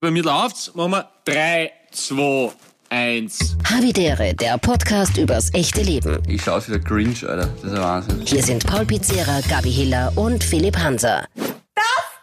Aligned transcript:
Bei 0.00 0.12
mir 0.12 0.22
läuft's. 0.22 0.72
Machen 0.76 0.92
wir 0.92 1.08
3, 1.24 1.72
2, 1.90 2.52
1. 2.88 3.56
Havidere, 3.64 4.32
der 4.32 4.56
Podcast 4.56 5.18
übers 5.18 5.52
echte 5.54 5.82
Leben. 5.82 6.22
Ich 6.28 6.40
schaue 6.40 6.54
aus 6.54 6.68
wie 6.68 6.72
der 6.72 6.80
Grinch, 6.80 7.28
Alter. 7.28 7.48
Das 7.48 7.64
ist 7.64 7.76
ein 7.76 7.82
Wahnsinn. 7.82 8.22
Hier 8.24 8.44
sind 8.44 8.64
Paul 8.64 8.86
Pizzera, 8.86 9.40
Gabi 9.48 9.72
Hiller 9.72 10.12
und 10.14 10.44
Philipp 10.44 10.78
Hanser. 10.78 11.26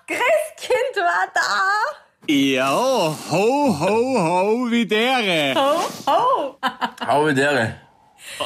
Christkind 0.08 0.96
war 0.96 1.28
da. 1.34 2.34
Ja, 2.34 2.72
ho, 2.72 3.78
ho, 3.78 4.20
ho, 4.20 4.72
wie 4.72 4.86
dere. 4.86 5.54
Oh, 5.58 5.82
oh. 6.08 6.56
Hau 7.06 7.26
mit 7.26 7.38
der. 7.38 7.82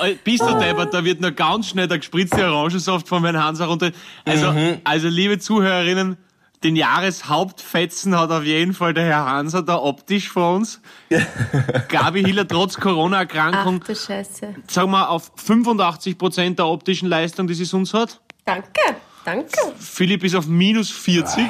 Äh, 0.02 0.16
Bist 0.24 0.42
du 0.42 0.58
deppert, 0.58 0.92
da 0.92 1.06
wird 1.06 1.22
noch 1.22 1.36
ganz 1.36 1.70
schnell 1.70 1.88
der 1.88 2.00
gespritzte 2.00 2.52
Orangensaft 2.52 3.08
von 3.08 3.22
meinem 3.22 3.44
Hansa 3.44 3.66
runter. 3.66 3.92
Also, 4.26 4.52
also 4.84 5.08
liebe 5.08 5.38
Zuhörerinnen, 5.38 6.18
den 6.64 6.76
Jahreshauptfetzen 6.76 8.18
hat 8.18 8.32
auf 8.32 8.44
jeden 8.44 8.74
Fall 8.74 8.94
der 8.94 9.06
Herr 9.06 9.26
Hanser 9.26 9.62
da 9.64 9.78
optisch 9.78 10.30
vor 10.30 10.56
uns. 10.56 10.82
Gabi 11.90 12.24
Hiller 12.24 12.48
trotz 12.48 12.76
Ach 12.78 12.82
Corona-Erkrankung, 12.82 13.82
du 13.86 13.96
Scheiße. 13.96 14.56
sagen 14.68 14.92
wir 14.92 15.10
auf 15.10 15.32
85% 15.38 16.56
der 16.56 16.68
optischen 16.68 17.08
Leistung, 17.08 17.48
die 17.48 17.54
sie 17.54 17.66
sonst 17.66 17.94
hat. 17.94 18.20
Danke, 18.46 18.68
danke. 19.26 19.52
Philipp 19.78 20.24
ist 20.24 20.36
auf 20.36 20.48
minus 20.48 20.90
40. 20.92 21.46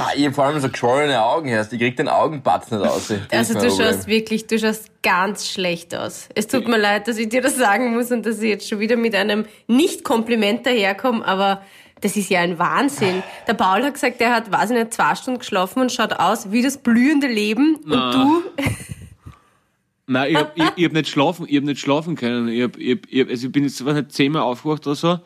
Ah, 0.00 0.10
ich 0.14 0.26
hab 0.26 0.34
vor 0.34 0.44
allem 0.44 0.60
so 0.60 0.68
geschwollene 0.68 1.22
Augen 1.22 1.48
erst. 1.48 1.72
Ich 1.72 1.78
krieg 1.78 1.96
den 1.96 2.08
Augenbatz 2.08 2.70
nicht 2.70 2.82
aus. 2.82 3.12
Also 3.30 3.54
du 3.54 3.60
Problem. 3.60 3.76
schaust 3.76 4.06
wirklich, 4.06 4.46
du 4.46 4.58
schaust 4.58 4.90
ganz 5.02 5.48
schlecht 5.48 5.94
aus. 5.94 6.28
Es 6.34 6.46
tut 6.46 6.68
mir 6.68 6.76
leid, 6.76 7.08
dass 7.08 7.18
ich 7.18 7.28
dir 7.28 7.40
das 7.40 7.56
sagen 7.56 7.94
muss 7.94 8.10
und 8.10 8.26
dass 8.26 8.38
ich 8.40 8.48
jetzt 8.48 8.68
schon 8.68 8.78
wieder 8.80 8.96
mit 8.96 9.14
einem 9.14 9.46
Nicht-Kompliment 9.68 10.66
daherkomme, 10.66 11.24
aber 11.26 11.62
das 12.00 12.16
ist 12.16 12.28
ja 12.28 12.40
ein 12.40 12.58
Wahnsinn. 12.58 13.22
Der 13.46 13.54
Paul 13.54 13.82
hat 13.82 13.94
gesagt, 13.94 14.20
er 14.20 14.34
hat, 14.34 14.52
weiß 14.52 14.70
ich 14.70 14.76
nicht, 14.76 14.92
zwei 14.92 15.14
Stunden 15.14 15.38
geschlafen 15.38 15.80
und 15.80 15.92
schaut 15.92 16.12
aus 16.12 16.52
wie 16.52 16.62
das 16.62 16.78
blühende 16.78 17.26
Leben. 17.26 17.76
Und 17.76 17.92
du, 17.92 18.42
Nein, 20.06 20.30
ich 20.30 20.36
hab, 20.36 20.56
ich, 20.56 20.64
ich 20.76 20.84
hab 20.84 20.92
nicht 20.92 21.08
schlafen, 21.08 21.46
ich 21.48 21.56
hab 21.56 21.64
nicht 21.64 21.80
schlafen 21.80 22.14
können. 22.14 22.48
Ich, 22.48 22.62
hab, 22.62 22.76
ich, 22.76 22.92
hab, 22.92 22.98
ich, 23.08 23.20
hab, 23.20 23.28
also 23.28 23.46
ich 23.46 23.52
bin 23.52 23.64
jetzt 23.64 23.80
nicht, 23.84 24.12
zehnmal 24.12 24.42
aufgewacht 24.42 24.86
oder 24.86 24.94
so. 24.94 25.18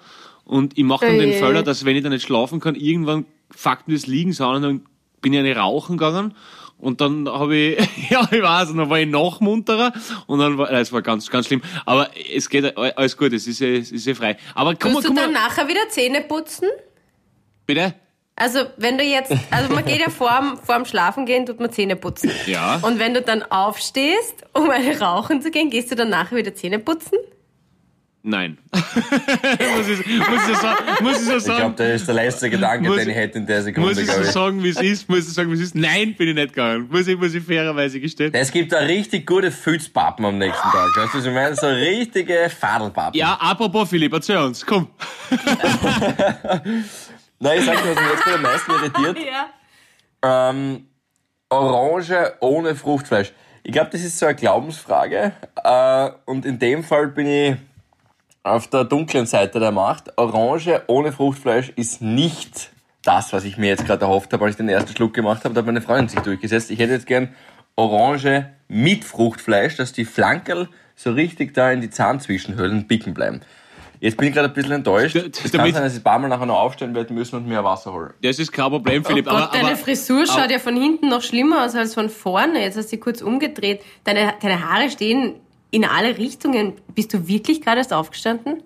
Und 0.44 0.78
ich 0.78 0.84
mache 0.84 1.06
dann 1.06 1.18
den 1.18 1.30
Ui. 1.30 1.34
Fehler, 1.34 1.62
dass 1.62 1.84
wenn 1.84 1.96
ich 1.96 2.02
dann 2.02 2.12
nicht 2.12 2.24
schlafen 2.24 2.60
kann, 2.60 2.74
irgendwann 2.74 3.26
fuckt 3.50 3.88
mir 3.88 3.94
das 3.94 4.06
liegen, 4.06 4.32
sondern 4.32 4.62
dann 4.62 4.86
bin 5.20 5.32
ich 5.32 5.38
eine 5.38 5.56
rauchen 5.56 5.98
gegangen. 5.98 6.34
Und 6.80 7.00
dann 7.00 7.28
habe 7.28 7.56
ich, 7.56 7.78
ja, 8.10 8.28
ich 8.30 8.42
weiß, 8.42 8.68
dann 8.68 8.90
war 8.90 8.98
ich 8.98 9.08
noch 9.08 9.40
munterer. 9.40 9.92
Und 10.26 10.38
dann 10.38 10.58
war, 10.58 10.70
es 10.70 10.92
war 10.92 11.02
ganz, 11.02 11.30
ganz 11.30 11.46
schlimm. 11.46 11.62
Aber 11.86 12.10
es 12.34 12.48
geht, 12.48 12.76
alles 12.76 13.16
gut, 13.16 13.32
es 13.32 13.46
ist 13.46 13.60
ja, 13.60 13.68
es 13.68 13.92
ist 13.92 14.06
ja 14.06 14.14
frei. 14.14 14.36
Aber 14.54 14.74
komm 14.74 14.94
tust 14.94 15.08
du 15.08 15.14
dann 15.14 15.32
mal, 15.32 15.42
nachher 15.42 15.68
wieder 15.68 15.88
Zähne 15.88 16.22
putzen? 16.22 16.68
bitte? 17.70 17.94
Also, 18.34 18.60
wenn 18.78 18.98
du 18.98 19.04
jetzt, 19.04 19.32
also 19.50 19.72
man 19.74 19.84
geht 19.84 20.00
ja 20.00 20.10
vorm, 20.22 20.58
vorm 20.58 20.84
Schlafen 20.86 21.26
gehen, 21.26 21.46
tut 21.46 21.60
man 21.60 21.70
Zähne 21.70 21.94
putzen. 21.94 22.30
Ja. 22.46 22.80
Und 22.82 22.98
wenn 22.98 23.14
du 23.14 23.22
dann 23.22 23.42
aufstehst, 23.42 24.44
um 24.54 24.70
eine 24.70 24.98
rauchen 24.98 25.42
zu 25.42 25.50
gehen, 25.50 25.70
gehst 25.70 25.90
du 25.90 25.94
dann 25.94 26.10
nachher 26.10 26.36
wieder 26.36 26.54
Zähne 26.54 26.78
putzen? 26.78 27.18
Nein. 28.22 28.58
muss 28.72 29.88
ich, 29.88 30.06
muss 30.06 30.48
ich 30.50 30.56
so, 30.58 30.66
muss 31.02 31.20
ich 31.20 31.26
so 31.26 31.36
Ich 31.36 31.42
sagen. 31.42 31.58
glaube, 31.58 31.74
das 31.78 31.88
ist 32.02 32.06
der 32.06 32.14
letzte 32.16 32.50
Gedanke, 32.50 32.86
Muss- 32.88 32.98
den 32.98 33.08
ich 33.08 33.14
hätte 33.16 33.38
in 33.38 33.46
der 33.46 33.62
Sekunde, 33.62 33.88
Muss 33.88 33.98
ich 33.98 34.10
so 34.10 34.20
ich. 34.20 34.26
sagen, 34.28 34.62
wie 34.62 34.68
es 34.68 34.80
ist? 34.80 35.08
Muss 35.08 35.20
ich 35.26 35.32
sagen, 35.32 35.50
wie 35.50 35.54
es 35.54 35.60
ist? 35.62 35.74
Nein, 35.74 36.14
bin 36.16 36.28
ich 36.28 36.34
nicht 36.34 36.48
gegangen. 36.52 36.86
Muss 36.91 37.06
ich, 37.08 37.16
muss 37.18 37.32
ich 37.34 37.42
fairerweise 37.42 37.98
gestehen. 37.98 38.34
Es 38.34 38.52
gibt 38.52 38.72
da 38.72 38.78
richtig 38.80 39.26
gute 39.26 39.50
Fützpappen 39.50 40.24
am 40.26 40.36
nächsten 40.36 40.68
Tag. 40.68 40.88
Weißt 40.96 41.14
du, 41.14 41.18
was 41.18 41.24
ich 41.26 41.32
meine? 41.32 41.54
So 41.56 41.66
richtige 41.68 42.50
Fadelpappen. 42.50 43.18
Ja, 43.18 43.34
apropos 43.41 43.88
Philipp, 43.88 44.12
erzähl 44.12 44.36
uns, 44.36 44.66
komm. 44.66 44.88
Nein, 47.38 47.58
ich 47.58 47.64
sag 47.64 47.82
dir, 47.82 47.96
was 47.96 48.02
mich 48.02 48.12
jetzt 48.12 48.26
am 48.34 48.42
meisten 48.42 48.70
irritiert. 48.72 49.18
Ja. 50.22 50.50
Ähm, 50.50 50.84
Orange 51.48 52.32
ohne 52.41 52.74
Fruchtfleisch. 52.76 53.32
Ich 53.62 53.72
glaube, 53.72 53.88
das 53.92 54.02
ist 54.02 54.18
so 54.18 54.26
eine 54.26 54.34
Glaubensfrage. 54.34 55.32
Äh, 55.64 56.10
und 56.26 56.44
in 56.44 56.58
dem 56.58 56.84
Fall 56.84 57.08
bin 57.08 57.26
ich 57.26 57.56
auf 58.42 58.69
der 58.69 58.84
dunklen 58.84 59.26
Seite 59.26 59.60
der 59.60 59.70
Macht. 59.72 60.16
Orange 60.19 60.82
ohne 60.87 61.12
Fruchtfleisch 61.12 61.70
ist 61.76 62.00
nicht 62.03 62.70
das, 63.03 63.32
was 63.32 63.44
ich 63.44 63.56
mir 63.56 63.69
jetzt 63.69 63.87
gerade 63.87 64.03
erhofft 64.04 64.32
habe, 64.32 64.44
als 64.44 64.53
ich 64.54 64.56
den 64.59 64.69
ersten 64.69 64.94
Schluck 64.94 65.14
gemacht 65.14 65.44
habe. 65.44 65.54
Da 65.54 65.60
hat 65.60 65.66
meine 65.66 65.81
Freundin 65.82 66.09
sich 66.09 66.20
durchgesetzt. 66.20 66.70
Ich 66.70 66.78
hätte 66.78 66.92
jetzt 66.92 67.06
gern 67.06 67.34
Orange 67.76 68.50
mit 68.69 69.04
Fruchtfleisch, 69.04 69.76
dass 69.76 69.92
die 69.92 70.04
Flankerl 70.04 70.69
so 70.97 71.12
richtig 71.12 71.54
da 71.54 71.70
in 71.72 71.81
die 71.81 71.91
Zahnzwischenhöhlen 71.91 72.87
bicken 72.87 73.14
bleiben. 73.14 73.41
Jetzt 74.00 74.16
bin 74.16 74.28
ich 74.28 74.34
gerade 74.34 74.48
ein 74.48 74.54
bisschen 74.54 74.72
enttäuscht. 74.72 75.14
Es 75.16 75.53
kann 75.53 75.72
sein, 75.72 75.82
dass 75.82 75.93
ich 75.93 76.00
ein 76.00 76.03
paar 76.03 76.19
Mal 76.19 76.28
nachher 76.28 76.47
noch 76.47 76.59
aufstehen 76.59 76.94
werde 76.94 77.12
müssen 77.12 77.37
und 77.37 77.47
mir 77.47 77.62
Wasser 77.62 77.93
holen. 77.93 78.14
Das 78.22 78.38
ist 78.38 78.50
kein 78.50 78.70
Problem, 78.70 79.03
Oh 79.04 79.09
Philipp. 79.09 79.26
Gott, 79.26 79.34
aber, 79.34 79.53
deine 79.53 79.69
aber, 79.69 79.76
Frisur 79.76 80.26
schaut 80.26 80.38
aber- 80.44 80.53
ja 80.53 80.59
von 80.59 80.75
hinten 80.81 81.09
noch 81.10 81.20
schlimmer 81.20 81.64
aus 81.66 81.75
als 81.75 81.93
von 81.94 82.09
vorne. 82.09 82.62
Jetzt 82.62 82.78
hast 82.78 82.87
du 82.87 82.97
dich 82.97 83.00
kurz 83.03 83.20
umgedreht. 83.20 83.82
Deine, 84.04 84.32
deine 84.41 84.66
Haare 84.66 84.88
stehen 84.88 85.34
in 85.70 85.84
alle 85.84 86.16
Richtungen. 86.19 86.75
Bist 86.94 87.12
du 87.14 87.26
wirklich 87.28 87.60
gerade 87.62 87.78
erst 87.78 87.92
aufgestanden? 87.92 88.62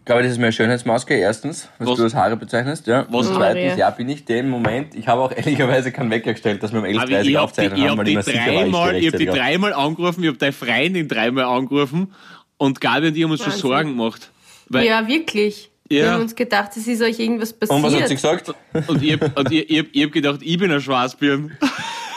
Ich 0.00 0.04
glaube, 0.10 0.22
das 0.22 0.32
ist 0.32 0.38
meine 0.38 0.52
Schönheitsmaske, 0.52 1.14
erstens, 1.14 1.68
was, 1.78 1.88
Was- 1.88 1.96
du 1.98 2.02
als 2.04 2.14
Haare 2.14 2.36
bezeichnest. 2.36 2.86
Ja. 2.86 3.06
Was- 3.10 3.28
Und 3.28 3.34
zweitens, 3.36 3.76
ja, 3.76 3.90
bin 3.90 4.08
ich 4.08 4.24
den 4.24 4.48
Moment. 4.48 4.94
Ich 4.94 5.06
habe 5.06 5.20
auch 5.20 5.30
ehrlicherweise 5.32 5.92
keinen 5.92 6.10
Wecker 6.10 6.32
gestellt, 6.32 6.62
dass 6.62 6.72
wir 6.72 6.78
um 6.78 6.84
aber 6.86 6.92
11.30 6.94 7.10
ich 7.10 7.16
Uhr 7.18 7.22
die, 7.24 7.36
aufzeichnen 7.38 7.76
ich 7.78 7.82
haben, 7.84 7.90
hab 7.90 7.98
weil 7.98 8.04
die 8.06 8.10
ich 8.12 8.16
mir 8.16 8.22
sicher 8.22 8.38
war, 8.38 8.46
ich 8.48 8.54
dreimal, 8.56 8.88
stehe 8.88 9.00
ich 9.00 9.12
hab 9.12 9.18
die 9.18 9.26
dreimal 9.26 9.72
angerufen, 9.74 10.22
ich 10.24 10.30
hab 10.30 10.38
deine 10.38 10.52
Freundin 10.52 11.08
dreimal 11.08 11.44
angerufen 11.44 12.14
und 12.56 12.80
Gabi 12.80 13.08
und 13.08 13.16
ich 13.18 13.22
haben 13.24 13.30
uns 13.32 13.40
schon 13.40 13.52
Wahnsinn. 13.52 13.68
Sorgen 13.68 13.88
gemacht. 13.98 14.30
Weil, 14.70 14.86
Ja, 14.86 15.06
wirklich. 15.06 15.70
Wir 15.90 16.04
Ja. 16.04 16.12
haben 16.12 16.22
uns 16.22 16.34
gedacht, 16.34 16.70
es 16.76 16.86
ist 16.86 17.00
euch 17.02 17.18
irgendwas 17.18 17.52
passiert. 17.52 17.76
Und 17.78 17.82
was 17.82 17.94
hat 17.94 18.08
sie 18.08 18.14
gesagt? 18.14 18.54
Und 18.88 19.02
ich 19.02 19.18
und 19.22 19.52
ich, 19.52 19.70
ich, 19.70 19.78
hab, 19.78 19.86
ich 19.92 20.04
hab 20.04 20.12
gedacht, 20.12 20.40
ich 20.42 20.58
bin 20.58 20.70
ein 20.72 20.80
Schwarzbirn. 20.82 21.52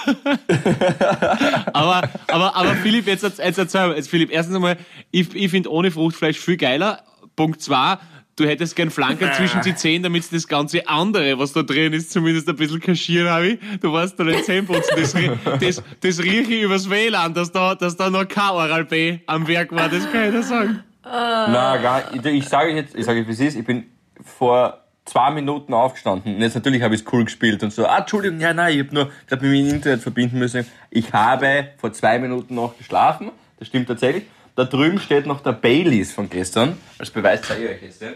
aber, 1.74 2.10
aber, 2.28 2.56
aber 2.56 2.76
Philipp, 2.76 3.08
jetzt, 3.08 3.24
jetzt 3.24 3.58
erzähl 3.58 3.88
mal. 3.88 3.96
Jetzt 3.96 4.10
Philipp, 4.10 4.32
erstens 4.32 4.56
einmal, 4.56 4.78
ich, 5.12 5.34
ich 5.36 5.52
finde 5.52 5.72
ohne 5.72 5.92
Fruchtfleisch 5.92 6.40
viel 6.40 6.58
geiler. 6.58 7.04
Punkt 7.36 7.62
zwei, 7.62 7.98
du 8.36 8.46
hättest 8.46 8.76
gern 8.76 8.90
Flanker 8.90 9.32
zwischen 9.34 9.62
die 9.62 9.76
Zehen, 9.76 10.04
damit 10.04 10.32
das 10.32 10.48
ganze 10.48 10.88
andere, 10.88 11.40
was 11.40 11.54
da 11.54 11.64
drin 11.64 11.94
ist, 11.94 12.12
zumindest 12.12 12.50
ein 12.50 12.56
bisschen 12.56 12.80
kaschieren 12.80 13.30
habe 13.30 13.48
ich. 13.50 13.60
Du 13.80 13.94
weißt 13.94 14.20
da 14.20 14.24
nicht 14.24 14.46
Zähneputzen. 14.46 14.96
Das, 14.98 15.14
das, 15.60 15.84
das 16.00 16.20
rieche 16.20 16.54
ich 16.54 16.62
übers 16.64 16.90
WLAN, 16.90 17.34
dass 17.34 17.52
da, 17.52 17.76
dass 17.76 17.96
da 17.96 18.10
noch 18.10 18.28
kein 18.28 18.50
Oral 18.50 18.86
B 18.86 19.20
am 19.28 19.48
Werk 19.48 19.72
war, 19.72 19.90
das 19.90 20.12
kann 20.12 20.26
ich 20.26 20.32
dir 20.32 20.44
sagen. 20.44 20.84
Na, 21.04 21.78
gar 21.78 22.14
ich, 22.14 22.24
ich 22.24 22.48
sage 22.48 22.72
jetzt, 22.74 22.96
ich 22.96 23.06
sage, 23.06 23.28
wie 23.28 23.32
es 23.32 23.40
ist, 23.40 23.56
ich 23.56 23.66
bin 23.66 23.86
vor 24.24 24.82
zwei 25.12 25.30
Minuten 25.32 25.74
aufgestanden. 25.74 26.36
Und 26.36 26.42
jetzt 26.42 26.56
natürlich 26.56 26.82
habe 26.82 26.96
ich 26.96 27.02
es 27.02 27.08
cool 27.12 27.26
gespielt 27.26 27.62
und 27.64 27.74
so. 27.74 27.86
Ah, 27.86 28.00
Entschuldigung, 28.00 28.40
ja, 28.40 28.54
nein, 28.54 28.74
ich 28.74 28.86
habe 28.86 28.96
nur, 28.96 29.12
ich 29.26 29.32
habe 29.32 29.46
mich 29.46 29.62
mit 29.62 29.70
dem 29.70 29.76
Internet 29.76 30.02
verbinden 30.02 30.40
müssen. 30.40 30.66
Ich 30.90 31.12
habe 31.12 31.70
vor 31.78 31.92
zwei 31.92 32.18
Minuten 32.18 32.56
noch 32.56 32.78
geschlafen. 32.78 33.32
Das 33.60 33.68
stimmt 33.68 33.88
tatsächlich. 33.88 34.24
Da 34.56 34.64
drüben 34.64 35.00
steht 35.00 35.26
noch 35.26 35.42
der 35.42 35.52
Baileys 35.54 36.14
von 36.14 36.30
gestern. 36.30 36.78
Als 36.98 37.10
Beweis 37.10 37.42
zeige 37.42 37.66
ich 37.66 37.70
euch 37.72 37.82
jetzt. 37.84 38.02
den. 38.02 38.14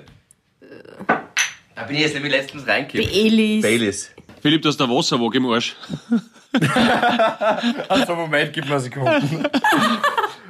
Da 1.76 1.84
bin 1.84 1.98
ich 1.98 2.04
jetzt 2.04 2.14
nämlich 2.14 2.32
letztens 2.32 2.66
reingekippt. 2.66 3.12
Baileys. 3.12 3.62
Baileys. 3.62 4.12
Philipp, 4.42 4.62
du 4.62 4.70
hast 4.70 4.80
der 4.80 4.90
Wasserwog 4.90 5.36
im 5.36 5.46
Arsch. 5.48 5.76
Also 7.90 8.16
Moment, 8.16 8.54
gib 8.54 8.70
mir 8.70 8.80
Sekunden. 8.80 9.46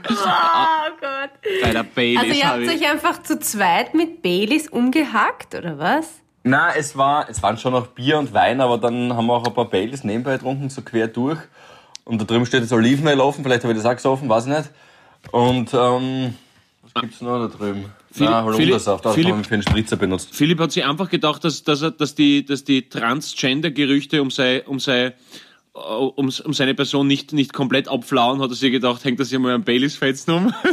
Oh 0.07 0.91
Gott. 1.01 1.31
Bei 1.63 1.72
der 1.72 1.81
Baileys 1.81 2.22
Also 2.22 2.33
ihr 2.35 2.44
hab 2.47 2.59
habt 2.59 2.67
euch 2.67 2.91
einfach 2.91 3.23
zu 3.23 3.39
zweit 3.39 3.95
mit 3.95 4.22
Baileys 4.22 4.67
umgehackt, 4.67 5.56
oder 5.56 5.79
was? 5.79 6.22
Na, 6.47 6.75
es 6.75 6.95
war, 6.95 7.28
es 7.28 7.41
waren 7.41 7.57
schon 7.57 7.73
noch 7.73 7.88
Bier 7.88 8.19
und 8.19 8.31
Wein, 8.31 8.61
aber 8.61 8.78
dann 8.78 9.11
haben 9.16 9.25
wir 9.25 9.33
auch 9.33 9.47
ein 9.47 9.53
paar 9.56 9.66
Baileys 9.67 10.03
nebenbei 10.03 10.33
getrunken, 10.33 10.69
so 10.69 10.83
quer 10.83 11.07
durch. 11.07 11.39
Und 12.03 12.22
da 12.22 12.25
drüben 12.25 12.45
steht 12.45 12.61
jetzt 12.61 12.72
Olivenöl 12.72 13.19
offen, 13.19 13.44
vielleicht 13.44 13.63
habe 13.63 13.73
ich 13.73 13.79
das 13.79 13.85
auch 13.88 13.95
gesoffen, 13.95 14.29
weiß 14.29 14.45
ich 14.45 14.56
nicht. 14.56 14.69
Und, 15.31 15.73
ähm, 15.73 16.35
was 16.83 16.94
gibt's 17.01 17.19
noch 17.22 17.39
da 17.39 17.57
drüben? 17.57 17.85
Philipp- 18.11 18.29
Na, 18.29 18.44
Holundersaft, 18.44 19.03
das 19.06 19.16
Philipp- 19.16 19.31
haben 19.31 19.39
wir 19.39 19.44
für 19.44 19.53
einen 19.56 19.63
Spritzer 19.63 19.95
benutzt. 19.97 20.35
Philipp 20.35 20.59
hat 20.59 20.72
sich 20.72 20.85
einfach 20.85 21.09
gedacht, 21.09 21.44
dass, 21.44 21.63
dass, 21.63 21.81
er, 21.81 21.89
dass 21.89 22.13
die, 22.13 22.45
dass 22.45 22.63
die 22.63 22.88
Transgender-Gerüchte 22.89 24.22
um, 24.22 24.29
sei, 24.29 24.63
um, 24.67 24.79
sei, 24.79 25.06
äh, 25.07 25.12
um, 25.75 26.30
um 26.46 26.53
seine 26.53 26.74
Person 26.74 27.06
nicht, 27.08 27.33
nicht 27.33 27.51
komplett 27.54 27.88
abflauen, 27.89 28.42
hat 28.42 28.50
er 28.50 28.56
sich 28.56 28.72
gedacht, 28.72 29.04
hängt 29.04 29.19
er 29.19 29.25
sich 29.25 29.38
mal 29.38 29.54
am 29.54 29.63
Baileys-Fetzen 29.63 30.31
um. 30.33 30.54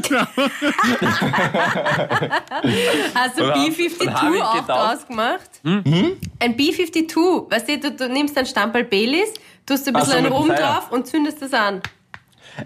Hast 3.14 3.38
du 3.38 3.44
Oder- 3.44 3.54
B-52 3.54 4.00
und 4.00 4.14
hab 4.14 4.34
ich 4.34 4.42
auch 4.42 4.66
draus 4.66 5.06
gemacht? 5.06 5.50
Hm? 5.64 6.16
Ein 6.38 6.56
B-52, 6.56 7.50
weißt 7.50 7.68
du, 7.68 7.78
du, 7.80 7.90
du 7.92 8.08
nimmst 8.08 8.36
ein 8.38 8.46
Stammball 8.46 8.84
Baileys, 8.84 9.34
tust 9.66 9.86
ein 9.88 9.94
bisschen 9.94 10.10
so, 10.10 10.16
einen 10.16 10.26
Rum 10.32 10.48
drauf 10.48 10.90
und 10.90 11.06
zündest 11.06 11.42
das 11.42 11.52
an. 11.52 11.82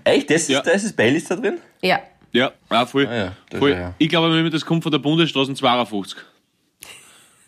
Echt? 0.05 0.29
Das 0.31 0.43
ist, 0.43 0.49
Ja. 0.51 0.61
das 0.63 0.85
ist 0.85 0.97
Baileys 0.97 1.25
da 1.27 1.37
drin? 1.37 1.59
Ja. 1.83 2.01
ja, 2.33 2.53
ja, 2.71 2.87
voll. 2.87 3.07
Ah 3.07 3.15
ja, 3.17 3.33
das 3.51 3.59
voll. 3.59 3.71
ja, 3.71 3.79
ja. 3.81 3.95
Ich 3.99 4.09
glaube, 4.09 4.51
das 4.51 4.65
kommt 4.67 4.83
von 4.83 4.93
der 4.93 4.99
Bundesstraße 4.99 5.55
52. 5.55 6.19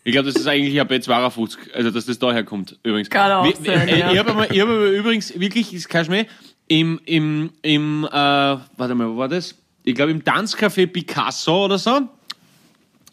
Ich 0.03 0.13
glaube, 0.13 0.31
das 0.31 0.39
ist 0.41 0.47
eigentlich 0.47 0.79
ein 0.79 0.87
B52, 0.87 1.73
also 1.73 1.91
dass 1.91 2.05
das 2.05 2.19
daher 2.19 2.43
kommt, 2.43 2.77
übrigens. 2.83 3.09
Kann 3.09 3.31
auch 3.31 3.45
sein, 3.55 3.87
äh, 3.87 3.99
ja. 3.99 4.11
Ich 4.11 4.19
habe 4.19 4.33
hab 4.33 4.49
übrigens 4.49 5.37
wirklich, 5.39 5.73
ist 5.73 5.89
kein 5.89 6.05
Schmäh, 6.05 6.25
im, 6.67 6.99
im, 7.05 7.51
im, 7.61 8.05
äh, 8.05 8.09
warte 8.11 8.95
mal, 8.95 9.09
wo 9.09 9.17
war 9.17 9.27
das? 9.27 9.55
Ich 9.83 9.95
glaube 9.95 10.11
im 10.11 10.23
Tanzcafé 10.23 10.87
Picasso 10.87 11.65
oder 11.65 11.77
so. 11.77 12.01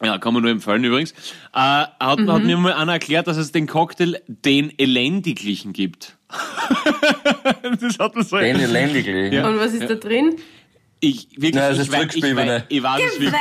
Ja, 0.03 0.19
kann 0.19 0.35
man 0.35 0.43
nur 0.43 0.53
empfehlen 0.53 0.85
übrigens. 0.85 1.13
Äh, 1.13 1.15
hat, 1.55 2.19
Mhm. 2.19 2.31
hat 2.31 2.45
mir 2.45 2.57
mal 2.59 2.75
einer 2.75 2.93
erklärt, 2.93 3.27
dass 3.27 3.39
es 3.39 3.51
den 3.51 3.67
Cocktail 3.67 4.21
den 4.27 4.71
Elendiglichen 4.79 5.73
gibt. 5.73 6.17
das 7.81 7.99
hat 7.99 8.15
man 8.15 8.25
so. 8.25 8.37
Danny 8.37 8.67
Landigley. 8.67 9.35
Ja. 9.35 9.49
Und 9.49 9.59
was 9.59 9.73
ist 9.73 9.89
da 9.89 9.95
drin? 9.95 10.37
Ich, 11.01 11.29
wirklich, 11.37 11.55
Nein, 11.55 11.71
das 11.71 11.79
ich, 11.79 11.83
ist 11.89 11.93
weiß, 11.93 12.15
ich, 12.15 12.37
weiß, 12.37 12.63
ich 12.69 12.83
weiß 12.83 13.03
es 13.05 13.21
wirklich. 13.21 13.41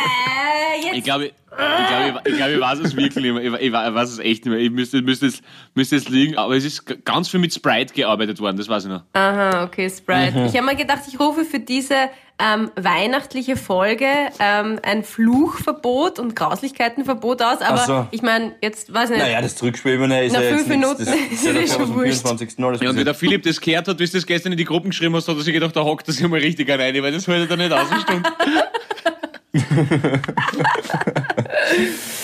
Äh, 0.75 0.89
Ich 0.89 0.93
jetzt. 0.95 1.03
glaube, 1.05 1.25
ich, 1.25 1.33
glaube, 1.55 2.21
ich, 2.25 2.31
ich, 2.31 2.37
glaube, 2.37 2.53
ich 2.53 2.59
weiß 2.59 2.79
es 2.79 2.95
wirklich 2.95 3.23
nicht 3.23 3.33
mehr. 3.33 3.43
Ich, 3.61 3.67
ich, 3.67 3.71
weiß 3.71 4.09
es 4.09 4.19
echt 4.19 4.45
nicht 4.45 4.53
mehr. 4.53 4.59
Ich 4.59 4.71
müsste, 4.71 5.01
müsste, 5.01 5.27
es, 5.27 5.41
müsste 5.73 5.95
es 5.95 6.09
liegen. 6.09 6.37
Aber 6.37 6.55
es 6.55 6.65
ist 6.65 6.83
ganz 7.05 7.29
viel 7.29 7.39
mit 7.39 7.53
Sprite 7.53 7.93
gearbeitet 7.93 8.39
worden, 8.39 8.57
das 8.57 8.67
weiß 8.67 8.83
ich 8.85 8.89
noch. 8.89 9.03
Aha, 9.13 9.63
okay, 9.63 9.89
Sprite. 9.89 10.37
Mhm. 10.37 10.45
Ich 10.47 10.55
habe 10.55 10.65
mir 10.65 10.75
gedacht, 10.75 11.03
ich 11.07 11.19
rufe 11.19 11.45
für 11.45 11.59
diese 11.59 11.95
ähm, 12.37 12.69
weihnachtliche 12.75 13.55
Folge 13.55 14.07
ähm, 14.39 14.79
ein 14.83 15.03
Fluchverbot 15.05 16.19
und 16.19 16.35
Grauslichkeitenverbot 16.35 17.41
aus. 17.41 17.61
Aber 17.61 17.79
Ach 17.79 17.85
so. 17.85 18.07
ich 18.11 18.21
meine, 18.21 18.55
jetzt 18.61 18.93
weiß 18.93 19.11
ich 19.11 19.15
nicht. 19.15 19.25
Naja, 19.25 19.41
das 19.41 19.55
Zurückspielbene 19.55 20.25
ist 20.25 20.33
Na, 20.33 20.41
ja 20.41 20.49
jetzt 20.49 20.57
fünf. 20.57 20.67
Minuten 20.67 21.05
Das 21.05 21.15
ist 21.15 21.45
ja 21.45 21.53
schon 21.67 21.95
wurscht. 21.95 22.23
24. 22.27 22.59
alles 22.59 22.81
Ja, 22.81 22.89
und 22.89 22.97
wie 22.97 23.05
der 23.05 23.13
Philipp 23.13 23.43
das 23.43 23.61
gehört 23.61 23.87
hat, 23.87 23.97
wie 23.99 24.05
du 24.05 24.11
das 24.11 24.25
gestern 24.25 24.51
in 24.51 24.57
die 24.57 24.65
Gruppen 24.65 24.89
geschrieben 24.89 25.15
hast, 25.15 25.29
hat 25.29 25.37
er 25.37 25.41
sich 25.43 25.53
gedacht, 25.53 25.73
da 25.75 25.83
hockt 25.85 26.07
er 26.09 26.13
sich 26.13 26.27
mal 26.27 26.39
richtig 26.39 26.69
rein, 26.69 27.01
weil 27.01 27.11
das 27.13 27.25
hält 27.27 27.49
er 27.49 27.57
nicht 27.57 27.71
aus. 27.71 27.87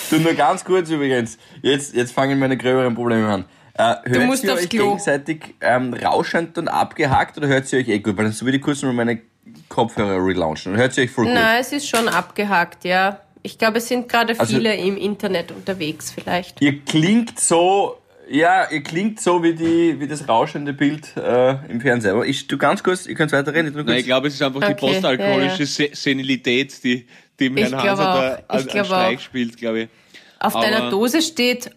Du, 0.10 0.18
nur 0.19 0.33
ganz 0.33 0.66
kurz 0.66 0.89
übrigens. 0.89 1.38
Jetzt, 1.62 1.95
jetzt 1.95 2.12
fangen 2.12 2.38
meine 2.38 2.57
gröberen 2.57 2.94
Probleme 2.95 3.28
an. 3.28 3.45
Äh, 3.74 3.95
hört 4.10 4.25
musst 4.25 4.44
ihr 4.44 4.54
euch 4.54 4.69
Klo. 4.69 4.88
gegenseitig 4.89 5.56
ähm, 5.62 5.94
rauschend 5.94 6.57
und 6.57 6.68
abgehackt 6.68 7.38
oder 7.38 7.48
hört 7.48 7.72
ihr 7.72 7.80
euch 7.80 7.88
eh 7.88 8.00
gut? 8.00 8.18
Weil 8.18 8.25
dann 8.25 8.33
so 8.33 8.45
wie 8.45 8.51
die 8.51 8.60
kurz 8.60 8.81
mal 8.83 8.92
meine 8.94 9.22
Kopfhörer 9.69 10.18
relaunchen. 10.24 10.75
Hört 10.75 10.98
ihr 10.98 11.06
euch 11.06 11.12
voll 11.12 11.25
gut? 11.25 11.33
Nein, 11.33 11.62
es 11.62 11.72
ist 11.72 11.88
schon 11.88 12.10
abgehakt, 12.10 12.83
ja. 12.83 13.22
Ich 13.42 13.57
glaube, 13.57 13.77
es 13.77 13.88
sind 13.88 14.10
gerade 14.10 14.38
Also- 14.38 14.54
viele 14.57 14.75
im 14.75 14.98
Internet 14.98 15.51
unterwegs 15.51 16.12
vielleicht. 16.12 16.62
Ihr 16.62 16.80
klingt 16.81 17.39
so, 17.39 17.98
ja, 18.31 18.69
ihr 18.72 18.81
klingt 18.81 19.19
so 19.19 19.44
wie 19.44 19.54
die, 19.54 20.00
wie 20.00 20.07
das 20.07 20.28
rauschende 20.28 20.74
Bild 20.74 21.16
äh, 21.18 21.56
im 21.69 21.81
Fernseher. 21.81 22.13
Aber 22.13 22.25
ich, 22.25 22.48
du 22.48 22.57
ganz 22.57 22.81
kurz, 22.83 23.06
ihr 23.06 23.16
könnt 23.16 23.31
weiterreden. 23.31 23.78
Ich 23.78 23.86
Nein, 23.86 23.98
ich 24.00 24.06
glaube, 24.06 24.28
es 24.28 24.33
ist 24.36 24.42
einfach 24.42 24.60
die 24.62 24.68
Okay, 24.74 24.75
postalkoholische 24.94 25.63
ja, 25.63 25.89
ja. 25.89 25.95
Se 25.95 25.95
Senilität, 25.95 26.83
die, 26.83 27.06
die 27.39 27.45
im 27.48 27.57
Herrn 27.57 27.75
Hanser 27.75 27.95
da 27.95 28.38
Ich 28.38 28.50
an, 28.50 28.60
an 28.60 28.66
glaube 28.68 28.86
Streik 28.86 29.18
auch. 29.18 29.22
spielt, 29.22 29.57
glaube 29.57 29.80
ich. 29.81 29.89
Auf 30.39 30.56
Aber- 30.56 30.66
deiner 30.66 30.89
Dose 30.89 31.22
steht 31.22 31.69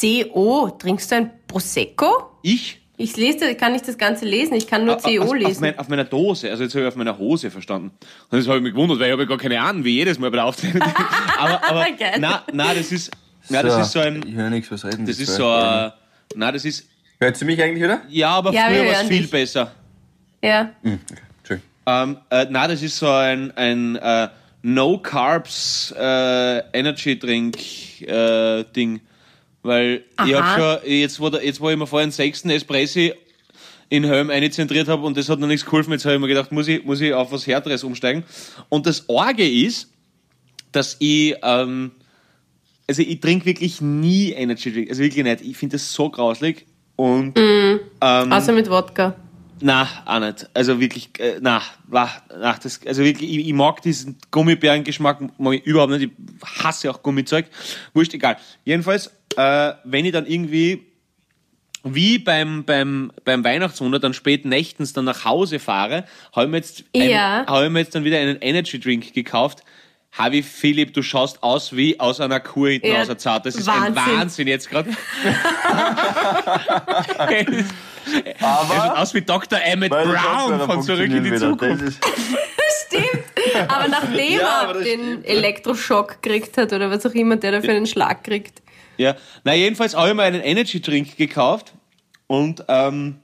CO. 0.00 0.70
Trinkst 0.78 1.10
du 1.10 1.16
ein 1.16 1.30
Prosecco? 1.46 2.30
Ich? 2.42 2.80
Ich 2.98 3.14
lese, 3.18 3.50
ich 3.50 3.58
kann 3.58 3.72
nicht 3.72 3.86
das 3.86 3.98
Ganze 3.98 4.24
lesen, 4.24 4.54
ich 4.54 4.66
kann 4.66 4.86
nur 4.86 4.96
Auf- 4.96 5.02
CO 5.02 5.20
auf, 5.22 5.28
auf, 5.28 5.34
lesen. 5.34 5.60
mein, 5.60 5.78
auf 5.78 5.88
meiner 5.88 6.04
Dose, 6.04 6.50
also 6.50 6.62
jetzt 6.62 6.74
habe 6.74 6.84
ich 6.84 6.88
auf 6.88 6.96
meiner 6.96 7.18
Hose 7.18 7.50
verstanden. 7.50 7.90
Und 8.30 8.38
das 8.38 8.48
habe 8.48 8.56
ich 8.56 8.62
mich 8.62 8.72
gewundert, 8.72 8.98
weil 9.00 9.08
ich 9.08 9.12
habe 9.12 9.22
ja 9.22 9.28
gar 9.28 9.36
keine 9.36 9.60
Ahnung, 9.60 9.84
wie 9.84 9.90
jedes 9.96 10.18
Mal 10.18 10.30
bei 10.30 10.36
der 10.36 10.46
Aufzeichnung. 10.46 10.82
aber 11.38 11.60
aber 11.68 11.84
Geil. 11.98 12.14
na, 12.20 12.42
na, 12.54 12.72
das 12.72 12.92
ist, 12.92 13.10
na, 13.48 13.62
das 13.62 13.86
ist 13.86 13.92
so 13.92 14.00
Ich 14.00 14.06
ein, 14.06 14.34
höre 14.34 14.50
nichts, 14.50 14.70
was 14.70 14.84
reden 14.84 15.06
das 15.06 15.18
ist 15.18 15.34
so 15.34 15.48
ein, 15.48 15.92
na, 16.34 16.52
das 16.52 16.64
ist, 16.64 16.86
Hört 17.18 17.40
ihr 17.40 17.46
mich 17.46 17.62
eigentlich 17.62 17.82
wieder? 17.82 18.02
ja, 18.08 18.30
aber 18.30 18.52
Ja, 18.52 18.68
wir 18.70 18.76
früher 18.76 18.84
war 18.86 18.92
es 18.92 18.96
hören 18.98 19.08
viel 19.08 19.22
dich. 19.22 19.30
besser. 19.30 19.72
ja. 20.42 20.70
Hm, 20.82 20.98
okay. 21.10 21.20
Entschuldigung. 21.38 21.70
Ähm, 21.86 22.16
äh, 22.30 22.46
na, 22.50 22.68
das 22.68 22.82
ist 22.82 22.96
so 22.98 23.08
ein, 23.08 23.50
ein 23.56 23.96
äh, 23.96 24.28
No 24.62 24.98
Carbs 24.98 25.94
äh, 25.96 26.58
Energy 26.78 27.18
Drink 27.18 27.56
äh, 28.02 28.64
Ding. 28.74 29.00
Weil 29.62 30.02
ich 30.26 30.36
Aha. 30.36 30.56
hab 30.56 30.58
schon, 30.82 30.90
jetzt 30.92 31.18
wo, 31.20 31.28
der, 31.30 31.44
jetzt 31.44 31.60
wo 31.60 31.70
ich 31.70 31.76
mir 31.76 31.86
vorhin 31.86 32.08
den 32.10 32.12
sechsten 32.12 32.50
Espressi 32.50 33.12
in 33.88 34.04
Helm 34.04 34.30
einzentriert 34.30 34.88
habe 34.88 35.06
und 35.06 35.16
das 35.16 35.28
hat 35.28 35.38
noch 35.38 35.46
nichts 35.46 35.64
geholfen, 35.64 35.92
jetzt 35.92 36.04
habe 36.04 36.14
ich 36.16 36.20
mir 36.20 36.26
gedacht, 36.28 36.50
muss 36.52 36.66
ich, 36.68 36.84
muss 36.84 37.00
ich 37.00 37.12
auf 37.14 37.30
was 37.32 37.46
Härteres 37.46 37.84
umsteigen. 37.84 38.24
Und 38.68 38.86
das 38.86 39.08
Orge 39.08 39.48
ist, 39.48 39.88
dass 40.72 40.96
ich, 40.98 41.34
ähm, 41.42 41.92
also 42.88 43.02
ich 43.02 43.20
trinke 43.20 43.46
wirklich 43.46 43.80
nie 43.80 44.32
Energy 44.32 44.72
Drink, 44.72 44.88
also 44.90 45.02
wirklich 45.02 45.24
nicht. 45.24 45.40
Ich 45.42 45.56
finde 45.56 45.74
das 45.76 45.92
so 45.92 46.08
grauslig 46.10 46.66
und 46.96 47.36
ähm, 47.38 47.80
Außer 48.00 48.52
mit 48.52 48.70
Wodka. 48.70 49.14
na, 49.60 49.88
auch 50.04 50.20
nicht. 50.20 50.48
Also 50.54 50.80
wirklich, 50.80 51.10
äh, 51.18 51.38
na, 51.40 51.62
na, 51.88 52.08
das, 52.62 52.80
also 52.86 53.02
wirklich, 53.04 53.30
ich, 53.30 53.46
ich 53.48 53.52
mag 53.52 53.82
diesen 53.82 54.16
Gummibärengeschmack 54.30 55.20
überhaupt 55.64 55.92
nicht. 55.92 56.10
Ich 56.42 56.64
hasse 56.64 56.90
auch 56.90 57.02
Gummizeug. 57.02 57.46
Wurscht, 57.92 58.14
egal. 58.14 58.36
Jedenfalls, 58.64 59.10
äh, 59.36 59.72
wenn 59.84 60.04
ich 60.04 60.12
dann 60.12 60.26
irgendwie 60.26 60.82
wie 61.88 62.18
beim, 62.18 62.64
beim, 62.64 63.12
beim 63.24 63.44
Weihnachtswunder 63.44 64.00
dann 64.00 64.12
spät 64.12 64.44
nächtens 64.44 64.92
dann 64.92 65.04
nach 65.04 65.24
Hause 65.24 65.58
fahre, 65.60 66.04
habe 66.34 66.46
ich, 66.46 66.50
mir 66.50 66.56
jetzt 66.56 66.84
Ja. 66.94 67.44
hab 67.46 67.62
ich 67.64 67.70
mir 67.70 67.78
jetzt 67.80 67.94
dann 67.94 68.02
wieder 68.04 68.18
einen 68.18 68.38
Energy 68.40 68.80
Drink 68.80 69.12
gekauft. 69.14 69.62
Habi 70.18 70.42
Philipp, 70.42 70.94
du 70.94 71.02
schaust 71.02 71.42
aus 71.42 71.76
wie 71.76 72.00
aus 72.00 72.20
einer 72.20 72.40
Kuh 72.40 72.68
hinten 72.68 72.86
Ja, 72.86 73.00
aus 73.02 73.06
der 73.08 73.18
Zart. 73.18 73.44
Das 73.46 73.54
ist 73.54 73.68
ein 73.68 73.94
Wahnsinn. 73.94 74.18
Wahnsinn 74.18 74.48
jetzt 74.48 74.70
gerade. 74.70 74.90
er 77.18 77.44
schaut 78.40 78.42
Aber 78.42 78.98
aus 78.98 79.14
wie 79.14 79.20
Dr. 79.22 79.58
Emmett 79.62 79.90
Brown 79.90 80.60
von 80.60 80.82
Zurück 80.82 81.10
in 81.10 81.22
die 81.24 81.30
wieder. 81.32 81.38
Zukunft. 81.38 81.98
Stimmt. 82.86 83.70
Aber 83.70 83.88
nachdem 83.88 84.38
Ja, 84.40 84.62
aber 84.62 84.78
er 84.78 84.84
den 84.84 85.00
stimmt. 85.00 85.26
Elektroschock 85.26 86.22
gekriegt 86.22 86.56
hat 86.56 86.72
oder 86.72 86.90
was 86.90 87.04
auch 87.04 87.14
immer 87.14 87.36
der 87.36 87.52
da 87.52 87.60
für 87.60 87.72
einen 87.72 87.86
Schlag 87.86 88.24
kriegt. 88.24 88.62
Ja, 88.96 89.16
na 89.44 89.54
jedenfalls 89.54 89.94
habe 89.94 90.08
ich 90.08 90.14
mir 90.14 90.22
einen 90.22 90.40
Energy 90.40 90.80
Drink 90.80 91.16
gekauft 91.16 91.74
und 92.26 92.64
ähm, 92.68 93.18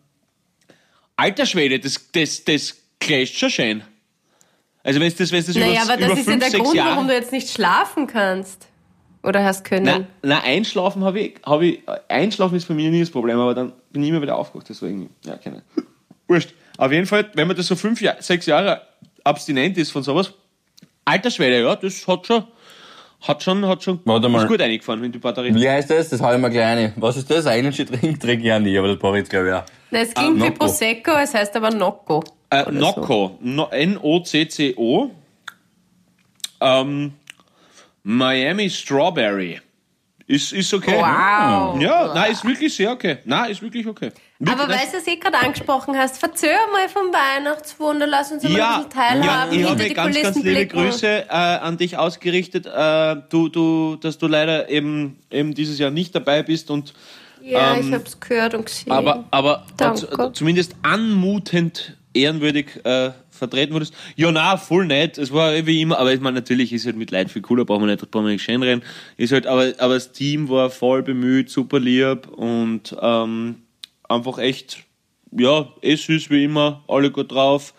alter 1.16 1.46
Schwede, 1.46 1.78
das, 1.80 2.10
das, 2.12 2.44
das 2.44 2.76
clasht 3.00 3.36
schon 3.38 3.50
schön. 3.50 3.82
Also 4.84 5.00
wenn 5.00 5.06
es 5.06 5.16
das, 5.16 5.30
wenn's 5.30 5.46
das 5.46 5.54
Naja, 5.54 5.84
über, 5.84 5.92
aber 5.92 5.96
das 5.96 6.10
über 6.10 6.20
ist 6.20 6.26
ja 6.26 6.32
fünf, 6.32 6.40
der 6.40 6.50
sechs 6.50 6.62
Grund, 6.62 6.76
Jahre... 6.76 6.90
warum 6.90 7.08
du 7.08 7.14
jetzt 7.14 7.32
nicht 7.32 7.48
schlafen 7.50 8.06
kannst. 8.06 8.68
Oder 9.22 9.44
hast 9.44 9.64
können. 9.64 9.84
na, 9.84 10.06
na, 10.22 10.42
einschlafen 10.42 11.04
habe 11.04 11.20
ich, 11.20 11.34
hab 11.44 11.60
ich, 11.62 11.80
einschlafen 12.08 12.56
ist 12.56 12.66
bei 12.66 12.74
mir 12.74 12.90
nie 12.90 13.00
das 13.00 13.10
Problem, 13.10 13.38
aber 13.38 13.54
dann 13.54 13.72
bin 13.92 14.02
ich 14.02 14.08
immer 14.08 14.20
wieder 14.20 14.36
aufgewacht, 14.36 14.68
deswegen, 14.68 15.10
ja, 15.24 15.36
keine. 15.36 15.62
Wurscht. 16.26 16.54
Auf 16.76 16.90
jeden 16.90 17.06
Fall, 17.06 17.30
wenn 17.34 17.46
man 17.46 17.56
das 17.56 17.66
so 17.66 17.76
fünf, 17.76 18.00
Jahr, 18.00 18.16
sechs 18.18 18.46
Jahre 18.46 18.82
abstinent 19.22 19.78
ist 19.78 19.92
von 19.92 20.02
sowas, 20.02 20.32
alter 21.04 21.30
Schwede, 21.30 21.62
ja, 21.62 21.76
das 21.76 22.04
hat 22.08 22.26
schon, 22.26 22.44
hat 23.20 23.42
schon, 23.44 23.64
hat 23.64 23.82
schon, 23.84 24.00
Warte 24.04 24.28
mal. 24.28 24.42
ist 24.42 24.48
gut 24.48 24.60
eingefahren 24.60 25.04
in 25.04 25.12
die 25.12 25.18
Batterie. 25.18 25.54
wie 25.54 25.68
heißt 25.68 25.90
das? 25.90 26.08
Das 26.08 26.20
hau 26.20 26.32
ich 26.32 26.40
mal 26.40 26.48
gleich 26.48 26.76
rein. 26.76 26.92
Was 26.96 27.16
ist 27.16 27.30
das? 27.30 27.46
Energy 27.46 27.84
Drink 27.84 28.18
trinke 28.20 28.46
ich 28.46 28.52
auch 28.52 28.58
nie, 28.58 28.76
aber 28.76 28.88
das 28.88 28.98
brauche 28.98 29.18
ich 29.18 29.20
jetzt 29.20 29.30
glaube 29.30 29.48
ich 29.48 29.54
auch. 29.54 29.64
Na, 29.92 30.00
es 30.00 30.14
klingt 30.14 30.36
wie 30.36 30.40
Nocco. 30.40 30.54
Prosecco, 30.54 31.12
es 31.12 31.32
heißt 31.32 31.54
aber 31.54 31.70
Nocco. 31.70 32.24
Äh, 32.52 32.62
Oder 32.64 32.72
so. 32.72 32.78
Nocco, 32.78 33.38
no, 33.40 33.68
N-O-C-C-O. 33.70 35.10
Ähm, 36.60 37.12
Miami 38.02 38.68
Strawberry. 38.70 39.60
Ist, 40.26 40.52
ist 40.52 40.72
okay. 40.72 40.96
Wow. 40.96 41.80
Ja, 41.80 42.12
nein, 42.14 42.32
ist 42.32 42.44
wirklich 42.44 42.72
sehr 42.74 42.92
okay. 42.92 43.18
Nein, 43.24 43.50
ist 43.50 43.60
wirklich 43.60 43.86
okay. 43.86 44.12
Wirklich, 44.38 44.60
Aber 44.60 44.72
weil 44.72 44.86
du 44.90 44.96
es 44.96 45.06
eh 45.06 45.16
gerade 45.16 45.38
angesprochen 45.38 45.96
hast, 45.98 46.18
verzöger 46.18 46.54
mal 46.72 46.88
vom 46.88 47.12
Weihnachtswunder, 47.12 48.06
lass 48.06 48.30
uns 48.32 48.42
ja, 48.44 48.48
ein 48.76 48.84
bisschen 48.84 48.90
teilhaben, 48.90 49.52
ja, 49.52 49.60
ich 49.60 49.68
habe 49.68 49.88
ganz, 49.90 50.06
Kulissen 50.08 50.22
ganz 50.22 50.36
liebe 50.36 50.50
blicken. 50.50 50.76
Grüße 50.78 51.06
äh, 51.06 51.28
an 51.28 51.76
dich 51.76 51.98
ausgerichtet, 51.98 52.66
äh, 52.66 53.16
du, 53.28 53.48
du, 53.48 53.96
dass 53.96 54.16
du 54.18 54.26
leider 54.28 54.68
eben, 54.70 55.18
eben 55.30 55.54
dieses 55.54 55.78
Jahr 55.78 55.90
nicht 55.90 56.14
dabei 56.14 56.42
bist 56.42 56.70
und 56.70 56.94
Ja, 57.42 57.74
Ähm, 57.74 57.88
ich 57.88 57.92
hab's 57.94 58.18
gehört 58.20 58.54
und 58.54 58.66
gesehen. 58.66 58.92
aber, 58.92 59.24
aber 59.32 59.66
Danke. 59.76 60.08
z- 60.08 60.36
zumindest 60.36 60.76
anmutend 60.82 61.96
ehrenwürdig 62.14 62.84
äh, 62.84 63.10
vertreten 63.30 63.72
wurdest. 63.74 63.94
Ja, 64.16 64.30
na, 64.32 64.56
voll 64.56 64.86
nett. 64.86 65.18
Es 65.18 65.32
war 65.32 65.54
eh 65.54 65.66
wie 65.66 65.80
immer, 65.80 65.98
aber 65.98 66.12
ich 66.12 66.20
meine, 66.20 66.36
natürlich 66.36 66.72
ist 66.72 66.86
halt 66.86 66.96
mit 66.96 67.10
Leid 67.10 67.30
viel 67.30 67.42
cooler, 67.42 67.64
brauchen 67.64 67.82
wir 67.86 67.94
nicht, 67.94 68.10
brauchen 68.10 68.26
wir 68.26 68.32
nicht 68.32 68.42
schön 68.44 68.62
reden. 68.62 68.82
Ist 69.16 69.32
halt, 69.32 69.46
aber, 69.46 69.72
aber 69.78 69.94
das 69.94 70.12
Team 70.12 70.48
war 70.48 70.70
voll 70.70 71.02
bemüht, 71.02 71.50
super 71.50 71.80
lieb 71.80 72.28
und 72.28 72.94
ähm, 73.00 73.56
einfach 74.08 74.38
echt, 74.38 74.84
ja, 75.36 75.68
eh 75.82 75.96
süß 75.96 76.30
wie 76.30 76.44
immer, 76.44 76.84
alle 76.88 77.10
gut 77.10 77.32
drauf. 77.32 77.74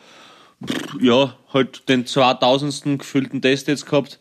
Ja, 1.02 1.36
halt 1.54 1.90
den 1.90 2.06
2000. 2.06 3.00
gefüllten 3.00 3.42
Test 3.42 3.68
jetzt 3.68 3.86
gehabt. 3.86 4.20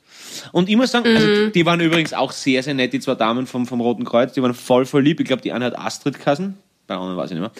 Und 0.50 0.68
ich 0.68 0.76
muss 0.76 0.90
sagen, 0.90 1.06
also 1.06 1.26
Mhm. 1.26 1.46
die, 1.46 1.52
die 1.52 1.66
waren 1.66 1.80
übrigens 1.80 2.12
auch 2.12 2.32
sehr, 2.32 2.62
sehr 2.62 2.74
nett, 2.74 2.92
die 2.92 3.00
zwei 3.00 3.14
Damen 3.14 3.46
vom, 3.46 3.66
vom 3.66 3.80
Roten 3.80 4.04
Kreuz, 4.04 4.32
die 4.32 4.42
waren 4.42 4.54
voll, 4.54 4.84
voll 4.86 5.02
lieb. 5.02 5.20
Ich 5.20 5.26
glaube, 5.26 5.42
die 5.42 5.52
eine 5.52 5.66
hat 5.66 5.78
Astrid 5.78 6.18
Kassen, 6.18 6.58
bei 6.86 6.94
der 6.94 7.00
anderen 7.00 7.16
weiß 7.16 7.30
ich 7.30 7.38
nicht 7.38 7.42
mehr. 7.42 7.52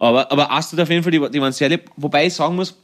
Aber, 0.00 0.32
aber 0.32 0.50
Astrid 0.50 0.80
auf 0.80 0.90
jeden 0.90 1.02
Fall, 1.02 1.12
die, 1.12 1.30
die 1.30 1.40
waren 1.40 1.52
sehr 1.52 1.68
lieb. 1.68 1.90
Wobei 1.96 2.26
ich 2.26 2.34
sagen 2.34 2.56
muss, 2.56 2.76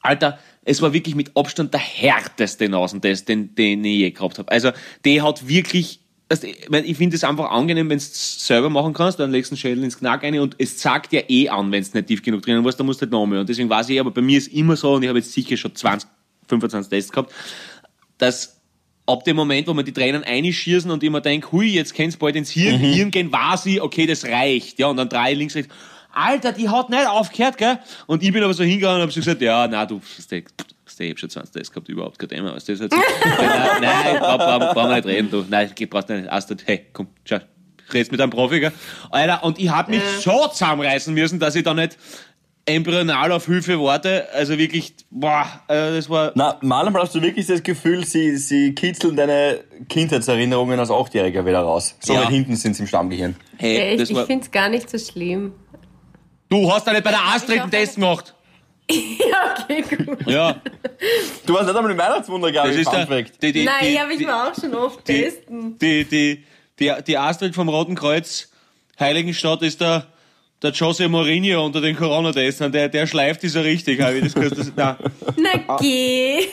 Alter, 0.00 0.38
es 0.64 0.80
war 0.80 0.92
wirklich 0.92 1.14
mit 1.14 1.36
Abstand 1.36 1.74
der 1.74 1.80
härteste 1.80 2.68
Nasentest, 2.68 3.28
den, 3.28 3.54
den 3.54 3.84
ich 3.84 3.98
je 3.98 4.10
gehabt 4.12 4.38
habe. 4.38 4.50
Also, 4.50 4.70
der 5.04 5.22
hat 5.24 5.48
wirklich, 5.48 6.00
also, 6.28 6.46
ich, 6.46 6.68
mein, 6.68 6.84
ich 6.84 6.96
finde 6.96 7.16
es 7.16 7.24
einfach 7.24 7.50
angenehm, 7.50 7.90
wenn 7.90 7.98
du 7.98 8.02
es 8.02 8.46
selber 8.46 8.70
machen 8.70 8.92
kannst, 8.92 9.18
dann 9.18 9.32
legst 9.32 9.50
du 9.50 9.56
den 9.56 9.60
Schädel 9.60 9.84
ins 9.84 9.98
Knack 9.98 10.22
rein 10.22 10.38
und 10.38 10.54
es 10.58 10.78
zeigt 10.78 11.12
ja 11.12 11.22
eh 11.28 11.48
an, 11.48 11.72
wenn 11.72 11.82
es 11.82 11.92
nicht 11.92 12.06
tief 12.06 12.22
genug 12.22 12.42
drinnen 12.42 12.64
warst, 12.64 12.78
dann 12.78 12.86
musst 12.86 13.00
du 13.00 13.04
halt 13.04 13.12
noch 13.12 13.26
mehr. 13.26 13.40
Und 13.40 13.48
deswegen 13.48 13.68
weiß 13.68 13.88
ich, 13.88 13.98
aber 13.98 14.12
bei 14.12 14.22
mir 14.22 14.38
ist 14.38 14.48
immer 14.48 14.76
so, 14.76 14.94
und 14.94 15.02
ich 15.02 15.08
habe 15.08 15.18
jetzt 15.18 15.32
sicher 15.32 15.56
schon 15.56 15.74
20, 15.74 16.08
25 16.48 16.90
Tests 16.90 17.10
gehabt, 17.10 17.32
dass 18.18 18.60
ab 19.06 19.24
dem 19.24 19.36
Moment, 19.36 19.66
wo 19.66 19.74
man 19.74 19.84
die 19.84 19.92
Tränen 19.92 20.22
einschießen 20.22 20.90
und 20.90 21.02
immer 21.02 21.20
denkt, 21.20 21.50
hui, 21.50 21.66
jetzt 21.66 21.94
kann's 21.94 22.16
bald 22.16 22.36
ins 22.36 22.50
Hirn, 22.50 22.78
Hirn 22.78 23.10
gehen, 23.10 23.32
weiß 23.32 23.66
ich, 23.66 23.80
okay, 23.80 24.06
das 24.06 24.24
reicht. 24.24 24.78
Ja, 24.78 24.88
und 24.88 24.96
dann 24.96 25.08
drei 25.08 25.34
links, 25.34 25.54
rechts. 25.54 25.72
Alter, 26.16 26.52
die 26.52 26.68
hat 26.68 26.88
nicht 26.88 27.06
aufgehört, 27.06 27.58
gell? 27.58 27.78
Und 28.06 28.22
ich 28.22 28.32
bin 28.32 28.42
aber 28.42 28.54
so 28.54 28.64
hingegangen 28.64 28.96
und 28.96 29.02
hab 29.02 29.12
so 29.12 29.20
gesagt, 29.20 29.42
ja, 29.42 29.68
na, 29.68 29.84
du, 29.84 30.00
das 30.16 30.26
ich 30.98 31.10
hab 31.10 31.18
schon 31.18 31.28
20 31.28 31.52
Tests 31.52 31.70
gehabt, 31.70 31.88
überhaupt 31.90 32.18
kein 32.18 32.30
Thema. 32.30 32.54
Weißt 32.54 32.68
du, 32.68 32.78
halt 32.78 32.90
so, 32.90 32.98
nein, 33.40 33.82
nein, 33.82 34.18
brauchen 34.18 34.38
brauch, 34.38 34.74
brauch 34.74 34.88
wir 34.88 34.94
nicht 34.96 35.06
reden, 35.06 35.30
du. 35.30 35.44
Nein, 35.48 35.70
brauchst 35.90 36.08
nicht. 36.08 36.32
Astrid, 36.32 36.62
hey, 36.66 36.86
komm, 36.94 37.08
schau. 37.26 37.38
red's 37.92 38.10
mit 38.10 38.20
einem 38.20 38.30
Profi, 38.30 38.60
gell? 38.60 38.72
Alter, 39.10 39.44
und 39.44 39.58
ich 39.58 39.68
hab 39.68 39.88
mich 39.90 40.02
so 40.20 40.46
zusammenreißen 40.48 41.12
müssen, 41.12 41.38
dass 41.38 41.54
ich 41.54 41.64
da 41.64 41.74
nicht 41.74 41.98
embryonal 42.68 43.30
auf 43.30 43.46
Hilfe 43.46 43.80
warte. 43.80 44.26
Also 44.32 44.58
wirklich, 44.58 44.94
boah, 45.10 45.46
äh, 45.68 45.94
das 45.94 46.10
war... 46.10 46.32
Na, 46.34 46.58
manchmal 46.62 47.02
hast 47.02 47.14
du 47.14 47.22
wirklich 47.22 47.46
das 47.46 47.62
Gefühl, 47.62 48.04
sie, 48.04 48.36
sie 48.38 48.74
kitzeln 48.74 49.14
deine 49.16 49.60
Kindheitserinnerungen 49.88 50.80
als 50.80 50.90
Achtjähriger 50.90 51.46
wieder 51.46 51.60
raus. 51.60 51.96
So 52.00 52.14
Ja. 52.14 52.22
weit 52.22 52.30
hinten 52.30 52.56
sind 52.56 52.74
sie 52.74 52.82
im 52.82 52.88
Stammgehirn. 52.88 53.36
Hey, 53.56 53.76
Echt, 53.92 54.00
das 54.00 54.10
ich 54.10 54.16
war, 54.16 54.26
find's 54.26 54.50
gar 54.50 54.68
nicht 54.68 54.90
so 54.90 54.98
schlimm. 54.98 55.52
Du 56.48 56.72
hast 56.72 56.86
da 56.86 56.92
nicht 56.92 57.04
bei 57.04 57.10
der 57.10 57.22
Astrid 57.22 57.60
einen 57.60 57.70
Test 57.70 57.94
gemacht. 57.96 58.32
Ja, 58.88 59.56
okay, 59.64 59.82
gut. 59.82 60.26
Ja, 60.28 60.60
Du 61.44 61.54
warst 61.54 61.66
nicht 61.66 61.76
einmal 61.76 61.90
im 61.90 61.98
Weihnachtswunder, 61.98 62.52
glaube 62.52 62.68
das 62.68 62.76
ich, 62.76 62.82
ist 62.82 62.88
Fun 62.88 63.06
der... 63.08 63.22
Die, 63.22 63.52
die, 63.52 63.64
Nein, 63.64 63.74
die, 63.82 64.00
habe 64.00 64.14
ich 64.14 64.20
mir 64.20 64.34
auch 64.34 64.54
schon 64.54 64.74
oft 64.74 65.06
die, 65.08 65.22
testen. 65.22 65.76
die, 65.78 66.04
die, 66.04 66.44
die, 66.78 66.92
die 67.04 67.18
Astrid 67.18 67.54
vom 67.54 67.68
Roten 67.68 67.96
Kreuz 67.96 68.48
Heiligenstadt 68.98 69.62
ist 69.62 69.80
der, 69.80 70.06
der 70.62 70.70
Jose 70.70 71.08
Mourinho 71.08 71.64
unter 71.64 71.80
den 71.80 71.96
Corona-Testern. 71.96 72.72
Der, 72.72 72.88
der 72.88 73.06
schleift 73.06 73.42
die 73.42 73.48
so 73.48 73.60
richtig. 73.60 74.00
Habe 74.00 74.18
ich 74.18 74.24
das 74.24 74.34
gehört? 74.34 74.56
Das, 74.56 74.72
nein. 74.74 74.96
Na 75.36 75.76
geh. 75.80 76.46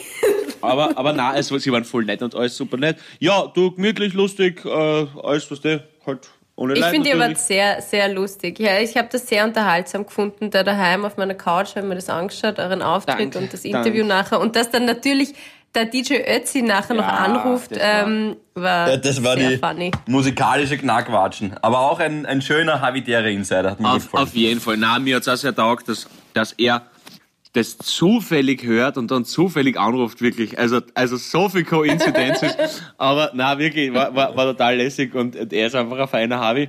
Aber, 0.60 0.96
aber 0.96 1.12
nein, 1.12 1.34
also, 1.36 1.56
sie 1.58 1.72
waren 1.72 1.84
voll 1.84 2.04
nett 2.04 2.22
und 2.22 2.34
alles 2.34 2.56
super 2.56 2.76
nett. 2.76 2.98
Ja, 3.18 3.46
du, 3.46 3.70
gemütlich, 3.70 4.12
lustig, 4.12 4.64
äh, 4.64 4.68
alles, 4.68 5.50
was 5.50 5.60
du 5.60 5.82
halt 6.06 6.28
ohne 6.56 6.74
Ich 6.74 6.84
finde 6.84 7.10
die 7.10 7.14
aber 7.20 7.34
sehr, 7.34 7.82
sehr 7.82 8.08
lustig. 8.08 8.58
Ja, 8.60 8.78
ich 8.78 8.96
habe 8.96 9.08
das 9.10 9.26
sehr 9.26 9.44
unterhaltsam 9.44 10.06
gefunden, 10.06 10.50
da 10.50 10.62
daheim 10.62 11.04
auf 11.04 11.16
meiner 11.16 11.34
Couch 11.34 11.74
habe 11.76 11.86
mir 11.86 11.96
das 11.96 12.08
angeschaut, 12.08 12.58
euren 12.58 12.82
Auftritt 12.82 13.18
Danke, 13.18 13.38
und 13.38 13.52
das 13.52 13.62
danke. 13.62 13.78
Interview 13.78 14.04
nachher. 14.04 14.40
Und 14.40 14.54
dass 14.56 14.70
dann 14.70 14.84
natürlich 14.84 15.34
der 15.74 15.86
DJ 15.86 16.18
Ötzi 16.24 16.62
nachher 16.62 16.94
noch 16.94 17.02
Ja, 17.02 17.08
anruft, 17.16 17.72
das 17.72 17.80
war- 17.80 18.06
ähm, 18.06 18.36
war, 18.54 18.90
Ja, 18.90 18.96
das 18.96 19.24
war 19.24 19.36
sehr 19.36 19.50
die 19.50 19.56
funny. 19.58 19.90
musikalische 20.06 20.78
Knackwatschen. 20.78 21.56
Aber 21.62 21.80
auch 21.80 21.98
ein, 21.98 22.24
ein 22.26 22.40
schöner 22.40 22.80
habitärer 22.80 23.26
Insider. 23.26 23.72
Hat 23.72 23.80
mir 23.80 23.88
Auf, 23.90 24.04
gefallen. 24.04 24.22
auf 24.22 24.34
jeden 24.34 24.60
Fall. 24.60 24.76
Na, 24.76 25.00
mir 25.00 25.16
hat's 25.16 25.26
auch 25.26 25.34
sehr 25.34 25.52
taugt, 25.54 25.88
dass, 25.88 26.06
dass 26.32 26.52
er 26.52 26.82
das 27.54 27.78
zufällig 27.78 28.64
hört 28.64 28.98
und 28.98 29.12
dann 29.12 29.24
zufällig 29.24 29.78
anruft, 29.78 30.20
wirklich. 30.20 30.58
Also, 30.58 30.80
also 30.94 31.16
so 31.16 31.48
viel 31.48 31.64
Koinzidenz 31.64 32.42
ist. 32.42 32.58
Aber 32.98 33.30
na, 33.32 33.58
wirklich, 33.58 33.94
war, 33.94 34.14
war, 34.14 34.36
war 34.36 34.46
total 34.46 34.76
lässig 34.76 35.14
und 35.14 35.36
er 35.36 35.66
ist 35.68 35.74
einfach 35.74 35.98
ein 35.98 36.08
feiner 36.08 36.40
Harvey. 36.40 36.68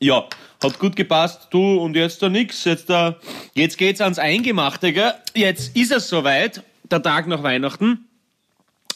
Ja, 0.00 0.24
hat 0.62 0.78
gut 0.78 0.96
gepasst, 0.96 1.48
du 1.50 1.76
und 1.76 1.94
jetzt 1.94 2.22
da 2.22 2.30
nix. 2.30 2.64
Jetzt, 2.64 2.88
da, 2.88 3.16
jetzt 3.54 3.76
geht's 3.76 4.00
ans 4.00 4.18
Eingemachte, 4.18 4.94
gell? 4.94 5.12
Jetzt 5.34 5.76
ist 5.76 5.92
es 5.92 6.08
soweit, 6.08 6.62
der 6.90 7.02
Tag 7.02 7.26
nach 7.26 7.42
Weihnachten. 7.42 8.06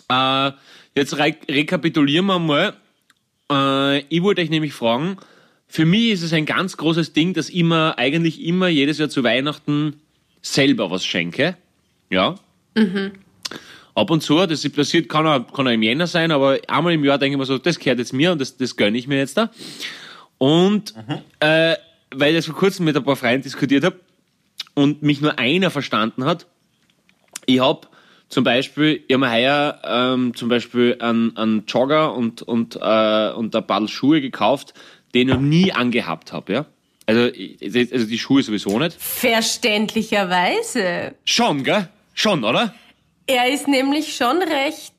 Äh, 0.08 0.52
jetzt 0.94 1.18
re 1.18 1.36
rekapitulieren 1.46 2.24
wir 2.24 2.38
mal. 2.38 2.74
Äh, 3.50 3.98
ich 4.08 4.22
wollte 4.22 4.40
euch 4.40 4.50
nämlich 4.50 4.72
fragen, 4.72 5.18
für 5.68 5.84
mich 5.84 6.12
ist 6.12 6.22
es 6.22 6.32
ein 6.32 6.46
ganz 6.46 6.78
großes 6.78 7.12
Ding, 7.12 7.34
dass 7.34 7.50
ich 7.50 7.64
mir 7.64 7.98
eigentlich 7.98 8.42
immer 8.42 8.68
jedes 8.68 8.96
Jahr 8.96 9.10
zu 9.10 9.22
Weihnachten 9.22 10.00
selber 10.42 10.90
was 10.90 11.04
schenke. 11.04 11.56
Ja. 12.10 12.34
Ab 13.94 14.10
und 14.10 14.22
zu, 14.22 14.46
das 14.46 14.68
passiert, 14.70 15.08
kann 15.08 15.26
auch, 15.26 15.52
kann 15.52 15.68
auch 15.68 15.72
im 15.72 15.82
Jänner 15.82 16.06
sein, 16.06 16.30
aber 16.30 16.58
einmal 16.66 16.94
im 16.94 17.04
Jahr 17.04 17.18
denke 17.18 17.34
ich 17.34 17.38
mir 17.38 17.44
so, 17.44 17.58
das 17.58 17.78
gehört 17.78 17.98
jetzt 17.98 18.12
mir 18.12 18.32
und 18.32 18.40
das, 18.40 18.56
das 18.56 18.76
gönne 18.76 18.98
ich 18.98 19.06
mir 19.06 19.18
jetzt 19.18 19.36
da. 19.36 19.50
Und 20.38 20.94
äh, 21.40 21.76
weil 22.14 22.30
ich 22.30 22.36
das 22.36 22.46
vor 22.46 22.56
kurzem 22.56 22.84
mit 22.84 22.96
ein 22.96 23.04
paar 23.04 23.16
Freunden 23.16 23.42
diskutiert 23.42 23.84
habe 23.84 24.00
und 24.74 25.02
mich 25.02 25.20
nur 25.20 25.38
einer 25.38 25.70
verstanden 25.70 26.24
hat, 26.24 26.46
ich 27.46 27.60
hab 27.60 27.90
zum 28.28 28.44
Beispiel, 28.44 29.04
ich 29.06 29.14
hab 29.14 29.20
mir 29.20 29.30
heuer 29.30 29.80
ähm, 29.84 30.34
zum 30.34 30.48
Beispiel 30.48 30.96
einen, 31.00 31.36
einen 31.36 31.64
Jogger 31.66 32.14
und, 32.14 32.40
und, 32.40 32.76
äh, 32.76 33.32
und 33.32 33.54
ein 33.54 33.66
paar 33.66 33.86
Schuhe 33.88 34.22
gekauft, 34.22 34.72
den 35.14 35.28
ich 35.28 35.34
noch 35.34 35.40
nie 35.40 35.72
angehabt 35.72 36.32
habe, 36.32 36.52
ja. 36.52 36.66
Also, 37.06 37.26
ich- 37.34 37.92
also 37.92 38.06
die 38.06 38.18
Schuhe 38.18 38.42
sowieso 38.42 38.78
nicht. 38.78 38.96
Verständlicherweise. 39.00 41.14
Schon, 41.24 41.64
gell? 41.64 41.88
Schon, 42.14 42.44
oder? 42.44 42.74
Er 43.26 43.48
ist 43.52 43.66
nämlich 43.68 44.14
schon 44.16 44.38
recht 44.42 44.92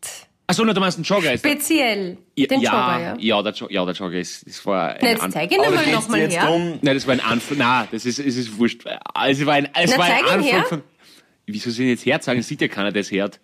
Achso, 0.47 0.63
nur 0.65 0.73
du 0.73 0.81
meinst 0.81 0.97
einen 0.97 1.05
Jogger 1.05 1.33
ist. 1.33 1.39
speziell. 1.39 2.17
Ja, 2.35 2.47
Den 2.47 2.59
ja, 2.61 2.71
Jogger, 2.71 3.01
ja. 3.01 3.15
ja, 3.37 3.41
der, 3.41 3.53
Jo- 3.53 3.67
ja, 3.69 3.85
der 3.85 3.93
Jogger 3.93 4.17
ist, 4.19 4.45
das 4.47 4.65
war 4.65 4.89
ein 4.89 4.97
Na, 5.01 5.09
jetzt 5.11 5.31
zeig 5.31 5.51
ihn 5.51 5.61
einmal 5.61 5.83
geht's 5.85 5.95
nochmal 5.95 6.29
her. 6.29 6.45
drum, 6.45 6.79
Nein, 6.81 6.95
das 6.95 7.07
war 7.07 7.13
ein 7.13 7.19
Anfang. 7.21 7.57
Nein, 7.57 7.87
das 7.91 8.05
ist, 8.05 8.19
es 8.19 8.35
ist 8.35 8.57
wurscht. 8.57 8.81
Also, 9.13 9.41
es 9.41 9.47
war 9.47 9.53
ein, 9.53 9.69
es 9.73 9.91
Na, 9.91 9.97
war 9.97 10.05
ein 10.05 10.11
zeig 10.11 10.21
ihn 10.21 10.25
Anfang 10.27 10.43
her. 10.43 10.63
von. 10.65 10.83
Wieso 11.45 11.69
soll 11.71 11.85
ich 11.85 11.91
jetzt 11.91 12.05
herzeigen? 12.05 12.41
Sieht 12.43 12.59
ja 12.61 12.67
keiner, 12.67 12.91
der 12.91 13.01
es 13.01 13.11
hört. 13.11 13.39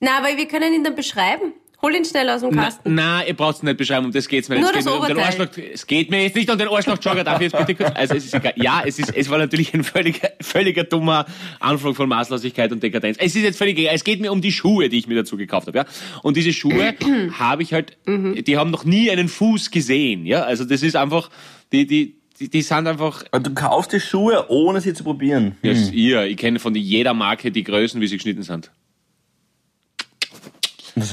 Na, 0.00 0.18
aber 0.18 0.36
wir 0.36 0.46
können 0.48 0.74
ihn 0.74 0.84
dann 0.84 0.94
beschreiben. 0.94 1.54
Hol 1.84 1.96
ihn 1.96 2.04
schnell 2.04 2.30
aus 2.30 2.42
dem 2.42 2.50
Na, 2.52 2.66
Kasten. 2.66 2.94
nein, 2.94 3.24
ihr 3.26 3.34
braucht 3.34 3.56
es 3.56 3.62
nicht 3.64 3.76
beschreiben, 3.76 4.06
um 4.06 4.12
das 4.12 4.28
geht's 4.28 4.48
mir 4.48 4.54
nicht. 4.54 4.62
Nur 4.62 4.70
es 4.70 4.84
geht 4.84 4.94
mir 4.94 5.00
um 5.00 5.48
den. 5.48 5.68
Es 5.74 5.86
geht 5.86 6.10
mir 6.10 6.22
jetzt 6.22 6.36
nicht 6.36 6.48
um 6.48 6.56
den 6.56 6.68
Arschloch-Jogger, 6.68 7.24
darf 7.24 7.40
ich 7.40 7.50
jetzt 7.52 7.58
bitte 7.58 7.74
kurz? 7.74 7.96
Also 7.96 8.14
es 8.14 8.24
ist 8.24 8.34
egal. 8.34 8.52
Ja, 8.54 8.84
es 8.86 9.00
ist, 9.00 9.12
es 9.16 9.28
war 9.28 9.38
natürlich 9.38 9.74
ein 9.74 9.82
völliger, 9.82 10.30
völliger 10.40 10.84
dummer 10.84 11.26
Anflug 11.58 11.96
von 11.96 12.08
Maßlosigkeit 12.08 12.70
und 12.70 12.84
Dekadenz. 12.84 13.16
Es 13.18 13.34
ist 13.34 13.42
jetzt 13.42 13.58
völlig 13.58 13.76
egal. 13.78 13.96
Es 13.96 14.04
geht 14.04 14.20
mir 14.20 14.30
um 14.30 14.40
die 14.40 14.52
Schuhe, 14.52 14.88
die 14.88 14.98
ich 14.98 15.08
mir 15.08 15.16
dazu 15.16 15.36
gekauft 15.36 15.66
habe, 15.66 15.78
ja. 15.78 15.84
Und 16.22 16.36
diese 16.36 16.52
Schuhe 16.52 16.94
habe 17.38 17.64
ich 17.64 17.72
halt, 17.72 17.96
die 18.06 18.56
haben 18.56 18.70
noch 18.70 18.84
nie 18.84 19.10
einen 19.10 19.26
Fuß 19.26 19.72
gesehen, 19.72 20.24
ja. 20.24 20.42
Also 20.44 20.64
das 20.64 20.84
ist 20.84 20.94
einfach, 20.94 21.30
die, 21.72 21.86
die, 21.88 22.14
die, 22.38 22.48
die 22.48 22.62
sind 22.62 22.86
einfach, 22.86 23.24
du 23.32 23.54
kaufst 23.54 23.92
die 23.92 23.98
Schuhe, 23.98 24.46
ohne 24.50 24.80
sie 24.80 24.94
zu 24.94 25.02
probieren. 25.02 25.56
ja, 25.62 25.72
ist 25.72 25.92
ihr, 25.92 26.26
ich 26.26 26.36
kenne 26.36 26.60
von 26.60 26.76
jeder 26.76 27.12
Marke 27.12 27.50
die 27.50 27.64
Größen, 27.64 28.00
wie 28.00 28.06
sie 28.06 28.18
geschnitten 28.18 28.44
sind. 28.44 28.70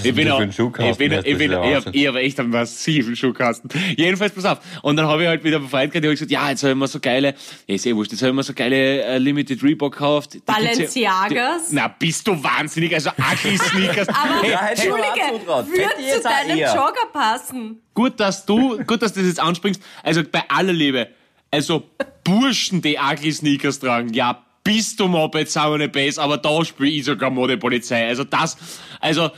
Ich 0.03 0.15
bin 0.15 0.29
auch, 0.29 0.41
ich 0.41 0.97
bin, 0.97 1.11
ich 1.23 1.37
bin, 1.37 1.51
ich 1.51 1.75
hab, 1.75 1.95
ich 1.95 2.07
hab 2.07 2.15
echt 2.15 2.39
einen 2.39 2.49
massiven 2.49 3.15
Schuhkasten. 3.15 3.69
Jedenfalls, 3.95 4.33
pass 4.33 4.45
auf. 4.45 4.59
Und 4.81 4.97
dann 4.97 5.07
habe 5.07 5.23
ich 5.23 5.27
halt 5.27 5.43
wieder 5.43 5.59
befreit 5.59 5.91
gehabt, 5.91 6.05
ich 6.05 6.11
gesagt, 6.11 6.31
ja, 6.31 6.49
jetzt 6.49 6.63
habe 6.63 6.71
ich 6.71 6.77
mir 6.77 6.87
so 6.87 6.99
geile, 6.99 7.35
ist 7.67 7.85
eh 7.85 7.95
wurscht, 7.95 8.11
jetzt 8.11 8.21
habe 8.21 8.29
ich 8.29 8.35
mir 8.35 8.43
so 8.43 8.53
geile 8.53 9.03
äh, 9.03 9.17
Limited 9.17 9.63
Reebok 9.63 9.93
gekauft. 9.93 10.33
Die 10.35 10.39
Balenciagas? 10.39 11.69
Die, 11.69 11.75
na, 11.75 11.87
bist 11.87 12.27
du 12.27 12.43
wahnsinnig, 12.43 12.93
also 12.93 13.09
Ugly 13.11 13.57
Sneakers. 13.57 14.07
Aber 14.09 14.47
ich 14.47 14.55
auch 14.55 14.61
Entschuldige, 14.61 15.47
würde 15.47 15.89
ich 15.99 16.13
zu 16.13 16.21
deinem 16.21 16.57
eher. 16.57 16.75
Jogger 16.75 17.07
passen. 17.11 17.81
Gut, 17.93 18.19
dass 18.19 18.45
du, 18.45 18.77
gut, 18.85 19.01
dass 19.01 19.13
du 19.13 19.19
das 19.19 19.29
jetzt 19.29 19.39
anspringst. 19.39 19.81
Also 20.03 20.21
bei 20.29 20.43
aller 20.49 20.73
Liebe, 20.73 21.07
also 21.51 21.83
Burschen, 22.23 22.81
die 22.81 22.97
Ugly 22.97 23.31
Sneakers 23.31 23.79
tragen, 23.79 24.13
ja, 24.13 24.45
bist 24.63 24.99
du 24.99 25.07
Moped, 25.07 25.49
saune 25.49 25.89
Bass, 25.89 26.19
aber 26.19 26.37
da 26.37 26.63
spiel 26.63 26.99
ich 26.99 27.05
sogar 27.05 27.29
Modepolizei. 27.29 28.07
Also 28.07 28.23
das, 28.23 28.57
also 28.99 29.31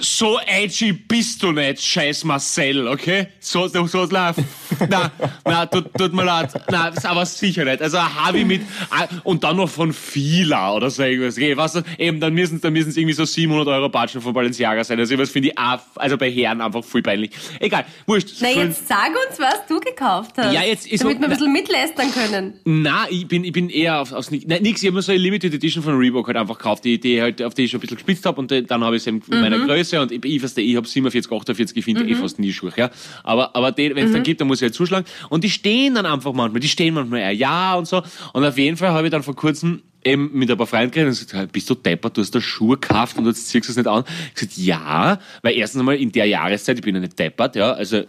so 0.00 0.38
edgy 0.46 0.92
bist 0.92 1.42
du 1.42 1.52
nicht, 1.52 1.82
scheiß 1.82 2.24
Marcel, 2.24 2.86
okay? 2.88 3.28
So, 3.40 3.66
so, 3.68 3.86
so, 3.86 4.06
na, 4.10 4.34
na, 4.88 5.10
na 5.44 5.66
tut, 5.66 5.92
tut 5.96 6.12
mir 6.12 6.24
leid, 6.24 6.50
na, 6.70 6.88
ist 6.88 7.04
aber 7.06 7.24
sicher 7.26 7.64
nicht. 7.64 7.80
Also 7.82 7.98
habe 7.98 8.38
ich 8.40 8.46
mit, 8.46 8.62
ah, 8.90 9.06
und 9.24 9.42
dann 9.44 9.56
noch 9.56 9.68
von 9.68 9.92
Fila 9.92 10.74
oder 10.74 10.90
so 10.90 11.02
irgendwas. 11.02 11.72
Du, 11.72 11.82
eben, 11.98 12.20
dann 12.20 12.34
müssen 12.34 12.60
dann 12.60 12.72
müssen 12.72 12.90
es 12.90 12.96
irgendwie 12.96 13.14
so 13.14 13.24
700 13.24 13.66
Euro 13.68 13.88
Batschen 13.88 14.20
von 14.20 14.32
Balenciaga 14.32 14.84
sein. 14.84 14.98
Also 14.98 15.16
was 15.18 15.30
finde 15.30 15.48
ich 15.50 15.58
auch, 15.58 15.78
also 15.96 16.16
bei 16.16 16.30
Herren 16.30 16.60
einfach 16.60 16.84
voll 16.84 17.02
peinlich. 17.02 17.30
Egal, 17.60 17.84
wurscht. 18.06 18.28
Na, 18.40 18.52
Sollen- 18.52 18.68
jetzt 18.68 18.88
sag 18.88 19.08
uns, 19.28 19.38
was 19.38 19.66
du 19.68 19.80
gekauft 19.80 20.32
hast. 20.36 20.52
Ja, 20.52 20.62
jetzt 20.62 20.86
ist 20.86 21.02
Damit 21.02 21.16
so- 21.16 21.20
wir 21.22 21.28
ein 21.28 21.30
bisschen 21.30 21.52
mitlästern 21.52 22.12
können. 22.12 22.54
Na, 22.64 23.06
ich 23.10 23.26
bin, 23.26 23.44
ich 23.44 23.52
bin 23.52 23.70
eher 23.70 24.00
auf, 24.00 24.12
aufs, 24.12 24.30
nein, 24.30 24.62
nix, 24.62 24.82
ich 24.82 24.86
habe 24.88 24.96
mir 24.96 25.02
so 25.02 25.12
eine 25.12 25.20
Limited 25.20 25.54
Edition 25.54 25.82
von 25.82 25.96
Reebok 25.96 26.26
halt 26.26 26.36
einfach 26.36 26.58
gekauft, 26.58 26.84
die, 26.84 27.00
die 27.00 27.20
halt, 27.20 27.42
auf 27.42 27.54
die 27.54 27.64
ich 27.64 27.70
schon 27.70 27.78
ein 27.78 27.82
bisschen 27.82 27.96
gespitzt 27.96 28.26
habe 28.26 28.38
und 28.40 28.50
dann 28.50 28.84
habe 28.84 28.96
ich 28.96 29.02
sie 29.02 29.10
in 29.10 29.22
meiner 29.28 29.58
Größe 29.58 29.87
und 29.96 30.12
ich, 30.12 30.24
ich, 30.24 30.40
verstehe, 30.40 30.64
ich 30.64 30.76
habe 30.76 30.86
47, 30.86 31.30
48, 31.30 31.76
ich 31.76 31.84
finde 31.84 32.04
eh 32.08 32.14
fast 32.14 32.38
nie 32.38 32.52
Schuhe, 32.52 32.72
ja. 32.76 32.90
Aber, 33.24 33.54
aber 33.54 33.76
wenn 33.76 33.96
es 33.96 34.12
dann 34.12 34.22
gibt, 34.22 34.40
dann 34.40 34.48
muss 34.48 34.58
ich 34.58 34.62
halt 34.62 34.74
zuschlagen. 34.74 35.06
Und 35.28 35.44
die 35.44 35.50
stehen 35.50 35.94
dann 35.94 36.06
einfach 36.06 36.32
manchmal, 36.32 36.60
die 36.60 36.68
stehen 36.68 36.94
manchmal 36.94 37.20
eher 37.20 37.32
ja 37.32 37.74
und 37.74 37.86
so. 37.86 38.02
Und 38.32 38.44
auf 38.44 38.58
jeden 38.58 38.76
Fall 38.76 38.90
habe 38.90 39.06
ich 39.06 39.10
dann 39.10 39.22
vor 39.22 39.36
kurzem 39.36 39.82
eben 40.04 40.30
mit 40.32 40.50
ein 40.50 40.56
paar 40.56 40.66
Freunden 40.66 40.90
geredet 40.90 41.12
und 41.12 41.18
gesagt, 41.18 41.34
"Hey, 41.34 41.46
bist 41.50 41.68
du 41.68 41.74
deppert, 41.74 42.16
du 42.16 42.20
hast 42.20 42.34
da 42.34 42.40
Schuhe 42.40 42.78
gekauft 42.78 43.18
und 43.18 43.26
jetzt 43.26 43.48
ziehst 43.48 43.68
du 43.68 43.72
es 43.72 43.76
nicht 43.76 43.88
an. 43.88 44.04
Ich 44.28 44.34
gesagt, 44.34 44.56
ja, 44.56 45.18
weil 45.42 45.54
erstens 45.56 45.80
einmal 45.80 45.96
in 45.96 46.12
der 46.12 46.26
Jahreszeit, 46.26 46.78
ich 46.78 46.84
bin 46.84 46.94
ja 46.94 47.00
nicht 47.00 47.18
deppert, 47.18 47.56
ja, 47.56 47.72
also 47.72 48.04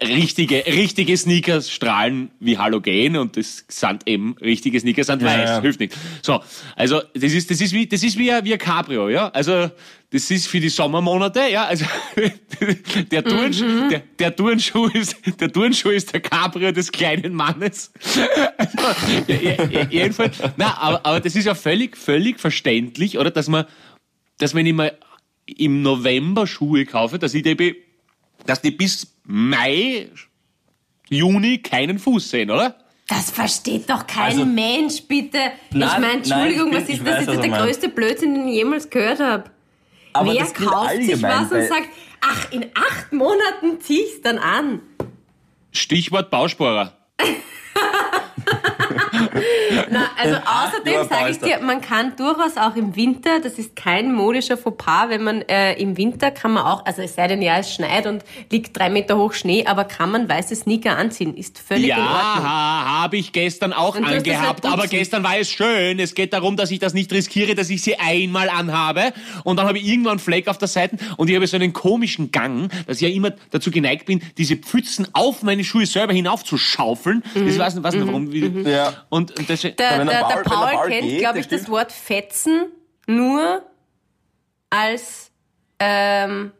richtige, 0.00 0.64
richtige 0.66 1.16
Sneakers 1.16 1.70
strahlen 1.70 2.30
wie 2.40 2.58
Halogen 2.58 3.16
und 3.16 3.36
das 3.36 3.64
sind 3.68 4.02
eben 4.06 4.36
richtige 4.40 4.78
Sneakers 4.80 5.06
sind 5.06 5.22
Ja, 5.22 5.28
weiß, 5.28 5.48
ja. 5.50 5.60
hilft 5.60 5.80
nicht. 5.80 5.96
So, 6.22 6.40
also 6.74 7.00
das 7.14 7.32
ist 7.32 7.50
das 7.50 7.60
ist 7.60 7.72
wie 7.72 7.86
das 7.86 8.02
ist 8.02 8.18
wie 8.18 8.32
ein, 8.32 8.44
wie 8.44 8.52
ein 8.52 8.58
Cabrio, 8.58 9.08
ja. 9.08 9.28
Also 9.28 9.70
das 10.10 10.30
ist 10.30 10.48
für 10.48 10.58
die 10.58 10.68
Sommermonate, 10.68 11.48
ja. 11.50 11.64
Also 11.64 11.84
der 13.10 13.24
Turnschuh, 13.24 13.88
der, 13.88 14.02
der 14.18 14.34
Turnschuh 14.34 14.86
ist 14.86 15.16
der 15.40 15.52
Turnschuh 15.52 15.90
ist 15.90 16.12
der 16.12 16.20
Cabrio 16.20 16.72
des 16.72 16.90
kleinen 16.90 17.34
Mannes. 17.34 17.92
Also, 18.56 18.78
ja, 19.28 19.36
ja, 19.40 19.64
ja, 19.64 19.86
jedenfalls, 19.88 20.38
na, 20.56 20.76
aber, 20.78 21.06
aber 21.06 21.20
das 21.20 21.36
ist 21.36 21.44
ja 21.44 21.54
völlig 21.54 21.96
völlig 21.96 22.40
verständlich, 22.40 23.18
oder, 23.18 23.30
dass 23.30 23.48
man, 23.48 23.64
dass 24.38 24.54
wenn 24.54 24.66
ich 24.66 24.74
mal 24.74 24.96
im 25.46 25.82
November 25.82 26.46
Schuhe 26.46 26.84
kaufe, 26.84 27.18
dass 27.18 27.34
ich 27.34 27.42
die 27.42 27.87
dass 28.48 28.60
die 28.62 28.70
bis 28.70 29.06
Mai, 29.24 30.08
Juni 31.10 31.58
keinen 31.58 31.98
Fuß 31.98 32.30
sehen, 32.30 32.50
oder? 32.50 32.76
Das 33.06 33.30
versteht 33.30 33.88
doch 33.90 34.06
kein 34.06 34.32
Also- 34.32 34.44
Mensch, 34.46 35.02
bitte. 35.02 35.38
Nein, 35.70 35.88
ich 35.88 35.98
meine, 35.98 36.12
Entschuldigung, 36.14 36.70
nein, 36.70 36.82
was 36.82 36.88
ich 36.88 36.98
bin- 36.98 36.98
ist 36.98 36.98
ich 36.98 37.04
das? 37.04 37.06
weiß, 37.06 37.20
Ist 37.22 37.28
was 37.28 37.36
das 37.36 37.44
er 37.44 37.50
der 37.50 37.60
größte 37.66 37.88
Blödsinn, 37.90 38.34
den 38.34 38.48
ich 38.48 38.54
jemals 38.54 38.88
gehört 38.90 39.20
habe? 39.20 39.44
Aber 40.14 40.32
Wer 40.32 40.44
kauft 40.46 40.96
sich 40.96 41.22
was 41.22 41.52
und 41.52 41.62
sagt, 41.68 41.88
ach, 42.20 42.50
in 42.52 42.66
acht 42.74 43.12
Monaten 43.12 43.80
zieh 43.80 44.00
ich's 44.00 44.22
dann 44.22 44.38
an? 44.38 44.80
Stichwort 45.72 46.30
Bausparer. 46.30 46.96
Na, 49.90 50.10
also 50.16 50.36
außerdem 50.36 50.92
Ja, 50.92 51.04
sage 51.04 51.30
ich 51.30 51.38
dir, 51.38 51.60
man 51.60 51.80
kann 51.80 52.14
durchaus 52.16 52.56
auch 52.56 52.76
im 52.76 52.96
Winter, 52.96 53.40
das 53.42 53.54
ist 53.54 53.76
kein 53.76 54.12
modischer 54.12 54.56
Fauxpas, 54.56 55.08
wenn 55.08 55.22
man 55.22 55.42
äh, 55.42 55.74
im 55.74 55.96
Winter 55.96 56.30
kann 56.30 56.52
man 56.52 56.64
auch, 56.64 56.84
also 56.84 57.02
es 57.02 57.14
sei 57.14 57.28
denn 57.28 57.42
ja, 57.42 57.58
es 57.58 57.72
schneit 57.72 58.06
und 58.06 58.24
liegt 58.50 58.76
drei 58.76 58.90
Meter 58.90 59.16
hoch 59.16 59.32
Schnee, 59.32 59.66
aber 59.66 59.84
kann 59.84 60.10
man 60.10 60.28
weiße 60.28 60.56
Sneaker 60.56 60.96
anziehen, 60.96 61.36
ist 61.36 61.58
völlig 61.58 61.86
in 61.86 61.92
Ordnung. 61.92 62.44
Ja, 62.44 63.00
habe 63.02 63.16
ich 63.16 63.32
gestern 63.32 63.72
auch 63.72 63.96
Und 63.96 64.04
das 64.04 64.14
angehabt, 64.14 64.64
halt 64.64 64.74
aber 64.74 64.86
gestern 64.86 65.22
war 65.22 65.38
es 65.38 65.50
schön. 65.50 65.98
Es 65.98 66.14
geht 66.14 66.32
darum, 66.32 66.56
dass 66.56 66.70
ich 66.70 66.78
das 66.78 66.94
nicht 66.94 67.12
riskiere, 67.12 67.54
dass 67.54 67.70
ich 67.70 67.82
sie 67.82 67.98
einmal 67.98 68.48
anhabe 68.48 69.12
und 69.44 69.56
dann 69.56 69.66
habe 69.66 69.78
ich 69.78 69.86
irgendwann 69.86 70.12
einen 70.12 70.20
Fleck 70.20 70.48
auf 70.48 70.58
der 70.58 70.68
Seite 70.68 70.96
und 71.16 71.28
ich 71.28 71.36
habe 71.36 71.46
so 71.46 71.56
einen 71.56 71.72
komischen 71.72 72.30
Gang, 72.32 72.70
dass 72.86 73.00
ich 73.00 73.08
ja 73.08 73.14
immer 73.14 73.32
dazu 73.50 73.70
geneigt 73.70 74.06
bin, 74.06 74.22
diese 74.36 74.56
Pfützen 74.56 75.08
auf 75.12 75.42
meine 75.42 75.64
Schuhe 75.64 75.86
selber 75.86 76.12
hinaufzuschaufeln. 76.12 77.22
Mhm. 77.34 77.46
Das 77.46 77.58
weiß 77.58 77.74
nicht, 77.74 77.84
weiß 77.84 77.94
nicht 77.94 78.06
warum. 78.06 78.32
Wie, 78.32 78.70
Ja. 78.70 79.04
Und, 79.08 79.38
und 79.38 79.48
das, 79.48 79.66
Der, 79.72 80.04
der, 80.04 80.04
der 80.04 80.20
Paul- 80.42 80.42
Paul 80.72 80.88
kennt, 80.88 81.18
glaube 81.18 81.38
ich, 81.40 81.48
das 81.48 81.60
stimmt. 81.62 81.70
Wort 81.76 81.92
fetzen 81.92 82.66
nur 83.06 83.62
als 84.70 85.30
ähm, 85.78 86.52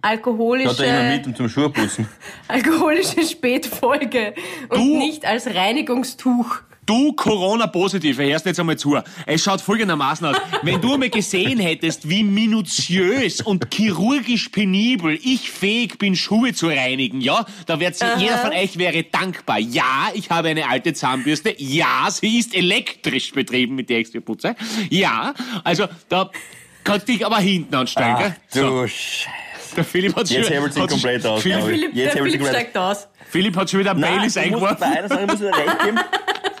alkoholische, 0.00 0.70
Schaut 0.70 0.80
er 0.80 1.00
immer 1.06 1.16
mit 1.16 1.26
um 1.26 1.34
zum 1.36 1.48
Schuhputzen. 1.48 2.08
alkoholische 2.48 3.22
Spätfolge 3.22 4.34
und 4.68 4.78
Du- 4.78 4.98
nicht 4.98 5.24
als 5.26 5.46
Reinigungstuch. 5.46 6.60
Du 6.84 7.12
Corona-Positive, 7.12 8.24
hörst 8.24 8.44
jetzt 8.44 8.58
einmal 8.58 8.76
zu. 8.76 8.98
Es 9.24 9.44
schaut 9.44 9.60
folgendermaßen 9.60 10.26
aus. 10.26 10.36
Wenn 10.62 10.80
du 10.80 10.94
einmal 10.94 11.10
gesehen 11.10 11.60
hättest, 11.60 12.08
wie 12.08 12.24
minutiös 12.24 13.40
und 13.40 13.72
chirurgisch 13.72 14.48
penibel 14.48 15.16
ich 15.22 15.48
fähig 15.50 15.98
bin, 15.98 16.16
Schuhe 16.16 16.52
zu 16.54 16.66
reinigen, 16.66 17.20
ja, 17.20 17.46
da 17.66 17.78
wird 17.78 17.94
sie, 17.94 18.04
jeder 18.18 18.38
von 18.38 18.50
euch 18.50 18.78
wäre 18.78 19.04
dankbar. 19.04 19.60
Ja, 19.60 20.08
ich 20.14 20.28
habe 20.30 20.48
eine 20.48 20.68
alte 20.68 20.92
Zahnbürste. 20.92 21.54
Ja, 21.58 22.08
sie 22.10 22.38
ist 22.40 22.52
elektrisch 22.52 23.30
betrieben, 23.30 23.76
mit 23.76 23.88
der 23.88 24.00
ich 24.00 24.10
sie 24.10 24.18
putze. 24.20 24.56
Ja, 24.90 25.34
also 25.62 25.86
da 26.08 26.30
kannst 26.82 27.06
du 27.08 27.12
dich 27.12 27.24
aber 27.24 27.38
hinten 27.38 27.76
anstellen, 27.76 28.14
Ach, 28.16 28.22
gell? 28.22 28.36
So, 28.48 28.60
du 28.82 28.88
Scheiße. 28.88 29.28
der 29.76 29.84
Philipp 29.84 30.16
hat 30.16 30.28
Jetzt 30.28 30.46
schon, 30.46 30.52
hebelt 30.54 30.74
sich 30.74 30.86
komplett 30.88 31.24
aus, 31.26 31.42
Philipp, 31.42 31.58
glaub 31.58 31.70
ich. 31.70 31.76
Philipp, 31.78 31.94
Jetzt 31.94 32.14
der 32.16 32.22
Philipp 32.24 32.46
steigt 32.48 32.76
aus. 32.76 33.06
Philipp 33.30 33.56
hat 33.56 33.70
schon 33.70 33.78
wieder 33.80 33.94
Nein, 33.94 34.16
Baileys 34.16 34.34
ich 34.36 34.50
muss 34.50 34.62
eingeworfen. 34.62 34.76
bei 34.80 34.86
einer 34.98 35.08
Sache 35.08 35.26
muss 35.26 35.40
ich 35.40 35.46
recht 35.46 35.78
geben. 35.84 36.00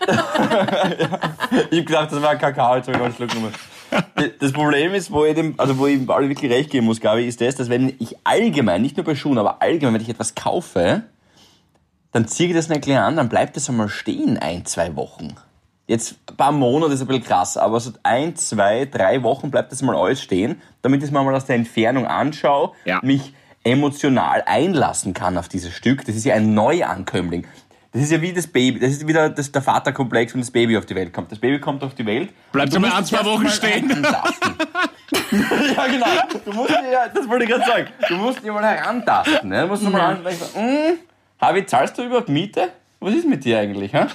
Ich 0.08 1.78
hab 1.80 1.86
gedacht, 1.86 2.12
das 2.12 2.22
war 2.22 2.30
ein 2.30 2.38
Kakao, 2.38 2.76
jetzt 2.76 2.88
hab 2.88 2.96
ich 2.96 3.02
einen 3.02 3.14
Schluck 3.14 3.30
genommen. 3.30 3.52
Das 4.40 4.52
Problem 4.52 4.94
ist, 4.94 5.12
wo 5.12 5.24
ich 5.24 5.34
dem, 5.34 5.54
also 5.58 5.76
wo 5.78 5.86
ich 5.86 6.06
Pauli 6.06 6.28
wirklich 6.28 6.50
recht 6.50 6.70
geben 6.70 6.86
muss, 6.86 7.00
glaube 7.00 7.20
ich, 7.20 7.28
ist 7.28 7.40
das, 7.40 7.56
dass 7.56 7.68
wenn 7.68 7.94
ich 7.98 8.16
allgemein, 8.24 8.80
nicht 8.80 8.96
nur 8.96 9.04
bei 9.04 9.14
Schuhen, 9.14 9.38
aber 9.38 9.60
allgemein, 9.60 9.94
wenn 9.94 10.00
ich 10.00 10.08
etwas 10.08 10.34
kaufe, 10.34 11.02
dann 12.12 12.26
ziehe 12.26 12.48
ich 12.48 12.54
das 12.54 12.68
nicht 12.68 12.82
gleich 12.82 12.98
an, 12.98 13.16
dann 13.16 13.28
bleibt 13.28 13.56
das 13.56 13.68
einmal 13.68 13.88
stehen, 13.88 14.38
ein, 14.38 14.64
zwei 14.64 14.96
Wochen. 14.96 15.34
Jetzt 15.86 16.16
ein 16.30 16.36
paar 16.36 16.52
Monate 16.52 16.92
ist 16.94 17.02
ein 17.02 17.06
bisschen 17.06 17.24
krass, 17.24 17.56
aber 17.56 17.80
so 17.80 17.90
ein, 18.02 18.34
zwei, 18.36 18.86
drei 18.86 19.22
Wochen 19.22 19.50
bleibt 19.50 19.72
das 19.72 19.82
mal 19.82 19.96
alles 19.96 20.22
stehen, 20.22 20.62
damit 20.80 21.00
ich 21.00 21.06
es 21.06 21.10
mir 21.10 21.22
mal 21.22 21.34
aus 21.34 21.44
der 21.46 21.56
Entfernung 21.56 22.06
anschaue, 22.06 22.72
Ja. 22.84 23.00
mich 23.02 23.34
emotional 23.64 24.42
einlassen 24.46 25.14
kann 25.14 25.38
auf 25.38 25.48
dieses 25.48 25.72
Stück. 25.72 26.04
Das 26.04 26.16
ist 26.16 26.24
ja 26.24 26.34
ein 26.34 26.54
Neuankömmling. 26.54 27.46
Das 27.92 28.00
ist 28.02 28.10
ja 28.10 28.20
wie 28.22 28.32
das 28.32 28.46
Baby. 28.46 28.80
Das 28.80 28.90
ist 28.92 29.06
wieder 29.06 29.28
das, 29.28 29.52
der 29.52 29.60
Vaterkomplex, 29.60 30.32
wenn 30.32 30.40
das 30.40 30.50
Baby 30.50 30.78
auf 30.78 30.86
die 30.86 30.94
Welt 30.94 31.12
kommt. 31.12 31.30
Das 31.30 31.38
Baby 31.38 31.60
kommt 31.60 31.82
auf 31.84 31.94
die 31.94 32.06
Welt. 32.06 32.30
Bleibt 32.50 32.78
musst 32.78 32.92
ein, 32.94 33.04
zwei 33.04 33.24
Wochen 33.24 33.42
mal 33.42 33.50
stehen. 33.50 33.88
herantasten. 33.88 34.54
ja, 35.76 35.86
genau. 35.88 36.06
Du 36.44 36.52
musst, 36.52 36.70
ja, 36.70 37.08
das 37.14 37.28
wollte 37.28 37.44
ich 37.44 37.50
gerade 37.50 37.64
sagen. 37.66 37.86
Du 38.08 38.16
musst 38.16 38.42
dich 38.42 38.50
mal 38.50 38.64
herantasten. 38.64 39.48
Ne? 39.50 39.62
Du 39.62 39.66
musst 39.68 39.82
mal 39.82 40.00
an, 40.00 40.22
mm, 40.22 40.98
Harvey, 41.40 41.66
zahlst 41.66 41.98
du 41.98 42.04
überhaupt 42.04 42.30
Miete? 42.30 42.70
Was 43.00 43.14
ist 43.14 43.28
mit 43.28 43.44
dir 43.44 43.58
eigentlich? 43.58 43.92
Hä? 43.92 44.06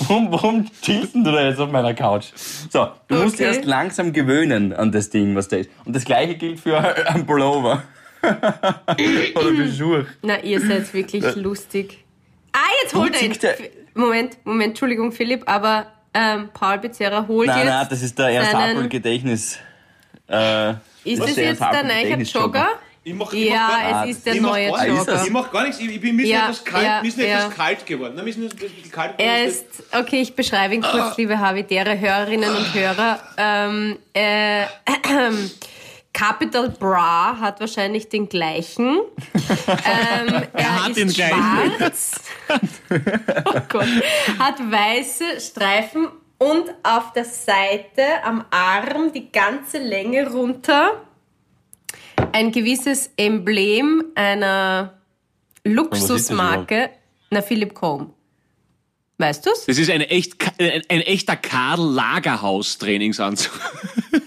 Warum, 0.00 0.30
warum 0.32 0.66
chillst 0.82 1.14
du 1.14 1.22
da 1.24 1.42
jetzt 1.44 1.58
auf 1.58 1.70
meiner 1.72 1.94
Couch? 1.94 2.26
So, 2.70 2.88
du 3.08 3.16
musst 3.16 3.38
dich 3.38 3.46
Okay. 3.46 3.56
erst 3.56 3.64
langsam 3.66 4.12
gewöhnen 4.12 4.72
an 4.72 4.92
das 4.92 5.10
Ding, 5.10 5.34
was 5.34 5.48
da 5.48 5.56
ist. 5.56 5.70
Und 5.84 5.94
das 5.96 6.04
gleiche 6.04 6.36
gilt 6.36 6.60
für 6.60 6.78
einen 7.08 7.26
Pullover. 7.26 7.82
Oder 8.22 9.54
für 9.54 9.72
Schuhe. 9.72 10.06
Na, 10.22 10.38
ihr 10.40 10.60
seid 10.60 10.92
wirklich 10.94 11.34
lustig. 11.36 12.03
Ah, 12.54 12.58
jetzt 12.82 12.94
holt 12.94 13.14
er 13.14 13.22
ihn. 13.22 13.36
Moment, 13.94 14.38
Moment, 14.44 14.68
Entschuldigung, 14.70 15.12
Philipp, 15.12 15.42
aber 15.46 15.86
ähm, 16.14 16.48
Paul 16.54 16.78
Becerra 16.78 17.26
holt 17.28 17.48
Nein, 17.48 17.58
jetzt. 17.58 17.66
nein, 17.68 17.86
das 17.90 18.02
ist 18.02 18.18
der 18.18 18.28
Ernst 18.28 18.54
Happel 18.54 18.88
Gedächtnis. 18.88 19.58
Äh, 20.28 20.70
Ist 21.04 21.20
das 21.22 21.36
jetzt 21.36 21.60
der 21.60 21.82
neue. 21.84 22.16
Jogger? 22.22 22.68
Ich 23.06 23.12
mach, 23.12 23.30
Ja, 23.34 23.68
gar- 23.68 24.04
es 24.08 24.16
ist 24.16 24.24
der 24.26 24.34
ich 24.34 24.40
mach 24.40 24.50
neue. 24.52 24.72
Ah, 24.74 24.84
ist 24.84 24.88
Jogger. 25.06 25.24
Ich 25.24 25.30
mach 25.30 25.50
gar 25.52 25.62
nichts, 25.64 25.78
ich, 25.78 25.90
ich 25.90 26.00
bin 26.00 26.16
mir 26.16 26.26
Ja, 26.26 26.44
etwas 26.44 26.64
kalt, 26.64 26.84
ja, 26.86 27.02
mir 27.02 27.08
ist 27.08 27.18
ja. 27.18 27.24
etwas 27.24 27.50
kalt 27.54 27.84
geworden. 27.86 28.14
Mir 28.16 28.26
ist 28.30 28.38
ein 28.38 28.48
bisschen 28.48 28.90
kalt 28.90 29.18
geworden. 29.18 29.36
Er 29.36 29.44
ist, 29.44 29.66
okay, 29.92 30.22
ich 30.22 30.34
beschreibe 30.34 30.74
ihn 30.74 30.80
kurz, 30.82 31.16
liebe 31.18 31.38
Havidere 31.38 31.98
Hörerinnen 32.00 32.48
und 32.56 32.72
Hörer. 32.74 33.18
Ähm, 33.36 33.98
äh, 34.14 34.64
Capital 36.14 36.70
Bra 36.70 37.36
hat 37.38 37.60
wahrscheinlich 37.60 38.08
den 38.08 38.28
gleichen. 38.28 39.00
Ähm, 39.86 40.42
er 40.52 40.84
hat 40.84 40.90
ist 40.90 40.96
den 40.96 41.08
gleichen. 41.08 41.72
schwarz. 41.76 42.20
oh 43.44 43.60
Gott. 43.68 43.86
Hat 44.38 44.58
weiße 44.58 45.40
Streifen 45.40 46.08
und 46.38 46.70
auf 46.82 47.12
der 47.12 47.24
Seite 47.24 48.02
am 48.24 48.44
Arm 48.50 49.12
die 49.12 49.30
ganze 49.30 49.78
Länge 49.78 50.30
runter 50.30 51.02
ein 52.32 52.52
gewisses 52.52 53.10
Emblem 53.16 54.04
einer 54.14 54.98
Luxusmarke, 55.64 56.90
na 57.30 57.42
Philipp 57.42 57.74
Combe. 57.74 58.12
Weißt 59.18 59.46
du's? 59.46 59.66
Das 59.66 59.78
ist 59.78 59.90
eine 59.90 60.08
echt, 60.10 60.34
ein, 60.58 60.82
ein 60.88 61.00
echter 61.00 61.36
Karl 61.36 61.80
Lagerhaus 61.80 62.78
Trainingsanzug. 62.78 63.52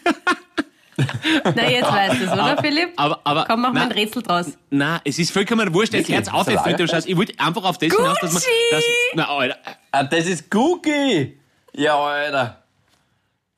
Na, 1.55 1.69
jetzt 1.69 1.91
weißt 1.91 2.19
du 2.21 2.25
es, 2.25 2.31
oder 2.31 2.57
Philipp? 2.60 2.89
Aber, 2.95 3.19
aber, 3.23 3.45
Komm, 3.45 3.62
mach 3.62 3.71
mal 3.71 3.81
na, 3.81 3.86
ein 3.86 3.91
Rätsel 3.91 4.23
draus. 4.23 4.57
na, 4.71 4.99
es 5.03 5.19
ist 5.19 5.31
vollkommen 5.31 5.71
wurscht. 5.73 5.93
Jetzt 5.93 6.10
hört's 6.10 6.29
auf 6.29 6.47
jetzt 6.49 6.65
mit 6.65 6.79
dem 6.79 6.88
Scheiß. 6.88 7.05
Ich 7.05 7.15
wollte 7.15 7.33
einfach 7.39 7.63
auf 7.63 7.77
das 7.77 7.95
hinaus, 7.95 8.17
dass 8.19 8.33
man, 8.33 8.41
Gucci! 8.41 8.51
dass, 8.71 8.83
na, 9.13 9.29
Alter, 9.29 9.57
Ah, 9.91 10.03
das 10.03 10.25
ist 10.25 10.53
Cookie! 10.55 11.38
Ja, 11.73 11.95
Alter. 11.99 12.63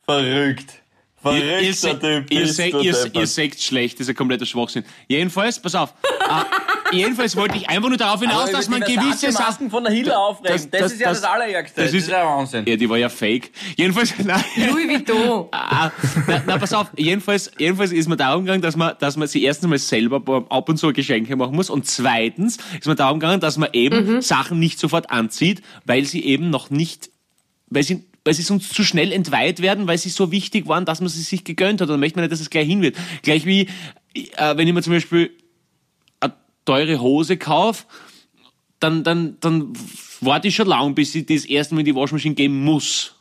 Verrückt. 0.05 0.78
Ihr, 1.21 1.31
Verrückter 1.31 1.61
ihr, 1.61 1.73
se- 1.73 1.99
Typ. 1.99 2.31
ihr, 2.31 2.47
se- 2.47 3.09
ihr, 3.13 3.27
seht 3.27 3.61
schlecht, 3.61 3.95
das 3.99 4.05
ist 4.07 4.09
ein 4.11 4.15
kompletter 4.15 4.45
Schwachsinn. 4.45 4.85
Jedenfalls, 5.09 5.59
pass 5.61 5.75
auf. 5.75 5.93
äh, 6.91 6.95
jedenfalls 6.95 7.35
wollte 7.35 7.57
ich 7.57 7.67
einfach 7.67 7.89
nur 7.89 7.97
darauf 7.97 8.21
hinaus, 8.21 8.49
dass 8.51 8.69
man 8.69 8.79
gewisse 8.79 9.29
Sachen. 9.33 9.45
Masken 9.45 9.69
von 9.69 9.83
der 9.83 9.91
Hille 9.91 10.17
aufregen. 10.17 10.55
Das, 10.55 10.69
das- 10.69 10.91
ist 10.93 11.01
ja 11.01 11.09
das, 11.09 11.21
das- 11.21 11.29
Allerärgste. 11.29 11.81
das 11.81 11.91
Das 11.91 12.01
ist- 12.03 12.09
ja 12.09 12.25
Wahnsinn. 12.25 12.63
Ja, 12.65 12.77
die 12.77 12.89
war 12.89 12.97
ja 12.97 13.09
fake. 13.09 13.51
Jedenfalls, 13.75 14.13
nein. 14.23 14.41
Louis 14.69 14.87
Vuitton. 14.87 15.47
Ah, 15.51 15.91
na, 16.25 16.41
na, 16.47 16.57
pass 16.57 16.71
auf, 16.73 16.87
jedenfalls, 16.95 17.51
jedenfalls 17.57 17.91
ist 17.91 18.07
mir 18.07 18.15
darum 18.15 18.45
gegangen, 18.45 18.61
dass 18.61 18.77
man, 18.77 18.93
dass 18.99 19.17
man 19.17 19.27
sich 19.27 19.43
erstens 19.43 19.67
mal 19.69 19.77
selber 19.77 20.45
ab 20.49 20.69
und 20.69 20.77
zu 20.77 20.93
Geschenke 20.93 21.35
machen 21.35 21.53
muss 21.55 21.69
und 21.69 21.85
zweitens 21.85 22.57
ist 22.79 22.87
mir 22.87 22.95
darum 22.95 23.19
gegangen, 23.19 23.41
dass 23.41 23.57
man 23.57 23.69
eben 23.73 24.21
Sachen 24.21 24.57
nicht 24.59 24.79
sofort 24.79 25.11
anzieht, 25.11 25.61
weil 25.85 26.05
sie 26.05 26.23
eben 26.23 26.49
noch 26.49 26.69
nicht, 26.69 27.09
weil 27.67 27.83
sie, 27.83 28.05
weil 28.25 28.33
sie 28.33 28.41
sonst 28.41 28.73
zu 28.73 28.83
schnell 28.83 29.11
entweiht 29.11 29.61
werden, 29.61 29.87
weil 29.87 29.97
sie 29.97 30.09
so 30.09 30.31
wichtig 30.31 30.67
waren, 30.67 30.85
dass 30.85 30.99
man 30.99 31.09
sie 31.09 31.21
sich 31.21 31.43
gegönnt 31.43 31.81
hat. 31.81 31.87
Und 31.87 31.93
dann 31.93 31.99
möchte 31.99 32.17
man 32.17 32.23
nicht, 32.23 32.31
dass 32.31 32.41
es 32.41 32.49
gleich 32.49 32.67
hin 32.67 32.81
wird. 32.81 32.95
Gleich 33.21 33.45
wie, 33.45 33.67
äh, 34.13 34.57
wenn 34.57 34.67
ich 34.67 34.73
mir 34.73 34.81
zum 34.81 34.93
Beispiel 34.93 35.31
eine 36.19 36.33
teure 36.65 36.99
Hose 36.99 37.37
kaufe, 37.37 37.85
dann, 38.79 39.03
dann, 39.03 39.37
dann 39.39 39.73
warte 40.21 40.47
ich 40.47 40.55
schon 40.55 40.67
lang, 40.67 40.95
bis 40.95 41.15
ich 41.15 41.25
das 41.25 41.45
erste 41.45 41.75
Mal 41.75 41.81
in 41.81 41.85
die 41.85 41.95
Waschmaschine 41.95 42.35
geben 42.35 42.63
muss. 42.63 43.15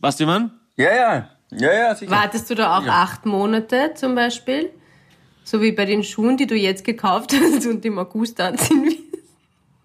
Weißt 0.00 0.20
du, 0.20 0.26
man? 0.26 0.52
Ja, 0.76 0.94
ja. 0.94 1.30
Ja, 1.52 1.72
ja, 1.72 1.94
sicher. 1.94 2.10
Wartest 2.10 2.48
du 2.48 2.54
da 2.54 2.78
auch 2.78 2.86
acht 2.86 3.26
Monate 3.26 3.92
zum 3.94 4.14
Beispiel? 4.14 4.70
So 5.42 5.60
wie 5.60 5.72
bei 5.72 5.84
den 5.84 6.04
Schuhen, 6.04 6.36
die 6.36 6.46
du 6.46 6.54
jetzt 6.54 6.84
gekauft 6.84 7.32
hast 7.34 7.66
und 7.66 7.84
im 7.84 7.98
August 7.98 8.40
anziehen 8.40 8.84
willst? 8.84 8.98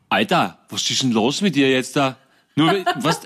Alter, 0.09 0.59
was 0.69 0.89
ist 0.89 1.01
denn 1.01 1.11
los 1.11 1.41
mit 1.41 1.55
dir 1.55 1.69
jetzt 1.69 1.95
da? 1.95 2.17
Nur, 2.55 2.85
was, 2.97 3.21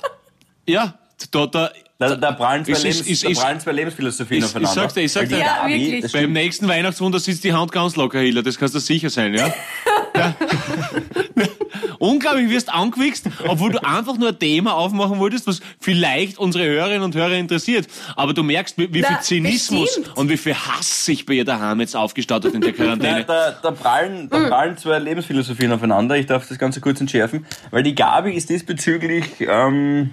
ja, 0.65 0.97
da, 1.31 1.45
da, 1.47 1.71
Da, 1.97 2.15
da 2.15 2.31
prallen 2.31 2.63
zwei, 2.63 2.73
Lebens, 2.77 3.01
ist- 3.01 3.23
ist- 3.25 3.41
da 3.43 3.59
zwei 3.59 3.71
Lebensphilosophien 3.73 4.39
ich- 4.39 4.45
aufeinander. 4.45 4.69
ich 4.71 4.75
sag's 4.81 4.93
dir, 4.93 5.01
ich 5.01 5.11
sag's 5.11 5.29
dir. 5.29 5.39
Ja, 5.39 6.01
das 6.01 6.11
beim 6.13 6.31
nächsten 6.31 6.67
Weihnachtswunder 6.67 7.19
sitzt 7.19 7.43
die 7.43 7.53
Hand 7.53 7.71
ganz 7.71 7.95
locker, 7.97 8.19
Hiller, 8.19 8.41
das 8.43 8.57
kannst 8.57 8.73
du 8.75 8.79
sicher 8.79 9.09
sein, 9.09 9.33
ja? 9.33 9.53
ja. 10.15 10.35
Unglaublich, 11.99 12.49
wirst 12.49 12.73
angewichst, 12.73 13.25
obwohl 13.45 13.71
du 13.73 13.83
einfach 13.85 14.17
nur 14.17 14.29
ein 14.29 14.39
Thema 14.39 14.73
aufmachen 14.75 15.19
wolltest, 15.19 15.47
was 15.47 15.59
vielleicht 15.81 16.37
unsere 16.37 16.63
Hörerinnen 16.65 17.03
und 17.03 17.13
Hörer 17.13 17.33
interessiert. 17.33 17.87
Aber 18.15 18.33
du 18.33 18.41
merkst, 18.41 18.77
wie, 18.77 18.87
wie 18.93 19.03
viel 19.03 19.07
Na, 19.11 19.19
Zynismus 19.21 19.95
bestimmt. 19.95 20.17
und 20.17 20.29
wie 20.29 20.37
viel 20.37 20.55
Hass 20.55 21.03
sich 21.05 21.25
bei 21.25 21.33
ihr 21.33 21.43
daheim 21.45 21.81
jetzt 21.81 21.97
aufgestaut 21.97 22.45
hat 22.45 22.53
in 22.53 22.61
der 22.61 22.71
Quarantäne. 22.71 23.25
da, 23.27 23.51
da, 23.61 23.71
prallen, 23.71 24.29
da 24.29 24.47
prallen 24.47 24.77
zwei 24.77 24.97
Lebensphilosophien 24.99 25.73
aufeinander. 25.73 26.15
Ich 26.15 26.25
darf 26.25 26.47
das 26.47 26.57
Ganze 26.57 26.79
kurz 26.79 27.01
entschärfen. 27.01 27.45
Weil 27.71 27.83
die 27.83 27.95
Gabi 27.95 28.31
ist 28.31 28.49
diesbezüglich 28.49 29.25
ähm, 29.41 30.11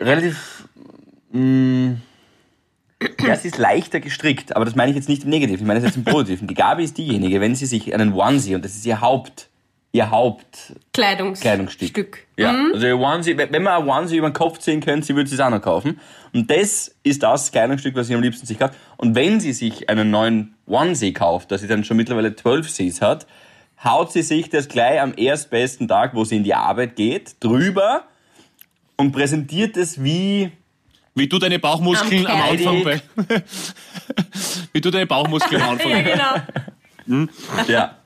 relativ... 0.00 0.68
Mh, 1.32 1.96
ja, 3.20 3.36
sie 3.36 3.48
ist 3.48 3.58
leichter 3.58 4.00
gestrickt, 4.00 4.56
aber 4.56 4.64
das 4.64 4.74
meine 4.74 4.90
ich 4.90 4.96
jetzt 4.96 5.08
nicht 5.08 5.24
im 5.24 5.30
Negativen, 5.30 5.60
ich 5.60 5.66
meine 5.66 5.80
es 5.80 5.84
jetzt 5.84 5.96
im 5.96 6.04
Positiven. 6.04 6.48
Die 6.48 6.54
Gabi 6.54 6.84
ist 6.84 6.96
diejenige, 6.96 7.40
wenn 7.40 7.54
sie 7.54 7.66
sich 7.66 7.92
einen 7.94 8.12
Onesie, 8.14 8.54
und 8.54 8.64
das 8.64 8.74
ist 8.74 8.86
ihr 8.86 9.00
Haupt, 9.00 9.48
ihr 9.92 10.10
Haupt 10.10 10.74
Kleidungs 10.92 11.40
Kleidungsstück. 11.40 11.88
Stück. 11.90 12.18
Ja, 12.36 12.54
also 12.72 12.86
ihr 12.86 12.98
Onesie, 12.98 13.36
wenn 13.36 13.62
man 13.62 13.82
ein 13.82 13.88
Onesie 13.88 14.16
über 14.16 14.30
den 14.30 14.34
Kopf 14.34 14.58
ziehen 14.58 14.80
könnte, 14.80 15.06
sie 15.06 15.14
würde 15.14 15.30
es 15.30 15.40
auch 15.40 15.50
noch 15.50 15.60
kaufen. 15.60 16.00
Und 16.32 16.50
das 16.50 16.94
ist 17.02 17.22
das 17.22 17.52
Kleidungsstück, 17.52 17.94
was 17.94 18.06
sie 18.06 18.14
am 18.14 18.22
liebsten 18.22 18.46
sich 18.46 18.58
kauft. 18.58 18.74
Und 18.96 19.14
wenn 19.14 19.40
sie 19.40 19.52
sich 19.52 19.88
einen 19.90 20.10
neuen 20.10 20.54
Onesie 20.66 21.12
kauft, 21.12 21.50
dass 21.50 21.60
sie 21.60 21.68
dann 21.68 21.84
schon 21.84 21.96
mittlerweile 21.96 22.34
zwölf 22.34 22.68
Sees 22.70 23.00
hat, 23.00 23.26
haut 23.82 24.12
sie 24.12 24.22
sich 24.22 24.48
das 24.48 24.68
gleich 24.68 25.00
am 25.00 25.14
erstbesten 25.14 25.88
Tag, 25.88 26.14
wo 26.14 26.24
sie 26.24 26.36
in 26.36 26.44
die 26.44 26.54
Arbeit 26.54 26.96
geht, 26.96 27.36
drüber 27.40 28.04
und 28.96 29.12
präsentiert 29.12 29.76
es 29.76 30.02
wie 30.02 30.50
Wie 31.14 31.28
du 31.28 31.38
deine 31.38 31.58
Bauchmuskeln 31.58 32.26
Am 32.26 32.40
am 32.40 32.50
Anfang 32.50 32.84
bei. 32.84 33.00
Wie 34.72 34.80
du 34.80 34.90
deine 34.90 35.06
Bauchmuskeln 35.06 35.60
am 35.62 35.70
Anfang. 35.70 35.90
Ja, 36.06 36.44
genau. 37.06 37.26
Ja. 37.68 37.96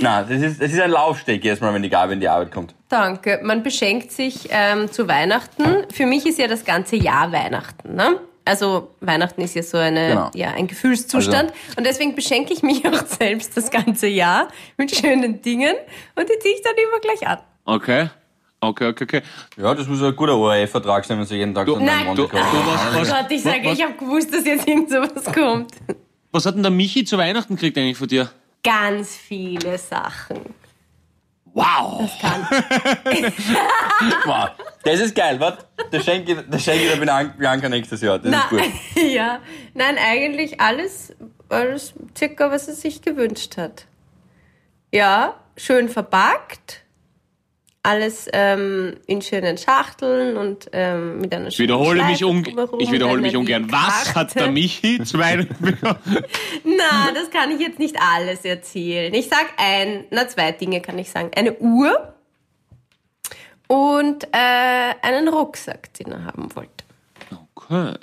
Na, 0.00 0.22
das 0.24 0.40
ist, 0.42 0.60
das 0.60 0.72
ist 0.72 0.80
ein 0.80 0.90
Laufsteg 0.90 1.44
jedes 1.44 1.60
Mal, 1.60 1.72
wenn 1.74 1.82
die 1.82 1.90
Gabi 1.90 2.14
in 2.14 2.20
die 2.20 2.28
Arbeit 2.28 2.50
kommt. 2.50 2.74
Danke. 2.88 3.38
Man 3.42 3.62
beschenkt 3.62 4.10
sich 4.10 4.48
ähm, 4.50 4.90
zu 4.90 5.06
Weihnachten. 5.06 5.84
Für 5.92 6.06
mich 6.06 6.26
ist 6.26 6.38
ja 6.40 6.48
das 6.48 6.64
ganze 6.64 6.96
Jahr 6.96 7.30
Weihnachten. 7.30 7.94
Ne? 7.94 8.18
Also 8.44 8.94
Weihnachten 9.00 9.42
ist 9.42 9.54
ja 9.54 9.62
so 9.62 9.76
eine, 9.78 10.08
Genau. 10.08 10.30
ja, 10.34 10.50
ein 10.52 10.66
Gefühlszustand. 10.66 11.52
Und 11.76 11.86
deswegen 11.86 12.16
beschenke 12.16 12.52
ich 12.52 12.62
mich 12.64 12.84
auch 12.88 13.06
selbst 13.06 13.56
das 13.56 13.70
ganze 13.70 14.08
Jahr 14.08 14.48
mit 14.76 14.90
schönen 14.96 15.40
Dingen. 15.42 15.76
Und 16.16 16.28
die 16.28 16.38
ziehe 16.40 16.54
ich 16.56 16.62
dann 16.62 16.74
immer 16.74 16.98
gleich 17.00 17.28
an. 17.28 17.38
Okay. 17.64 18.08
Okay, 18.62 18.88
okay, 18.88 19.04
okay. 19.04 19.22
Ja, 19.56 19.74
das 19.74 19.86
muss 19.88 20.02
ein 20.02 20.14
guter 20.14 20.36
ORF-Vertrag 20.36 21.04
sein, 21.04 21.18
wenn 21.18 21.24
sie 21.26 21.36
jeden 21.36 21.54
Tag 21.54 21.66
so 21.66 21.76
einen 21.76 21.86
Nein. 21.86 22.04
neuen 22.06 22.16
Du, 22.16 22.24
Onesie 22.24 22.36
du, 22.36 22.42
kaufen. 22.42 22.66
was, 22.66 22.94
was, 22.94 23.08
Gott, 23.08 23.30
ich 23.30 23.42
sage, 23.42 23.70
ich 23.72 23.82
habe 23.82 23.94
gewusst, 23.94 24.34
dass 24.34 24.44
jetzt 24.44 24.68
irgend 24.68 24.90
sowas 24.90 25.24
kommt. 25.34 25.72
was 26.30 26.44
hat 26.44 26.56
denn 26.56 26.62
der 26.62 26.70
Michi 26.70 27.04
zu 27.04 27.16
Weihnachten 27.16 27.54
gekriegt 27.54 27.78
eigentlich 27.78 27.96
von 27.96 28.08
dir? 28.08 28.30
Ganz 28.62 29.16
viele 29.16 29.78
Sachen. 29.78 30.40
Wow! 31.52 32.08
Kann. 32.20 32.46
Wow, 34.24 34.50
das 34.84 35.00
ist 35.00 35.14
geil, 35.14 35.38
was? 35.40 35.58
Das 35.90 36.04
schenke 36.04 36.32
ich, 36.32 36.38
das 36.50 36.62
schenke 36.64 36.84
ich 36.84 36.98
der 36.98 37.24
Bianca 37.36 37.68
nächstes 37.68 38.00
Jahr. 38.00 38.18
Das 38.18 38.30
Na, 38.30 38.42
ist 38.44 38.48
gut. 38.50 38.62
ja, 39.10 39.40
nein, 39.74 39.96
eigentlich 39.98 40.60
alles, 40.60 41.14
alles 41.48 41.92
circa, 42.16 42.50
was 42.50 42.68
er 42.68 42.74
sich 42.74 43.02
gewünscht 43.02 43.56
hat. 43.58 43.86
Ja, 44.92 45.34
schön 45.56 45.88
verpackt. 45.88 46.82
Alles 47.82 48.28
ähm, 48.34 48.96
in 49.06 49.22
schönen 49.22 49.56
Schachteln 49.56 50.36
und 50.36 50.68
ähm, 50.72 51.20
mit 51.20 51.34
einer 51.34 51.50
schönen 51.50 51.68
wiederhole 51.68 52.04
mich, 52.04 52.18
Schleife 52.18 52.26
un 52.26 52.42
drumherum 52.44 52.80
ich 52.80 52.92
wiederhole 52.92 53.22
mich 53.22 53.36
ungern. 53.36 53.72
Was 53.72 54.14
hat 54.14 54.34
der 54.34 54.50
Michi 54.50 54.98
bekommen? 54.98 55.48
Na, 56.64 57.10
das 57.14 57.30
kann 57.30 57.50
ich 57.50 57.60
jetzt 57.60 57.78
nicht 57.78 57.96
alles 57.98 58.44
erzählen. 58.44 59.14
Ich 59.14 59.28
sag 59.28 59.46
ein, 59.56 60.04
na 60.10 60.28
zwei 60.28 60.52
Dinge 60.52 60.82
kann 60.82 60.98
ich 60.98 61.10
sagen. 61.10 61.30
Eine 61.34 61.54
Uhr 61.54 62.14
und 63.66 64.24
äh, 64.24 64.94
einen 65.00 65.28
Rucksack, 65.28 65.94
den 65.94 66.12
er 66.12 66.24
haben 66.26 66.54
wollte. 66.54 66.84
Okay. 67.54 67.94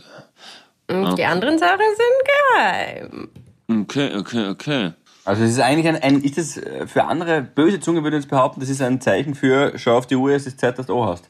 Und 0.89 1.17
die 1.17 1.25
anderen 1.25 1.59
Sachen 1.59 1.85
sind 1.95 2.55
geheim. 2.55 3.29
Okay, 3.69 4.15
okay, 4.15 4.47
okay. 4.47 4.93
Also 5.27 5.43
es 5.43 5.51
ist 5.51 5.59
eigentlich 5.59 5.87
ein, 5.87 6.01
ein 6.01 6.21
ist 6.21 6.37
das 6.37 6.55
äh, 6.57 6.87
für 6.87 7.03
andere 7.03 7.41
böse 7.41 7.79
Zunge 7.81 8.01
würde 8.03 8.15
jetzt 8.15 8.29
behaupten, 8.29 8.61
das 8.61 8.69
ist 8.69 8.81
ein 8.81 9.01
Zeichen 9.01 9.35
für 9.35 9.73
schau 9.77 9.97
auf 9.97 10.07
die 10.07 10.15
Uhr, 10.15 10.31
es 10.31 10.47
ist 10.47 10.57
Zeit, 10.59 10.79
dass 10.79 10.85
du 10.87 10.95
auch 10.97 11.07
hast. 11.07 11.29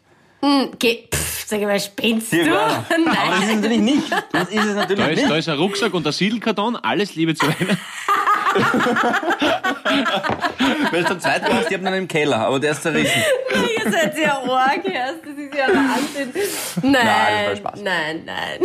Geh, 0.78 1.08
pff, 1.14 1.46
sag 1.48 1.62
mal, 1.62 1.80
spinnst 1.80 2.32
Ja, 2.32 2.44
du? 2.44 2.46
klar. 2.46 2.86
Aber 2.90 3.32
das 3.32 3.40
ist 3.40 3.46
Nein. 3.48 3.50
es 3.50 3.56
natürlich 3.56 3.80
nicht. 3.80 4.04
Das 4.32 4.50
ist 4.50 4.66
es 4.66 4.76
natürlich 4.76 5.04
Da 5.04 5.10
ist, 5.12 5.18
nicht. 5.20 5.32
da 5.32 5.36
ist 5.38 5.50
ein 5.50 5.58
Rucksack 5.58 5.94
und 5.96 6.06
ein 6.06 6.14
Siedelkarton. 6.14 6.76
Alles 6.76 7.16
Liebe 7.16 7.34
zu 7.34 7.48
Weihnachten. 7.48 7.80
Weil 10.92 11.04
du 11.04 11.10
zum 11.10 11.20
zweiten 11.20 11.52
hast, 11.54 11.70
die 11.70 11.74
haben 11.76 11.84
dann 11.86 11.94
im 11.96 12.08
Keller, 12.08 12.38
aber 12.38 12.60
der 12.60 12.72
ist 12.74 12.84
zerrissen. 12.84 13.22
Ihr 13.84 13.92
seid 13.92 14.16
sehr 14.16 14.38
arg, 14.38 14.86
erst. 14.86 15.20
das 15.26 15.38
ist 15.38 15.54
ja 15.56 15.68
Wahnsinn. 15.68 16.32
Nein, 16.84 16.92
Nein, 16.92 17.04
das 17.50 17.64
war 17.64 17.72
Spaß. 17.72 17.82
nein, 17.82 18.22
nein. 18.26 18.60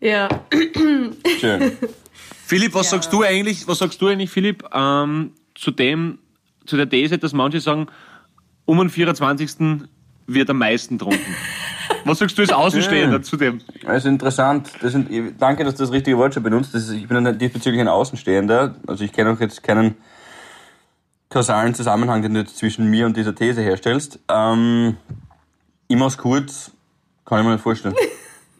ja, 0.00 0.28
Schön. 1.40 1.76
Philipp, 2.52 2.74
was 2.74 2.90
sagst 2.90 3.10
du 3.12 3.22
eigentlich, 3.22 3.66
was 3.66 3.78
sagst 3.78 4.00
du 4.02 4.08
eigentlich, 4.08 4.28
Philipp, 4.30 4.62
ähm, 4.74 5.32
zu 5.54 5.70
dem, 5.70 6.18
zu 6.66 6.76
der 6.76 6.86
These, 6.88 7.16
dass 7.18 7.32
manche 7.32 7.60
sagen, 7.60 7.86
um 8.66 8.76
den 8.78 8.90
24. 8.90 9.86
wird 10.26 10.50
am 10.50 10.58
meisten 10.58 10.98
trunken? 10.98 11.18
Was 12.04 12.18
sagst 12.18 12.36
du 12.36 12.42
als 12.42 12.50
Außenstehender 12.52 13.22
zu 13.22 13.36
dem? 13.36 13.60
Das 13.84 13.98
ist 13.98 14.04
interessant. 14.06 14.70
Das 14.80 14.90
sind, 14.92 15.08
danke, 15.40 15.62
dass 15.64 15.76
du 15.76 15.84
das 15.84 15.92
richtige 15.92 16.18
Wort 16.18 16.34
schon 16.34 16.42
benutzt. 16.42 16.74
Das 16.74 16.84
ist, 16.88 16.90
ich 16.94 17.06
bin 17.06 17.24
ein- 17.26 17.38
diesbezüglich 17.38 17.80
ein 17.80 17.86
Außenstehender. 17.88 18.74
Also 18.88 19.04
ich 19.04 19.12
kenne 19.12 19.30
auch 19.30 19.38
jetzt 19.40 19.62
keinen 19.62 19.94
kausalen 21.30 21.74
Zusammenhang, 21.74 22.22
den 22.22 22.34
du 22.34 22.40
jetzt 22.40 22.58
zwischen 22.58 22.90
mir 22.90 23.06
und 23.06 23.16
dieser 23.16 23.34
These 23.34 23.62
herstellst. 23.62 24.18
Ähm, 24.28 24.96
ich 25.88 25.96
mach's 25.96 26.18
kurz, 26.18 26.72
kann 27.24 27.38
ich 27.40 27.44
mir 27.46 27.52
nicht 27.52 27.62
vorstellen. 27.62 27.94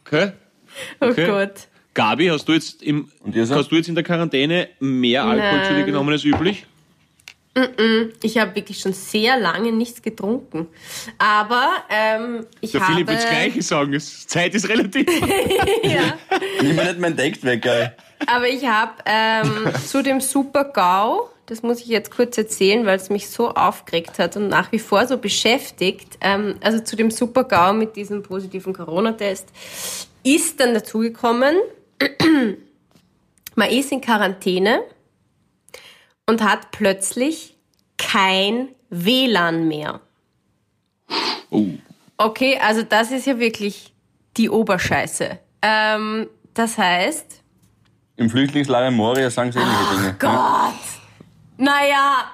Okay. 0.06 0.32
oh 1.00 1.06
Okay. 1.06 1.26
Gott. 1.26 1.68
Gabi, 1.94 2.28
hast 2.28 2.48
du 2.48 2.52
jetzt 2.52 2.82
im, 2.82 3.10
hast 3.34 3.70
du 3.70 3.76
jetzt 3.76 3.88
in 3.88 3.94
der 3.94 4.04
Quarantäne 4.04 4.68
mehr 4.80 5.24
Alkohol 5.24 5.62
zu 5.64 5.70
dir 5.70 5.76
Nein. 5.78 5.86
genommen 5.86 6.10
als 6.10 6.24
üblich? 6.24 6.66
Ich 8.22 8.38
habe 8.38 8.54
wirklich 8.54 8.78
schon 8.78 8.94
sehr 8.94 9.38
lange 9.38 9.72
nichts 9.72 10.00
getrunken. 10.00 10.68
Aber 11.18 11.68
ähm, 11.90 12.46
ich 12.62 12.72
Der 12.72 12.80
habe... 12.80 12.92
Philipp 12.94 13.08
wird 13.08 13.18
das 13.18 13.28
Gleiche 13.28 13.60
sagen. 13.60 13.92
Es- 13.92 14.26
Zeit 14.26 14.54
ist 14.54 14.70
relativ. 14.70 15.06
ja. 15.82 16.14
Nimm 16.62 16.76
mir 16.76 16.84
nicht 16.84 16.98
mein 16.98 17.14
Text 17.14 17.44
weg, 17.44 17.66
ey. 17.66 17.90
Aber 18.26 18.48
ich 18.48 18.64
habe 18.66 18.92
ähm, 19.04 19.68
zu 19.86 20.02
dem 20.02 20.22
Super-GAU, 20.22 21.28
das 21.44 21.62
muss 21.62 21.80
ich 21.80 21.88
jetzt 21.88 22.10
kurz 22.10 22.38
erzählen, 22.38 22.86
weil 22.86 22.96
es 22.96 23.10
mich 23.10 23.28
so 23.28 23.50
aufgeregt 23.50 24.18
hat 24.18 24.34
und 24.38 24.48
nach 24.48 24.72
wie 24.72 24.78
vor 24.78 25.06
so 25.06 25.18
beschäftigt, 25.18 26.16
ähm, 26.22 26.54
also 26.62 26.80
zu 26.80 26.96
dem 26.96 27.10
Super-GAU 27.10 27.74
mit 27.74 27.96
diesem 27.96 28.22
positiven 28.22 28.72
Corona-Test, 28.72 29.48
ist 30.24 30.58
dann 30.58 30.72
dazugekommen, 30.72 31.56
man 33.54 33.68
ist 33.70 33.92
in 33.92 34.00
Quarantäne 34.00 34.82
und 36.26 36.42
hat 36.42 36.70
plötzlich 36.70 37.56
kein 37.98 38.68
WLAN 38.90 39.68
mehr. 39.68 40.00
Oh. 41.50 41.66
Okay, 42.16 42.58
also 42.62 42.82
das 42.82 43.10
ist 43.10 43.26
ja 43.26 43.38
wirklich 43.38 43.92
die 44.36 44.48
Oberscheiße. 44.48 45.38
Ähm, 45.62 46.28
das 46.54 46.78
heißt, 46.78 47.42
Im 48.16 48.30
Flüchtlingslager 48.30 48.88
in 48.88 48.94
Moria 48.94 49.30
sagen 49.30 49.52
sie 49.52 49.58
ähnliche 49.58 49.96
Dinge. 49.96 50.16
Gott! 50.18 50.74
Naja, 51.56 52.32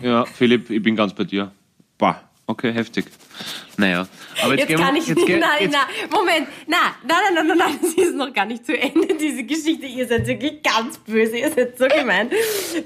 Ja, 0.00 0.24
Philipp, 0.24 0.70
ich 0.70 0.82
bin 0.82 0.96
ganz 0.96 1.14
bei 1.14 1.24
dir. 1.24 1.52
Bah, 1.98 2.22
okay, 2.46 2.72
heftig. 2.72 3.06
Naja, 3.76 4.06
aber 4.42 4.54
jetzt, 4.54 4.60
jetzt 4.60 4.68
gehen 4.68 4.78
wir, 4.78 4.84
kann 4.84 4.96
ich 4.96 5.06
jetzt, 5.06 5.18
Nein, 5.28 5.40
jetzt, 5.60 5.72
nein, 5.72 6.10
Moment. 6.10 6.48
Nein, 6.66 6.78
nein, 7.06 7.18
nein, 7.34 7.34
nein, 7.34 7.46
nein, 7.46 7.58
nein, 7.58 7.78
das 7.80 7.94
ist 7.94 8.14
noch 8.14 8.32
gar 8.32 8.46
nicht 8.46 8.66
zu 8.66 8.78
Ende, 8.78 9.14
diese 9.14 9.44
Geschichte. 9.44 9.86
Ihr 9.86 10.06
seid 10.06 10.26
wirklich 10.26 10.62
ganz 10.62 10.98
böse, 10.98 11.38
ihr 11.38 11.50
seid 11.50 11.78
so 11.78 11.86
gemein. 11.86 12.30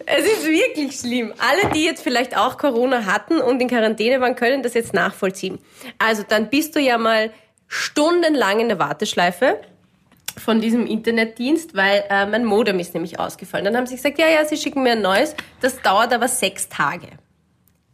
Es 0.06 0.24
ist 0.24 0.46
wirklich 0.46 0.98
schlimm. 0.98 1.32
Alle, 1.38 1.72
die 1.72 1.84
jetzt 1.84 2.02
vielleicht 2.02 2.36
auch 2.36 2.58
Corona 2.58 3.06
hatten 3.06 3.40
und 3.40 3.60
in 3.60 3.68
Quarantäne 3.68 4.20
waren, 4.20 4.36
können 4.36 4.62
das 4.62 4.74
jetzt 4.74 4.94
nachvollziehen. 4.94 5.58
Also, 5.98 6.22
dann 6.26 6.50
bist 6.50 6.76
du 6.76 6.80
ja 6.80 6.98
mal 6.98 7.32
stundenlang 7.68 8.60
in 8.60 8.68
der 8.68 8.78
Warteschleife 8.78 9.60
von 10.36 10.60
diesem 10.60 10.86
Internetdienst, 10.86 11.74
weil 11.74 12.04
äh, 12.08 12.26
mein 12.26 12.44
Modem 12.44 12.78
ist 12.78 12.94
nämlich 12.94 13.18
ausgefallen. 13.18 13.64
Dann 13.64 13.76
haben 13.76 13.86
sie 13.86 13.96
gesagt, 13.96 14.18
ja, 14.18 14.28
ja, 14.28 14.44
sie 14.44 14.56
schicken 14.56 14.82
mir 14.82 14.92
ein 14.92 15.02
neues. 15.02 15.34
Das 15.60 15.80
dauert 15.80 16.12
aber 16.12 16.28
sechs 16.28 16.68
Tage. 16.68 17.08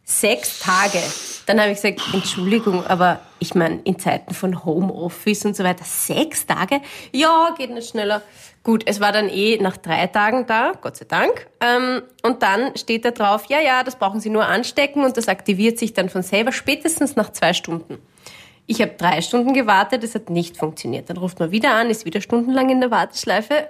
Sechs 0.03 0.59
Tage. 0.59 0.99
Dann 1.45 1.59
habe 1.59 1.71
ich 1.71 1.81
gesagt, 1.81 2.01
Entschuldigung, 2.13 2.85
aber 2.85 3.19
ich 3.39 3.55
meine, 3.55 3.81
in 3.83 3.97
Zeiten 3.97 4.33
von 4.33 4.63
Homeoffice 4.63 5.45
und 5.45 5.55
so 5.55 5.63
weiter, 5.63 5.83
sechs 5.83 6.45
Tage? 6.45 6.81
Ja, 7.11 7.53
geht 7.57 7.71
nicht 7.71 7.89
schneller. 7.89 8.21
Gut, 8.63 8.83
es 8.85 8.99
war 8.99 9.11
dann 9.11 9.27
eh 9.27 9.57
nach 9.57 9.77
drei 9.77 10.05
Tagen 10.07 10.45
da, 10.45 10.73
Gott 10.79 10.97
sei 10.97 11.05
Dank. 11.05 11.47
Ähm, 11.61 12.03
und 12.21 12.43
dann 12.43 12.77
steht 12.77 13.05
da 13.05 13.11
drauf, 13.11 13.45
ja, 13.49 13.59
ja, 13.59 13.83
das 13.83 13.95
brauchen 13.95 14.19
Sie 14.19 14.29
nur 14.29 14.45
anstecken 14.45 15.03
und 15.03 15.17
das 15.17 15.27
aktiviert 15.27 15.79
sich 15.79 15.93
dann 15.93 16.09
von 16.09 16.21
selber 16.21 16.51
spätestens 16.51 17.15
nach 17.15 17.31
zwei 17.31 17.53
Stunden. 17.53 17.97
Ich 18.67 18.81
habe 18.81 18.91
drei 18.97 19.21
Stunden 19.21 19.53
gewartet, 19.53 20.03
es 20.03 20.13
hat 20.13 20.29
nicht 20.29 20.57
funktioniert. 20.57 21.09
Dann 21.09 21.17
ruft 21.17 21.39
man 21.39 21.51
wieder 21.51 21.73
an, 21.73 21.89
ist 21.89 22.05
wieder 22.05 22.21
stundenlang 22.21 22.69
in 22.69 22.79
der 22.79 22.91
Warteschleife. 22.91 23.67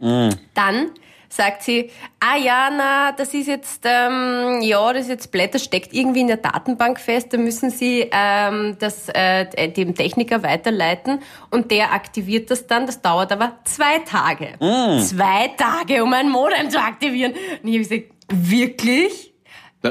Dann 0.00 0.90
sagt 1.34 1.62
sie, 1.62 1.90
ah 2.20 2.36
ja, 2.36 2.70
na, 2.70 3.12
das 3.12 3.34
ist 3.34 3.48
jetzt, 3.48 3.82
ähm, 3.84 4.60
ja, 4.62 4.92
das 4.92 5.02
ist 5.02 5.08
jetzt 5.08 5.32
Blätter, 5.32 5.58
steckt 5.58 5.92
irgendwie 5.92 6.20
in 6.20 6.28
der 6.28 6.36
Datenbank 6.36 7.00
fest, 7.00 7.32
da 7.32 7.38
müssen 7.38 7.70
Sie 7.70 8.08
ähm, 8.12 8.76
das 8.78 9.08
äh, 9.08 9.68
dem 9.70 9.94
Techniker 9.94 10.42
weiterleiten 10.42 11.20
und 11.50 11.70
der 11.70 11.92
aktiviert 11.92 12.50
das 12.50 12.66
dann, 12.66 12.86
das 12.86 13.02
dauert 13.02 13.32
aber 13.32 13.58
zwei 13.64 13.98
Tage. 14.00 14.54
Zwei 15.00 15.48
Tage, 15.56 16.04
um 16.04 16.12
ein 16.12 16.30
Modem 16.30 16.70
zu 16.70 16.78
aktivieren. 16.78 17.32
Und 17.62 17.68
ich 17.68 17.74
habe 17.74 17.88
gesagt, 17.88 18.14
wirklich? 18.28 19.34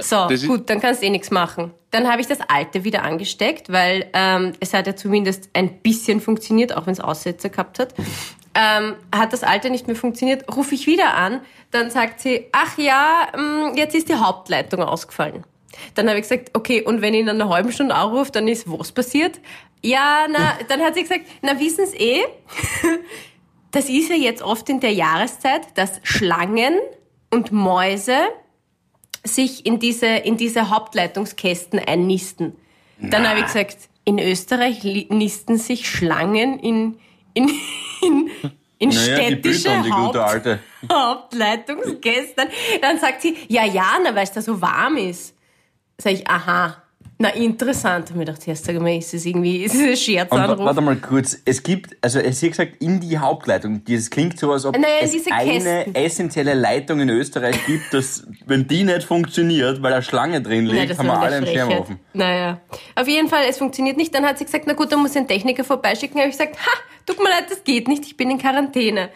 So, 0.01 0.27
gut, 0.47 0.69
dann 0.69 0.79
kannst 0.79 1.01
du 1.01 1.05
eh 1.05 1.09
nichts 1.09 1.29
machen. 1.29 1.71
Dann 1.91 2.09
habe 2.09 2.21
ich 2.21 2.27
das 2.27 2.39
alte 2.41 2.83
wieder 2.83 3.03
angesteckt, 3.03 3.71
weil 3.71 4.09
ähm, 4.13 4.53
es 4.59 4.73
hat 4.73 4.87
ja 4.87 4.95
zumindest 4.95 5.51
ein 5.53 5.81
bisschen 5.81 6.19
funktioniert, 6.19 6.75
auch 6.75 6.87
wenn 6.87 6.93
es 6.93 6.99
Aussetzer 6.99 7.49
gehabt 7.49 7.77
hat. 7.77 7.93
Ähm, 8.55 8.95
hat 9.13 9.33
das 9.33 9.43
alte 9.43 9.69
nicht 9.69 9.87
mehr 9.87 9.95
funktioniert, 9.95 10.55
rufe 10.55 10.75
ich 10.75 10.87
wieder 10.87 11.15
an, 11.15 11.41
dann 11.71 11.89
sagt 11.89 12.19
sie, 12.19 12.47
ach 12.51 12.77
ja, 12.77 13.27
ähm, 13.33 13.75
jetzt 13.75 13.95
ist 13.95 14.09
die 14.09 14.15
Hauptleitung 14.15 14.81
ausgefallen. 14.83 15.43
Dann 15.95 16.07
habe 16.07 16.19
ich 16.19 16.29
gesagt, 16.29 16.51
okay, 16.53 16.81
und 16.83 17.01
wenn 17.01 17.13
ich 17.13 17.21
in 17.21 17.29
einer 17.29 17.49
halben 17.49 17.71
Stunde 17.71 17.95
anrufe, 17.95 18.31
dann 18.31 18.47
ist 18.47 18.69
was 18.69 18.91
passiert? 18.91 19.39
Ja, 19.81 20.27
na, 20.31 20.57
dann 20.67 20.81
hat 20.81 20.93
sie 20.93 21.01
gesagt, 21.01 21.25
na 21.41 21.59
wissen 21.59 21.85
Sie 21.87 21.97
eh, 21.97 22.23
das 23.71 23.89
ist 23.89 24.09
ja 24.09 24.15
jetzt 24.15 24.41
oft 24.41 24.69
in 24.69 24.79
der 24.79 24.93
Jahreszeit, 24.93 25.61
dass 25.75 25.99
Schlangen 26.03 26.75
und 27.31 27.51
Mäuse 27.51 28.17
sich 29.23 29.65
in 29.65 29.79
diese, 29.79 30.07
in 30.07 30.37
diese 30.37 30.69
Hauptleitungskästen 30.69 31.79
einnisten. 31.79 32.55
Dann 32.99 33.27
habe 33.27 33.39
ich 33.39 33.45
gesagt, 33.45 33.89
in 34.05 34.19
Österreich 34.19 34.83
nisten 35.09 35.57
sich 35.57 35.89
Schlangen 35.89 36.59
in, 36.59 36.97
in, 37.33 37.49
in, 38.01 38.31
in 38.79 38.89
Naja, 38.89 39.29
die 39.29 39.53
städtische 39.53 39.81
die 39.83 39.91
Haupt, 39.91 40.05
gute 40.07 40.23
alte. 40.23 40.59
Hauptleitungskästen. 40.91 42.49
Dann 42.81 42.99
sagt 42.99 43.21
sie, 43.21 43.37
ja, 43.47 43.65
ja, 43.65 43.97
na, 44.03 44.13
weil 44.15 44.23
es 44.23 44.31
da 44.31 44.41
so 44.41 44.61
warm 44.61 44.97
ist. 44.97 45.35
Sag 45.97 46.13
ich, 46.13 46.27
aha, 46.27 46.82
na, 47.23 47.29
interessant. 47.29 48.09
Hab 48.09 48.17
mir 48.17 48.25
gedacht, 48.25 48.45
ja, 48.45 48.53
sag 48.55 48.79
mal, 48.81 48.97
ist 48.97 49.13
das 49.13 49.25
irgendwie, 49.25 49.63
ist 49.63 49.73
das 49.73 49.81
ein 49.81 49.89
Und 49.89 49.97
Scherzanruf? 49.97 50.59
warte 50.59 50.81
mal 50.81 50.95
kurz, 50.97 51.37
es 51.45 51.63
gibt, 51.63 51.95
also 52.01 52.19
es 52.19 52.39
hier 52.41 52.49
gesagt, 52.49 52.81
in 52.81 52.99
die 52.99 53.17
Hauptleitung, 53.17 53.81
das 53.87 54.09
klingt 54.09 54.37
so, 54.37 54.51
als 54.51 54.65
ob 54.65 54.77
Naja, 54.77 54.95
es 55.01 55.13
eine 55.31 55.51
Kästen. 55.85 55.95
essentielle 55.95 56.53
Leitung 56.53 56.99
in 56.99 57.09
Österreich 57.09 57.55
gibt, 57.65 57.93
dass, 57.93 58.27
wenn 58.45 58.67
die 58.67 58.83
nicht 58.83 59.03
funktioniert, 59.03 59.81
weil 59.81 59.91
da 59.91 60.01
Schlange 60.01 60.41
drin 60.41 60.65
liegt, 60.65 60.89
Nein, 60.89 60.97
haben 60.97 61.07
wir 61.07 61.19
alle 61.19 61.37
eine 61.37 61.47
einen 61.47 61.55
Schirm 61.55 61.69
offen. 61.71 61.99
Naja. 62.13 62.59
Auf 62.95 63.07
jeden 63.07 63.29
Fall, 63.29 63.45
es 63.49 63.57
funktioniert 63.57 63.95
nicht. 63.97 64.13
Dann 64.13 64.25
hat 64.25 64.37
sie 64.37 64.45
gesagt, 64.45 64.65
na 64.67 64.73
gut, 64.73 64.91
dann 64.91 64.99
muss 64.99 65.11
ich 65.11 65.17
einen 65.17 65.27
Techniker 65.27 65.63
vorbeischicken. 65.63 66.19
Habe 66.19 66.29
ich 66.29 66.37
gesagt, 66.37 66.57
ha, 66.57 66.71
tut 67.05 67.17
mir 67.19 67.29
leid, 67.29 67.45
das 67.49 67.63
geht 67.63 67.87
nicht, 67.87 68.05
ich 68.05 68.17
bin 68.17 68.29
in 68.29 68.37
Quarantäne. 68.37 69.09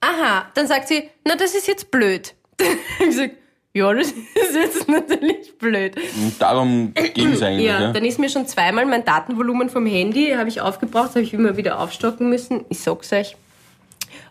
Aha, 0.00 0.46
dann 0.54 0.68
sagt 0.68 0.86
sie, 0.88 1.10
na, 1.24 1.34
das 1.34 1.54
ist 1.54 1.66
jetzt 1.66 1.90
blöd. 1.90 2.34
Dann 2.58 2.68
habe 2.68 2.78
ich 3.00 3.06
gesagt, 3.06 3.34
ja, 3.74 3.92
das 3.94 4.08
ist 4.08 4.54
jetzt 4.54 4.88
natürlich 4.88 5.56
blöd. 5.58 5.96
Und 5.96 6.40
darum 6.40 6.92
ging 7.14 7.32
es 7.32 7.42
eigentlich. 7.42 7.66
Ja, 7.66 7.80
Ja, 7.80 7.92
dann 7.92 8.04
ist 8.04 8.18
mir 8.18 8.28
schon 8.28 8.46
zweimal 8.46 8.86
mein 8.86 9.04
Datenvolumen 9.04 9.70
vom 9.70 9.86
Handy, 9.86 10.32
habe 10.36 10.48
ich 10.48 10.60
aufgebraucht, 10.60 11.10
habe 11.10 11.22
ich 11.22 11.34
immer 11.34 11.56
wieder 11.56 11.78
aufstocken 11.78 12.28
müssen. 12.28 12.64
Ich 12.68 12.80
sag's 12.80 13.12
euch. 13.12 13.36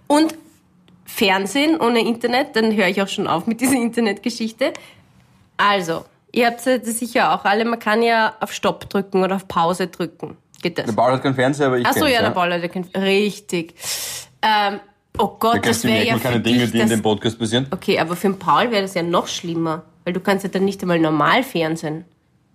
Und 0.08 0.36
Fernsehen 1.06 1.80
ohne 1.80 2.02
Internet, 2.02 2.56
dann 2.56 2.76
höre 2.76 2.88
ich 2.88 3.02
auch 3.02 3.08
schon 3.08 3.28
auf 3.28 3.48
mit 3.48 3.62
dieser 3.62 3.76
Internetgeschichte. 3.82 4.74
Also, 5.58 6.06
ihr 6.32 6.48
habt 6.48 6.66
das 6.66 7.00
sicher 7.00 7.34
auch 7.34 7.46
alle, 7.46 7.66
man 7.66 7.80
kann 7.80 8.04
ja 8.04 8.36
auf 8.40 8.54
Stopp 8.54 8.90
drücken 8.90 9.24
oder 9.24 9.38
auf 9.38 9.48
Pause 9.48 9.88
drücken. 9.88 10.38
Geht 10.62 10.78
das? 10.78 10.86
Der 10.86 10.94
Paul 10.94 11.14
hat 11.14 11.24
keinen 11.24 11.36
Fernseher, 11.36 11.68
aber 11.68 11.78
ich 11.78 11.86
Ach 11.86 11.94
so, 11.94 12.02
kenn's, 12.02 12.14
ja, 12.14 12.22
der 12.22 12.32
Paul 12.32 12.52
hat 12.52 12.62
ja 12.62 12.68
kein... 12.68 12.86
Richtig. 12.96 13.76
Ähm, 14.42 14.80
oh 15.18 15.36
Gott, 15.40 15.58
Da 15.58 15.60
das 15.60 15.84
wäre 15.84 16.06
ja 16.06 16.18
für 16.18 16.24
keine 16.24 16.40
Dinge, 16.40 16.60
dich 16.60 16.72
die 16.72 16.80
in 16.80 16.90
dem 16.90 17.02
Podcast 17.02 17.40
passieren. 17.40 17.68
Okay, 17.72 18.00
aber 18.00 18.16
für 18.16 18.28
den 18.30 18.40
Paul 18.40 18.72
wäre 18.72 18.82
das 18.82 18.94
ja 18.94 19.04
noch 19.04 19.28
schlimmer, 19.28 19.84
weil 20.04 20.14
du 20.14 20.20
kannst 20.20 20.44
ja 20.44 20.50
dann 20.50 20.66
nicht 20.66 20.82
einmal 20.82 21.00
normal 21.00 21.44
fernsehen. 21.44 22.06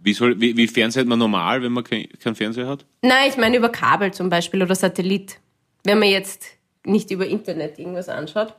Wie, 0.03 0.13
soll, 0.15 0.41
wie, 0.41 0.57
wie 0.57 0.67
fernseht 0.67 1.07
man 1.07 1.19
normal, 1.19 1.63
wenn 1.63 1.73
man 1.73 1.85
kein, 1.85 2.09
kein 2.23 2.35
Fernseher 2.35 2.67
hat? 2.67 2.85
Nein, 3.03 3.29
ich 3.29 3.37
meine 3.37 3.57
über 3.57 3.69
Kabel 3.69 4.13
zum 4.13 4.31
Beispiel 4.31 4.63
oder 4.63 4.75
Satellit. 4.75 5.39
Wenn 5.85 5.99
man 5.99 6.09
jetzt 6.09 6.45
nicht 6.85 7.11
über 7.11 7.27
Internet 7.27 7.79
irgendwas 7.79 8.09
anschaut. 8.09 8.55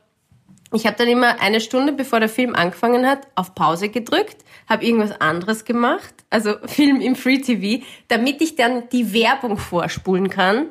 Ich 0.73 0.87
habe 0.87 0.97
dann 0.97 1.07
immer 1.07 1.39
eine 1.39 1.61
Stunde, 1.61 1.93
bevor 1.93 2.19
der 2.19 2.29
Film 2.29 2.55
angefangen 2.55 3.05
hat, 3.05 3.27
auf 3.35 3.53
Pause 3.53 3.89
gedrückt, 3.89 4.37
habe 4.67 4.85
irgendwas 4.85 5.19
anderes 5.21 5.65
gemacht, 5.65 6.13
also 6.29 6.55
Film 6.65 6.99
im 6.99 7.15
Free 7.15 7.39
TV, 7.39 7.83
damit 8.07 8.41
ich 8.41 8.55
dann 8.55 8.89
die 8.89 9.13
Werbung 9.13 9.57
vorspulen 9.57 10.29
kann. 10.29 10.67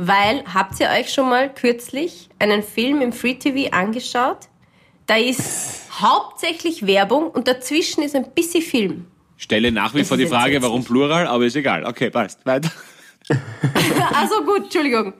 Weil, 0.00 0.44
habt 0.54 0.78
ihr 0.78 0.90
euch 0.90 1.12
schon 1.12 1.28
mal 1.28 1.52
kürzlich 1.52 2.28
einen 2.38 2.62
Film 2.62 3.02
im 3.02 3.12
Free 3.12 3.34
TV 3.34 3.72
angeschaut? 3.72 4.46
Da 5.06 5.16
ist 5.16 5.90
hauptsächlich 6.00 6.86
Werbung 6.86 7.28
und 7.32 7.48
dazwischen 7.48 8.04
ist 8.04 8.14
ein 8.14 8.30
bisschen 8.30 8.62
Film. 8.62 9.06
Stelle 9.36 9.72
nach 9.72 9.94
wie 9.94 9.98
Das 9.98 10.08
vor 10.08 10.16
die 10.16 10.28
Frage, 10.28 10.62
warum 10.62 10.84
Plural, 10.84 11.26
aber 11.26 11.46
ist 11.46 11.56
egal. 11.56 11.84
Okay, 11.84 12.10
passt. 12.10 12.46
Weiter. 12.46 12.70
Also 14.14 14.42
gut, 14.44 14.64
Entschuldigung. 14.64 15.12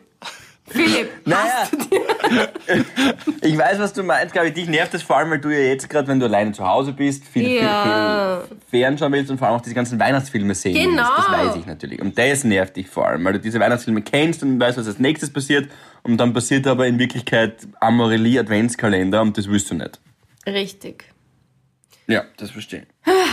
Philipp, 0.70 1.10
Naja, 1.24 1.68
ich 3.42 3.56
weiß, 3.56 3.78
was 3.78 3.92
du 3.92 4.02
meinst, 4.02 4.32
glaube 4.32 4.48
ich. 4.48 4.54
Dich 4.54 4.68
nervt 4.68 4.92
das 4.94 5.02
vor 5.02 5.16
allem, 5.16 5.30
weil 5.30 5.38
du 5.40 5.48
ja 5.50 5.58
jetzt 5.60 5.88
gerade, 5.88 6.08
wenn 6.08 6.20
du 6.20 6.26
alleine 6.26 6.52
zu 6.52 6.66
Hause 6.66 6.92
bist, 6.92 7.24
viel, 7.26 7.48
Ja. 7.48 8.40
viel, 8.40 8.56
viel 8.58 8.80
fernschauen 8.82 9.12
willst 9.12 9.30
und 9.30 9.38
vor 9.38 9.48
allem 9.48 9.56
auch 9.56 9.60
diese 9.62 9.74
ganzen 9.74 9.98
Weihnachtsfilme 9.98 10.54
sehen 10.54 10.74
Genau. 10.74 11.02
willst. 11.02 11.18
Das 11.18 11.30
weiß 11.30 11.56
ich 11.56 11.66
natürlich. 11.66 12.00
Und 12.00 12.18
das 12.18 12.44
nervt 12.44 12.76
dich 12.76 12.88
vor 12.88 13.06
allem, 13.08 13.24
weil 13.24 13.34
du 13.34 13.40
diese 13.40 13.60
Weihnachtsfilme 13.60 14.02
kennst 14.02 14.42
und 14.42 14.58
weißt, 14.60 14.78
was 14.78 14.86
als 14.86 14.98
nächstes 14.98 15.32
passiert. 15.32 15.70
Und 16.02 16.16
dann 16.18 16.32
passiert 16.32 16.66
aber 16.66 16.86
in 16.86 16.98
Wirklichkeit 16.98 17.66
Amorelie 17.80 18.38
Adventskalender 18.40 19.22
und 19.22 19.36
das 19.38 19.48
willst 19.48 19.70
du 19.70 19.74
nicht. 19.74 19.98
richtig. 20.46 21.04
Ja, 22.10 22.24
das 22.38 22.50
verstehe 22.52 22.86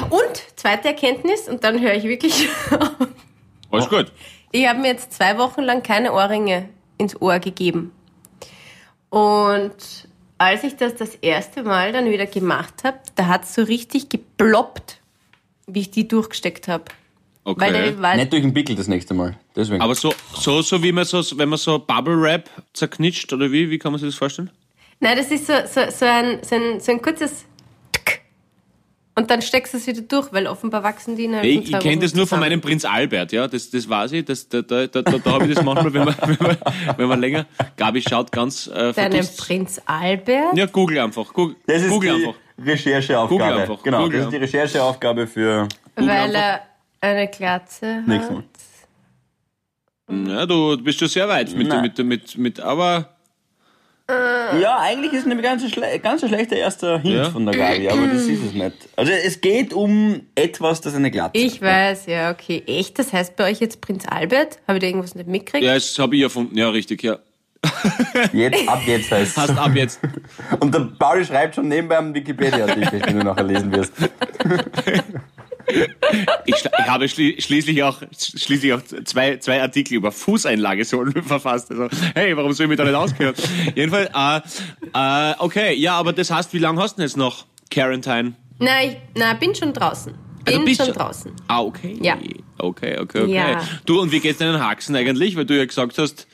Und 0.09 0.43
zweite 0.57 0.89
Erkenntnis, 0.89 1.47
und 1.47 1.63
dann 1.63 1.79
höre 1.79 1.93
ich 1.93 2.03
wirklich 2.03 2.49
auf. 2.71 3.07
Alles 3.71 3.87
gut. 3.89 4.11
Ich 4.51 4.67
habe 4.67 4.79
mir 4.79 4.87
jetzt 4.89 5.13
zwei 5.13 5.37
Wochen 5.37 5.61
lang 5.61 5.81
keine 5.81 6.11
Ohrringe 6.11 6.67
ins 6.97 7.19
Ohr 7.21 7.39
gegeben. 7.39 7.91
Und 9.09 10.07
als 10.37 10.63
ich 10.63 10.75
das 10.75 10.95
das 10.95 11.15
erste 11.15 11.63
Mal 11.63 11.91
dann 11.93 12.09
wieder 12.09 12.25
gemacht 12.25 12.83
habe, 12.83 12.99
da 13.15 13.27
hat 13.27 13.43
es 13.43 13.53
so 13.55 13.63
richtig 13.63 14.09
geploppt, 14.09 14.99
wie 15.67 15.81
ich 15.81 15.91
die 15.91 16.07
durchgesteckt 16.07 16.67
habe. 16.67 16.85
Okay. 17.43 17.61
Weil, 17.61 17.73
der- 17.73 18.01
weil 18.01 18.17
Nicht 18.17 18.33
durch 18.33 18.41
den 18.41 18.53
Pickel 18.53 18.75
das 18.75 18.87
nächste 18.87 19.13
Mal. 19.13 19.37
Deswegen. 19.55 19.81
aber 19.81 19.93
so, 19.95 20.13
so, 20.33 20.61
so 20.61 20.81
wie 20.81 20.91
man 20.91 21.05
so, 21.05 21.21
wenn 21.37 21.47
man 21.49 21.59
so 21.59 21.77
Bubble 21.79 22.19
Wrap 22.19 22.49
zerknitscht, 22.73 23.31
oder 23.33 23.51
wie? 23.51 23.69
Wie 23.69 23.77
kann 23.77 23.91
man 23.91 23.99
sich 23.99 24.09
das 24.09 24.15
vorstellen? 24.15 24.49
Nein, 24.99 25.15
das 25.17 25.29
ist 25.29 25.45
so, 25.45 25.53
so, 25.65 25.89
so, 25.91 26.05
ein, 26.05 26.39
so, 26.43 26.55
ein, 26.55 26.79
so 26.79 26.91
ein 26.91 27.01
kurzes. 27.01 27.45
Und 29.17 29.31
dann 29.31 29.41
steckst 29.41 29.73
du 29.73 29.77
es 29.77 29.87
wieder 29.87 30.01
durch, 30.01 30.31
weil 30.33 30.45
offenbar 30.45 30.83
wachsen 30.83 31.15
die 31.15 31.25
innerhalb 31.25 31.45
Ich, 31.45 31.69
von 31.69 31.79
ich 31.79 31.79
kenne 31.79 32.01
das 32.01 32.13
nur 32.13 32.27
von 32.27 32.39
meinem 32.39 32.59
Prinz 32.59 32.83
Albert, 32.83 33.31
ja, 33.31 33.47
das, 33.47 33.69
das 33.69 33.87
weiß 33.87 34.11
ich, 34.11 34.25
das, 34.25 34.49
da, 34.49 34.61
da, 34.61 34.87
da, 34.87 35.01
da 35.01 35.31
habe 35.31 35.47
ich 35.47 35.55
das 35.55 35.63
manchmal, 35.63 35.93
wenn 35.93 36.05
man, 36.05 36.15
wenn 36.25 36.47
man, 36.47 36.57
wenn 36.97 37.07
man 37.07 37.21
länger, 37.21 37.45
Gabi 37.77 38.01
schaut 38.01 38.31
ganz 38.31 38.67
äh, 38.67 38.91
Deinem. 38.93 39.25
Prinz 39.37 39.81
Albert? 39.85 40.55
Ja, 40.57 40.65
google 40.65 40.99
einfach, 40.99 41.31
google, 41.33 41.55
das 41.65 41.83
ist 41.83 41.89
google 41.89 42.15
die 42.17 42.25
einfach. 42.25 42.39
Rechercheaufgabe. 42.57 43.43
Google 43.43 43.61
einfach, 43.61 43.83
Genau, 43.83 44.03
Google 44.03 44.17
das 44.17 44.25
ist 44.25 44.33
die 44.33 44.37
Rechercheaufgabe 44.37 45.27
für 45.27 45.67
weil 45.95 46.09
einfach. 46.09 46.39
er 46.39 46.61
eine 47.01 47.27
Glatze 47.27 47.97
hat. 47.97 48.07
nächstes 48.07 48.35
Mal. 48.35 48.43
Ja, 50.27 50.45
du 50.45 50.77
bist 50.83 50.99
schon 50.99 51.07
sehr 51.07 51.27
weit 51.27 51.55
mit, 51.55 51.67
Nein. 51.67 51.81
mit, 51.81 51.97
mit, 51.97 52.37
mit, 52.37 52.59
aber 52.59 53.14
Ja, 54.07 54.77
eigentlich 54.81 55.13
ist 55.13 55.25
es 55.25 55.31
ein 55.31 55.41
ganz, 55.41 55.67
schle 55.67 55.97
ganz 55.99 56.21
ein 56.21 56.29
schlechter 56.29 56.55
erster 56.55 56.99
Hint 56.99 57.15
Ja. 57.15 57.31
von 57.31 57.43
der 57.45 57.55
Gabi, 57.55 57.89
aber 57.89 58.05
das 58.05 58.23
ist 58.23 58.43
es 58.43 58.53
nicht. 58.53 58.73
Also 58.95 59.11
es 59.11 59.41
geht 59.41 59.73
um 59.73 60.21
etwas, 60.35 60.79
das 60.81 60.93
eine 60.93 61.09
Glatze 61.09 61.31
Ich 61.39 61.55
hat. 61.55 61.61
weiß, 61.63 62.05
ja, 62.05 62.29
okay. 62.31 62.61
Echt? 62.67 62.99
Das 62.99 63.11
heißt 63.13 63.35
bei 63.35 63.49
euch 63.49 63.59
jetzt 63.59 63.81
Prinz 63.81 64.05
Albert? 64.07 64.59
Habe 64.67 64.77
ich 64.77 64.81
da 64.81 64.87
irgendwas 64.87 65.15
nicht 65.15 65.27
mitgekriegt? 65.27 65.63
ja, 65.65 65.73
das 65.73 65.97
habe 65.97 66.15
ich 66.17 66.21
erfunden, 66.21 66.55
ja, 66.55 66.69
richtig, 66.69 67.01
ja. 67.01 67.17
Jetzt, 68.31 68.69
ab 68.69 68.81
jetzt 68.85 69.09
heißt 69.11 69.33
Passt 69.35 69.57
ab 69.57 69.71
jetzt. 69.73 69.99
Und 70.59 70.71
der 70.71 70.81
Pauli 70.99 71.25
schreibt 71.25 71.55
schon 71.55 71.67
nebenbei 71.67 71.97
einen 71.97 72.13
Wikipedia-Artikel, 72.13 72.99
den 73.01 73.19
du 73.19 73.25
nachher 73.25 73.43
lesen 73.43 73.71
wirst. 73.73 73.91
Ich, 76.45 76.55
ich 76.55 76.65
habe 76.87 77.07
schli 77.09 77.41
schließlich 77.41 77.81
auch, 77.83 78.01
schließlich 78.17 78.73
auch 78.73 78.81
zwei, 79.05 79.37
zwei 79.37 79.61
Artikel 79.61 79.95
über 79.95 80.11
Fußeinlagesohlen 80.11 81.23
verfasst. 81.23 81.71
Also, 81.71 81.87
hey, 82.13 82.35
warum 82.37 82.53
soll 82.53 82.65
ich 82.65 82.69
mich 82.69 82.77
da 82.77 82.83
nicht 82.83 82.93
auskennen? 82.93 83.33
Jedenfalls, 83.75 84.09
äh, 84.93 85.31
äh, 85.31 85.35
okay, 85.39 85.73
ja, 85.73 85.93
aber 85.95 86.13
das 86.13 86.29
heißt, 86.31 86.53
wie 86.53 86.59
lange 86.59 86.81
hast 86.81 86.93
du 86.93 86.97
denn 86.97 87.07
jetzt 87.07 87.17
noch 87.17 87.45
Quarantine? 87.71 88.33
Nein, 88.59 88.91
ich, 89.13 89.19
nein, 89.19 89.39
bin 89.39 89.53
schon 89.55 89.73
draußen. 89.73 90.13
Also 90.45 90.59
Bin 90.59 90.65
bist 90.65 90.77
schon 90.79 90.93
du- 90.93 90.99
draußen. 90.99 91.31
Ah, 91.47 91.61
okay. 91.63 91.97
Ja. 92.01 92.15
Okay, 92.59 92.97
okay, 92.99 93.21
okay. 93.23 93.33
Ja. 93.33 93.63
Du, 93.85 93.99
und 93.99 94.11
wie 94.11 94.19
geht's 94.19 94.37
deinen 94.37 94.59
Haxen 94.63 94.95
eigentlich? 94.95 95.35
Weil 95.35 95.45
du 95.45 95.57
ja 95.57 95.65
gesagt 95.65 95.97
hast, 95.97 96.27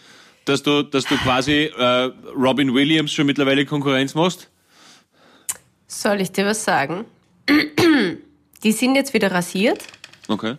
dass 0.45 0.61
du, 0.63 0.83
dass 0.83 1.05
du 1.05 1.15
quasi 1.15 1.71
äh, 1.77 2.11
Robin 2.35 2.73
Williams 2.73 3.11
schon 3.13 3.25
mittlerweile 3.25 3.65
Konkurrenz 3.65 4.13
machst. 4.13 4.49
Soll 5.87 6.19
ich 6.21 6.31
dir 6.31 6.45
was 6.45 6.63
sagen? 6.63 7.05
Die 8.63 8.71
sind 8.71 8.95
jetzt 8.95 9.13
wieder 9.13 9.31
rasiert. 9.31 9.83
Okay. 10.27 10.55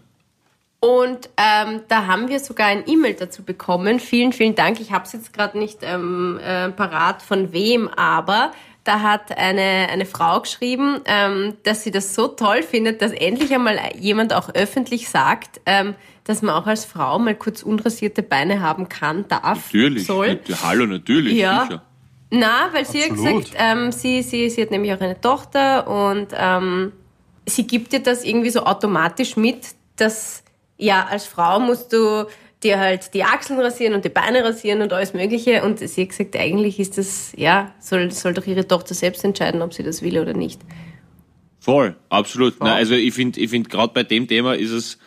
Und 0.80 1.30
ähm, 1.36 1.82
da 1.86 2.06
haben 2.06 2.28
wir 2.28 2.40
sogar 2.40 2.66
ein 2.66 2.82
E-Mail 2.88 3.14
dazu 3.14 3.44
bekommen. 3.44 4.00
Vielen, 4.00 4.32
vielen 4.32 4.56
Dank. 4.56 4.80
Ich 4.80 4.90
habe 4.90 5.04
es 5.04 5.12
jetzt 5.12 5.32
gerade 5.32 5.56
nicht 5.56 5.78
ähm, 5.82 6.40
äh, 6.42 6.70
parat 6.70 7.22
von 7.22 7.52
wem, 7.52 7.86
aber 7.88 8.50
da 8.82 9.00
hat 9.00 9.36
eine, 9.38 9.88
eine 9.92 10.06
Frau 10.06 10.40
geschrieben, 10.40 11.00
ähm, 11.04 11.54
dass 11.62 11.84
sie 11.84 11.92
das 11.92 12.16
so 12.16 12.26
toll 12.26 12.64
findet, 12.64 13.00
dass 13.00 13.12
endlich 13.12 13.54
einmal 13.54 13.78
jemand 13.96 14.34
auch 14.34 14.48
öffentlich 14.54 15.08
sagt, 15.08 15.60
ähm, 15.66 15.94
dass 16.24 16.42
man 16.42 16.52
auch 16.56 16.66
als 16.66 16.84
Frau 16.84 17.16
mal 17.20 17.36
kurz 17.36 17.62
unrasierte 17.62 18.24
Beine 18.24 18.60
haben 18.60 18.88
kann, 18.88 19.28
darf, 19.28 19.66
Natürlich. 19.72 20.06
soll. 20.06 20.34
Nat- 20.34 20.62
Hallo, 20.64 20.86
natürlich. 20.86 21.34
Ja. 21.34 21.62
Sicher. 21.66 21.82
Na, 22.30 22.70
weil 22.72 22.84
sie 22.86 23.04
Absolut. 23.04 23.24
hat 23.24 23.34
gesagt, 23.44 23.56
ähm, 23.56 23.92
sie, 23.92 24.22
sie, 24.22 24.50
sie 24.50 24.62
hat 24.62 24.72
nämlich 24.72 24.92
auch 24.92 25.00
eine 25.00 25.20
Tochter 25.20 25.86
und 25.86 26.28
ähm, 26.36 26.92
sie 27.46 27.66
gibt 27.66 27.92
dir 27.92 28.00
das 28.00 28.24
irgendwie 28.24 28.50
so 28.50 28.64
automatisch 28.64 29.36
mit, 29.36 29.68
dass 29.96 30.42
ja, 30.78 31.06
als 31.06 31.26
Frau 31.26 31.60
musst 31.60 31.92
du 31.92 32.26
dir 32.62 32.78
halt 32.78 33.14
die 33.14 33.24
Achseln 33.24 33.60
rasieren 33.60 33.94
und 33.94 34.04
die 34.04 34.08
Beine 34.08 34.44
rasieren 34.44 34.82
und 34.82 34.92
alles 34.92 35.14
Mögliche. 35.14 35.62
Und 35.62 35.78
sie 35.78 36.02
hat 36.02 36.08
gesagt, 36.10 36.36
eigentlich 36.36 36.78
ist 36.78 36.98
das, 36.98 37.32
ja, 37.36 37.74
soll, 37.80 38.10
soll 38.10 38.34
doch 38.34 38.46
ihre 38.46 38.66
Tochter 38.66 38.94
selbst 38.94 39.24
entscheiden, 39.24 39.62
ob 39.62 39.74
sie 39.74 39.82
das 39.82 40.02
will 40.02 40.18
oder 40.18 40.34
nicht. 40.34 40.60
Voll, 41.60 41.96
absolut. 42.08 42.58
Nein, 42.60 42.72
also 42.72 42.94
ich 42.94 43.14
finde, 43.14 43.40
ich 43.40 43.50
finde 43.50 43.68
gerade 43.68 43.92
bei 43.92 44.02
dem 44.02 44.26
Thema 44.26 44.54
ist 44.54 44.70
es 44.70 44.98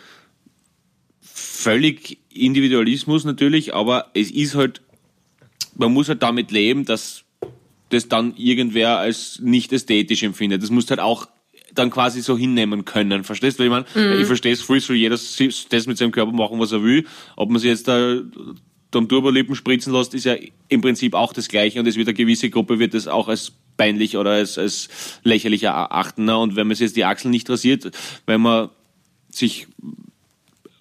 völlig 1.22 2.20
Individualismus 2.34 3.26
natürlich, 3.26 3.74
aber 3.74 4.12
es 4.14 4.32
ist 4.32 4.56
halt, 4.56 4.82
man 5.76 5.92
muss 5.92 6.08
halt 6.08 6.24
damit 6.24 6.52
leben, 6.52 6.86
dass 6.86 7.24
das 7.90 8.08
dann 8.08 8.36
irgendwer 8.38 9.00
als 9.00 9.40
nicht 9.42 9.74
ästhetisch 9.74 10.24
empfindet. 10.24 10.64
Das 10.64 10.70
muss 10.70 10.90
halt 10.90 11.00
auch 11.00 11.28
dann 11.76 11.90
quasi 11.90 12.22
so 12.22 12.38
hinnehmen 12.38 12.86
können. 12.86 13.24
Verstehst 13.24 13.60
du, 13.60 13.70
was 13.70 13.84
ich 13.84 13.96
meine? 13.96 14.16
Ich 14.22 14.26
verstehe 14.26 14.54
es 14.54 14.62
voll, 14.62 14.80
soll 14.80 14.96
jeder 14.96 15.16
das 15.16 15.88
mit 15.88 15.98
seinem 15.98 16.12
Körper 16.12 16.32
machen, 16.32 16.60
was 16.60 16.72
er 16.72 16.84
will. 16.84 17.06
Ob 17.36 17.50
man 17.50 17.60
sich 17.60 17.70
jetzt 17.70 17.88
da 17.88 18.22
am 18.94 19.10
Turbolippen 19.10 19.56
spritzen 19.56 19.94
lässt, 19.94 20.14
ist 20.14 20.24
ja 20.24 20.36
im 20.70 20.82
Prinzip 20.82 21.14
auch 21.14 21.34
das 21.34 21.50
Gleiche 21.50 21.80
und 21.80 21.88
es 21.88 21.98
wird 21.98 22.08
eine 22.08 22.16
gewisse 22.16 22.50
Gruppe 22.50 22.80
wird 22.80 22.94
das 22.94 23.08
auch 23.08 23.28
als 23.28 23.52
peinlich 23.78 24.18
oder 24.18 24.32
als, 24.32 24.58
als 24.58 24.88
lächerlich 25.24 25.64
erachten. 25.64 26.30
Und 26.30 26.56
wenn 26.56 26.68
man 26.68 26.76
sich 26.76 26.86
jetzt 26.86 26.96
die 26.96 27.06
Achseln 27.06 27.32
nicht 27.32 27.50
rasiert, 27.50 27.92
wenn 28.26 28.42
man 28.42 28.70
sich 29.30 29.68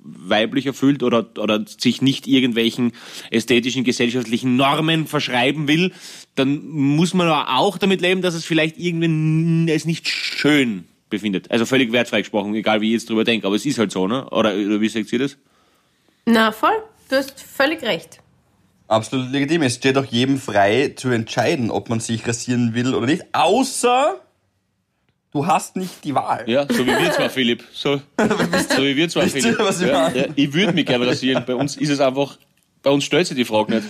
weiblicher 0.04 0.74
fühlt 0.74 1.02
oder, 1.02 1.26
oder 1.38 1.64
sich 1.66 2.02
nicht 2.02 2.26
irgendwelchen 2.26 2.92
ästhetischen, 3.30 3.84
gesellschaftlichen 3.84 4.56
Normen 4.56 5.06
verschreiben 5.06 5.66
will, 5.66 5.92
dann 6.34 6.66
muss 6.68 7.14
man 7.14 7.26
aber 7.26 7.58
auch 7.58 7.78
damit 7.78 8.00
leben, 8.00 8.22
dass 8.22 8.34
es 8.34 8.44
vielleicht 8.44 8.78
irgendwie 8.78 9.72
es 9.72 9.84
nicht 9.84 10.08
schön 10.08 10.84
befindet. 11.10 11.50
Also 11.50 11.66
völlig 11.66 11.92
wertfrei 11.92 12.20
gesprochen, 12.20 12.54
egal 12.54 12.80
wie 12.80 12.88
ich 12.88 12.92
jetzt 12.94 13.10
drüber 13.10 13.24
denke, 13.24 13.46
aber 13.46 13.56
es 13.56 13.66
ist 13.66 13.78
halt 13.78 13.92
so, 13.92 14.06
ne? 14.06 14.28
Oder, 14.30 14.54
oder 14.54 14.80
wie 14.80 14.88
sagt 14.88 15.12
ihr 15.12 15.20
das? 15.20 15.36
Na, 16.26 16.52
voll. 16.52 16.82
Du 17.08 17.16
hast 17.16 17.40
völlig 17.40 17.82
recht. 17.82 18.20
Absolut 18.88 19.30
legitim. 19.30 19.62
Es 19.62 19.76
steht 19.76 19.96
auch 19.96 20.04
jedem 20.04 20.38
frei 20.38 20.92
zu 20.96 21.08
entscheiden, 21.08 21.70
ob 21.70 21.88
man 21.88 22.00
sich 22.00 22.26
rasieren 22.26 22.74
will 22.74 22.94
oder 22.94 23.06
nicht. 23.06 23.24
Außer 23.32 24.20
du 25.34 25.46
hast 25.46 25.76
nicht 25.76 26.02
die 26.04 26.14
Wahl. 26.14 26.44
Ja, 26.48 26.64
so 26.68 26.86
wie 26.86 26.96
wir 26.98 27.10
zwar, 27.12 27.28
Philipp. 27.28 27.62
So, 27.72 27.96
so 28.18 28.82
wie 28.82 28.96
wir 28.96 29.08
zwar, 29.08 29.24
Philipp. 29.26 29.58
was 29.58 29.80
ich 29.82 29.88
ja, 29.88 30.08
ja, 30.10 30.24
ich 30.34 30.52
würde 30.52 30.72
mich 30.72 30.86
gerne 30.86 31.06
rasieren. 31.06 31.44
Bei 31.46 31.54
uns 31.54 31.76
ist 31.76 31.90
es 31.90 32.00
einfach, 32.00 32.38
bei 32.82 32.90
uns 32.90 33.04
stellt 33.04 33.26
sich 33.26 33.36
die 33.36 33.44
Frage 33.44 33.74
nicht. 33.74 33.86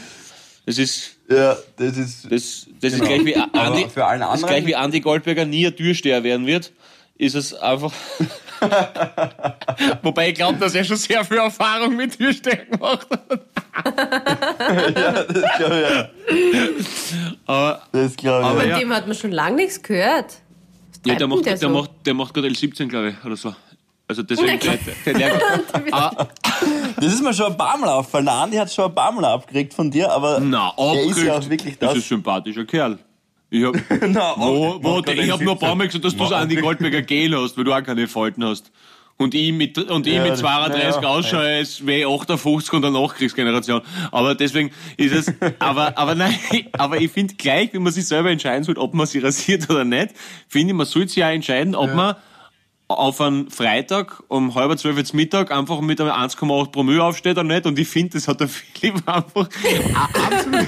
Das 0.67 0.79
ist, 0.79 1.17
Ja, 1.29 1.57
das 1.77 1.97
ist. 1.99 2.25
das, 2.33 2.67
das 2.81 2.93
Genau. 2.93 3.05
ist 3.05 3.09
gleich 3.09 3.25
wie 3.27 3.37
Andi, 3.37 3.87
für 3.93 4.05
alle 4.07 4.21
das 4.21 4.35
ist 4.37 4.41
gleich 4.47 4.51
anderen- 4.57 4.67
wie 4.67 4.75
Andi 4.77 5.01
Goldberger 5.01 5.45
nie 5.45 5.67
ein 5.67 5.77
Türsteher 5.77 6.25
werden 6.25 6.47
wird, 6.47 6.73
ist 7.17 7.35
es 7.35 7.53
einfach. 7.55 7.93
Wobei 10.03 10.31
ich 10.31 10.35
glaube, 10.37 10.59
dass 10.59 10.75
er 10.75 10.85
schon 10.85 10.97
sehr 10.97 11.23
viel 11.25 11.37
Erfahrung 11.37 11.97
mit 11.97 12.17
Türstehen 12.17 12.71
gemacht 12.71 13.07
hat. 13.11 13.41
Das 14.65 15.59
glaube 15.59 15.75
ich, 15.77 15.91
ja. 15.91 16.09
Aber 17.47 17.83
Das 17.93 18.17
glaube 18.17 18.41
ich. 18.41 18.47
Aber 18.47 18.61
Von 18.61 18.71
ja. 18.71 18.79
dem 18.79 18.95
hat 18.95 19.07
man 19.07 19.17
schon 19.17 19.33
lange 19.33 19.57
nichts 19.57 19.83
gehört. 19.83 20.37
Ja, 21.07 21.15
der 21.15 21.29
treibt 21.29 21.31
macht, 21.31 21.47
der 21.47 21.57
so? 21.59 21.69
macht, 21.69 21.91
der 22.07 22.15
macht 22.15 22.35
gerade 22.35 22.49
L17, 22.49 22.87
glaube 22.89 23.11
ich, 23.11 23.25
oder 23.25 23.37
so. 23.37 23.55
Also 24.07 24.23
deswegen, 24.23 24.59
der, 24.61 24.79
der, 25.07 25.15
der, 25.31 25.95
ah, 25.95 26.29
Das 26.97 27.07
ist 27.13 27.23
mir 27.23 27.33
schon 27.33 27.53
ein 27.53 27.57
paar 27.57 27.79
Mal 27.79 27.89
aufgefallen. 27.89 28.27
Der 28.27 28.35
Andi 28.35 28.57
hat 28.59 28.71
schon 28.73 28.85
ein 28.87 28.95
paar 28.95 29.11
Mal 29.13 29.25
abgekriegt 29.25 29.73
von 29.73 29.91
dir, 29.91 30.11
aber 30.13 30.41
na, 30.41 30.73
er 30.77 31.05
ist 31.05 31.23
ja 31.23 31.39
auch 31.39 31.49
wirklich 31.49 31.79
Das 31.79 31.91
das. 31.91 31.99
ist 31.99 32.05
ein 32.05 32.09
sympathischer 32.17 32.65
Kerl. 32.67 32.99
Ich 33.51 33.65
hab, 33.65 33.75
Na, 34.09 34.35
wo, 34.37 34.43
auch- 34.43 34.83
wo, 34.83 34.97
macht 34.97 35.09
ich 35.09 35.31
hab 35.31 35.41
nur 35.41 35.53
ein 35.55 35.59
paar 35.59 35.75
Mal 35.75 35.87
gesagt, 35.87 36.05
dass 36.05 36.15
du 36.17 36.27
so 36.27 36.35
Andi 36.35 36.57
Goldberger 36.57 37.03
Gel 37.03 37.35
hast, 37.41 37.57
weil 37.57 37.65
du 37.65 37.73
auch 37.73 37.83
keine 37.83 38.07
Falten 38.09 38.45
hast. 38.45 38.71
Und 39.17 39.33
ich 39.35 39.53
mit, 39.53 39.79
und 39.79 40.07
ich 40.09 40.15
Ja, 40.15 40.23
mit 40.23 40.33
das- 40.33 40.41
32 40.41 41.03
ja, 41.03 41.09
ausschaue 41.09 41.41
als 41.47 41.81
W58 41.83 42.73
und 42.75 42.85
eine 42.85 42.99
Nachkriegsgeneration. 43.01 43.81
Aber 44.11 44.35
deswegen 44.35 44.73
ist 44.97 45.13
es, 45.15 45.33
aber, 45.61 45.97
aber 45.97 46.15
nein, 46.17 46.35
aber 46.73 47.01
ich 47.01 47.13
finde 47.13 47.35
gleich, 47.35 47.73
wenn 47.73 47.83
man 47.85 47.93
sich 47.93 48.07
selber 48.09 48.31
entscheiden 48.31 48.65
soll, 48.65 48.77
ob 48.77 48.93
man 48.93 49.07
sich 49.07 49.23
rasiert 49.23 49.71
oder 49.71 49.85
nicht, 49.85 50.09
finde 50.49 50.73
ich, 50.73 50.77
man 50.77 50.87
sollte 50.87 51.09
sich 51.09 51.19
ja 51.19 51.31
entscheiden, 51.31 51.75
ob 51.77 51.95
man 51.95 52.17
auf 52.87 53.19
einen 53.21 53.51
Freitag 53.51 54.23
um 54.29 54.55
halb 54.55 54.79
zwölf 54.79 54.99
jetzt 54.99 55.15
Mittag 55.15 55.51
einfach 55.53 55.81
mit 55.81 56.01
einem 56.01 56.11
1,8 56.11 56.71
Promille 56.71 57.03
aufsteht 57.03 57.33
oder 57.39 57.45
nicht. 57.45 57.65
Und 57.67 57.79
ich 57.79 57.89
finde, 57.89 58.15
das 58.15 58.29
hat 58.29 58.41
der 58.41 58.49
Philipp 58.75 58.97
einfach 59.09 59.49
absolut. 60.13 60.67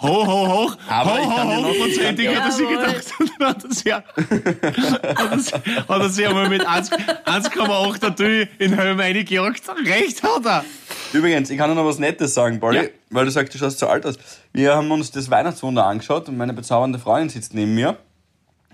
Ho, 0.00 0.26
ho, 0.26 0.48
hoch, 0.48 0.76
Aber 0.88 1.10
ho, 1.10 1.18
ich 1.22 1.36
kann 1.36 1.48
dir 1.48 1.56
ho, 1.56 1.60
noch- 1.62 1.68
hochprozentig 1.68 2.26
ich 2.26 2.36
hat 2.36 2.44
er 2.44 2.52
sich 2.52 2.68
gedacht. 2.68 3.04
Und 3.18 3.46
hat 3.46 3.64
er 3.64 3.72
sich, 3.74 3.92
hat 3.92 5.32
er 5.32 5.38
sich, 5.38 5.54
hat 5.54 6.00
er 6.02 6.08
sich 6.08 6.26
einmal 6.26 6.48
mit 6.48 6.66
1 6.66 6.90
1,8 6.90 7.98
natürlich 8.02 8.48
in 8.58 8.74
Helm 8.74 8.98
reingejagt. 9.00 9.62
Recht 9.84 10.22
hat 10.22 10.46
er. 10.46 10.64
Übrigens, 11.12 11.50
ich 11.50 11.58
kann 11.58 11.70
dir 11.70 11.76
noch 11.76 11.84
was 11.86 11.98
Nettes 11.98 12.34
sagen, 12.34 12.60
Polly, 12.60 12.76
Ja. 12.78 12.84
weil 13.10 13.24
du 13.24 13.30
sagst, 13.30 13.54
du 13.54 13.58
schaust 13.58 13.78
so 13.78 13.86
alt 13.88 14.04
aus. 14.06 14.16
Wir 14.52 14.74
haben 14.74 14.90
uns 14.90 15.10
das 15.10 15.30
Weihnachtswunder 15.30 15.86
angeschaut 15.86 16.28
und 16.28 16.36
meine 16.36 16.52
bezaubernde 16.52 16.98
Freundin 16.98 17.28
sitzt 17.30 17.54
neben 17.54 17.74
mir 17.74 17.96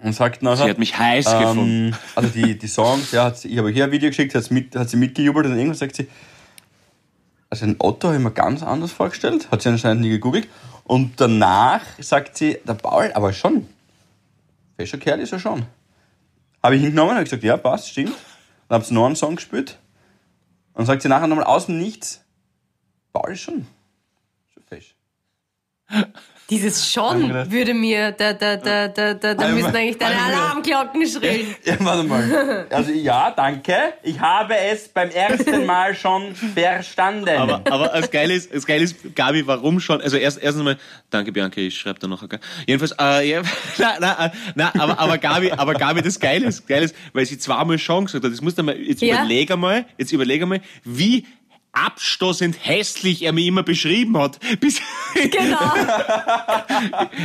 und 0.02 0.12
sagt 0.14 0.42
nachher. 0.42 0.64
Sie 0.64 0.70
hat 0.70 0.78
mich 0.78 0.98
heiß 0.98 1.24
gefunden. 1.26 1.86
ähm, 1.88 1.94
also 2.14 2.28
die, 2.30 2.58
die 2.58 2.66
Songs, 2.66 3.12
ja, 3.12 3.24
hat 3.24 3.38
sie, 3.38 3.48
ich 3.48 3.58
habe 3.58 3.70
hier 3.70 3.84
ein 3.84 3.90
Video 3.92 4.08
geschickt, 4.10 4.34
hat 4.34 4.44
sie, 4.44 4.54
mit, 4.54 4.74
hat 4.74 4.90
sie 4.90 4.96
mitgejubelt 4.96 5.46
und 5.46 5.52
irgendwann 5.56 5.76
sagt 5.78 5.96
sie, 5.96 6.08
also 7.54 7.66
den 7.66 7.76
Otto 7.78 8.08
habe 8.08 8.16
ich 8.16 8.22
mir 8.22 8.32
ganz 8.32 8.64
anders 8.64 8.90
vorgestellt, 8.90 9.48
hat 9.52 9.62
sie 9.62 9.68
anscheinend 9.68 10.02
nie 10.02 10.10
gegoogelt. 10.10 10.48
Und 10.82 11.20
danach 11.20 11.82
sagt 11.98 12.36
sie, 12.36 12.58
der 12.66 12.74
Paul, 12.74 13.12
aber 13.14 13.32
schon, 13.32 13.68
fescher 14.76 14.98
Kerl 14.98 15.20
ist 15.20 15.32
er 15.32 15.38
schon. 15.38 15.64
Habe 16.62 16.74
ich 16.74 16.82
hingenommen 16.82 17.14
habe 17.14 17.22
gesagt, 17.22 17.44
ja, 17.44 17.56
passt, 17.56 17.90
stimmt. 17.90 18.14
Dann 18.68 18.76
habe 18.76 18.84
sie 18.84 18.94
noch 18.94 19.06
einen 19.06 19.14
Song 19.14 19.36
gespielt. 19.36 19.78
Und 20.72 20.86
sagt 20.86 21.02
sie 21.02 21.08
nachher 21.08 21.28
nochmal 21.28 21.44
aus 21.44 21.66
dem 21.66 21.78
Nichts, 21.78 22.24
Paul 23.12 23.32
ist 23.32 23.42
schon, 23.42 23.66
schon 24.52 24.62
fesch. 24.64 24.96
Dieses 26.50 26.90
schon 26.92 27.28
gedacht- 27.28 27.50
würde 27.50 27.72
mir, 27.72 28.12
da, 28.12 28.34
da, 28.34 28.56
da, 28.56 28.88
da, 28.88 29.14
da, 29.14 29.34
da 29.34 29.44
Einmal- 29.46 29.52
müssen 29.62 29.74
eigentlich 29.76 29.96
deine 29.98 30.14
einmal- 30.16 30.32
Alarmglocken 30.34 31.06
schrillen. 31.06 31.54
Ja, 31.64 31.76
warte 31.80 32.02
mal. 32.06 32.66
Also 32.70 32.92
ja, 32.92 33.30
danke. 33.30 33.74
Ich 34.02 34.20
habe 34.20 34.54
es 34.56 34.88
beim 34.88 35.08
ersten 35.08 35.64
Mal 35.66 35.94
schon 35.94 36.34
verstanden. 36.34 37.28
Aber, 37.30 37.62
aber 37.70 37.88
das 37.88 38.10
Geile 38.10 38.34
ist, 38.34 38.54
das 38.54 38.66
Geile 38.66 38.84
ist, 38.84 38.96
Gabi, 39.14 39.46
warum 39.46 39.80
schon? 39.80 40.02
Also 40.02 40.16
erst, 40.18 40.42
erstens 40.42 40.64
mal, 40.64 40.76
danke 41.10 41.32
Bianca, 41.32 41.60
ich 41.60 41.78
schreibe 41.78 41.98
da 41.98 42.06
noch. 42.06 42.22
Okay. 42.22 42.38
Jedenfalls, 42.66 42.92
äh, 43.00 43.30
ja, 43.30 43.42
na, 43.78 43.96
na, 44.00 44.32
na, 44.54 44.72
aber, 44.78 44.98
aber 44.98 45.18
Gabi, 45.18 45.50
aber 45.50 45.72
Gabi, 45.74 46.02
das 46.02 46.20
Geile 46.20 46.46
ist, 46.46 46.66
Geile 46.68 46.84
ist, 46.84 46.94
weil 47.14 47.24
sie 47.24 47.38
zweimal 47.38 47.78
schon 47.78 48.04
gesagt 48.04 48.22
hat, 48.24 48.30
das 48.32 48.42
musst 48.42 48.58
du 48.58 48.62
mal, 48.62 48.76
jetzt 48.78 49.00
Ja. 49.00 49.14
überlege 49.16 49.56
mal, 49.56 49.86
jetzt 49.96 50.12
überlege 50.12 50.44
mal, 50.44 50.60
wie 50.84 51.26
abstoßend 51.74 52.56
hässlich 52.60 53.22
er 53.22 53.32
mir 53.32 53.46
immer 53.46 53.62
beschrieben 53.62 54.16
hat. 54.18 54.38
Bis, 54.60 54.80
Genau. 55.14 55.58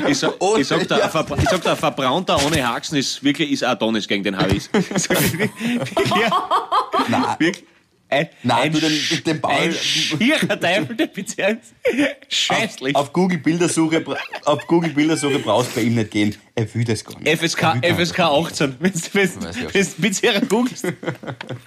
ich, 0.08 0.18
sag, 0.18 0.34
ich, 0.58 0.68
sag 0.68 0.88
da, 0.88 0.98
ein 0.98 1.10
Verbra- 1.10 1.38
ich 1.42 1.50
sag 1.50 1.62
da, 1.64 1.72
ein 1.72 1.78
verbraunter 1.78 2.44
ohne 2.46 2.68
Haxen 2.68 2.98
ist 2.98 3.24
wirklich, 3.24 3.52
ist 3.52 3.64
Adonis 3.64 4.08
gegen 4.08 4.24
den 4.24 4.38
Harris. 4.38 4.70
Nein. 7.08 7.24
Wirklich. 7.40 7.66
Ein, 8.12 8.28
Nein, 8.44 8.58
ein, 8.64 8.72
du, 8.74 8.80
den- 8.80 9.24
den 9.26 9.40
Ball- 9.42 9.54
ein 9.54 9.72
schierer 9.74 10.60
Teufel 10.60 10.96
der 10.96 11.08
Beziehung. 11.08 11.58
Scheißlich. 12.28 12.96
auf 12.96 13.14
Google 13.14 13.38
Bildersuche, 13.38 14.02
bra- 14.02 14.18
auf 14.46 14.66
Google 14.68 14.92
Bildersuche 14.92 15.40
brauchst 15.40 15.72
du 15.72 15.76
bei 15.76 15.82
ihm 15.88 15.96
nicht 15.96 16.12
gehen. 16.12 16.36
Er 16.56 16.74
will 16.74 16.84
das 16.84 17.04
gar 17.06 17.20
nicht. 17.20 17.40
FSK. 17.40 17.82
FSK 17.84 18.20
18, 18.20 18.76
wenn 18.80 18.92
du 18.92 20.14
Sarah 20.14 20.40
googelst. 20.40 20.86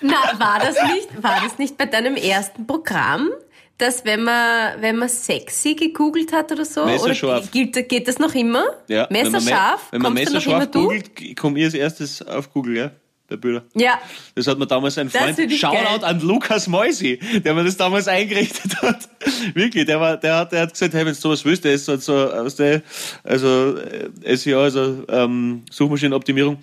Na, 0.00 0.14
war 0.38 0.58
das 0.60 0.76
nicht, 0.92 1.22
war 1.22 1.40
das 1.42 1.58
nicht 1.58 1.78
bei 1.78 1.86
deinem 1.86 2.16
ersten 2.16 2.66
Programm? 2.66 3.30
Dass 3.78 4.04
wenn 4.04 4.22
man, 4.22 4.80
wenn 4.80 4.96
man 4.96 5.08
sexy 5.08 5.74
gegoogelt 5.74 6.32
hat 6.32 6.52
oder 6.52 6.64
so, 6.64 6.84
Messerscharf. 6.84 7.42
oder 7.42 7.46
gilt, 7.50 7.88
geht 7.88 8.06
das 8.06 8.18
noch 8.18 8.34
immer? 8.34 8.64
Ja, 8.86 9.08
Messerscharf? 9.10 9.88
Wenn 9.90 10.02
man, 10.02 10.14
wenn 10.14 10.24
man 10.24 10.32
Kommst 10.32 10.46
du 10.46 10.50
noch 10.50 10.56
immer 10.56 10.58
messerscharf 10.58 10.70
du? 10.70 10.82
googelt, 10.82 11.36
komme 11.36 11.58
ich 11.58 11.64
als 11.64 11.74
erstes 11.74 12.22
auf 12.22 12.52
Google, 12.52 12.76
ja, 12.76 12.90
bei 13.32 13.36
Bilder. 13.36 13.62
Ja, 13.74 14.00
Das 14.34 14.46
hat 14.46 14.58
mir 14.58 14.66
damals 14.66 14.98
ein 14.98 15.10
Freund, 15.10 15.36
Shoutout 15.52 16.00
geil. 16.00 16.04
an 16.04 16.20
Lukas 16.20 16.66
Meusi, 16.68 17.18
der 17.44 17.54
mir 17.54 17.64
das 17.64 17.76
damals 17.76 18.08
eingerichtet 18.08 18.80
hat. 18.82 19.08
Wirklich, 19.54 19.86
der 19.86 20.00
war, 20.00 20.16
der 20.16 20.36
hat, 20.36 20.52
der 20.52 20.62
hat 20.62 20.72
gesagt, 20.72 20.94
hey, 20.94 21.06
wenn 21.06 21.14
du 21.14 21.18
sowas 21.20 21.44
willst, 21.44 21.64
der 21.64 21.72
ist 21.72 21.88
halt 21.88 22.02
so 22.02 22.14
aus 22.14 22.56
der, 22.56 22.82
also, 23.24 23.76
äh, 24.22 24.36
SEO, 24.36 24.60
also, 24.60 25.04
ähm, 25.08 25.62
Suchmaschinenoptimierung. 25.70 26.58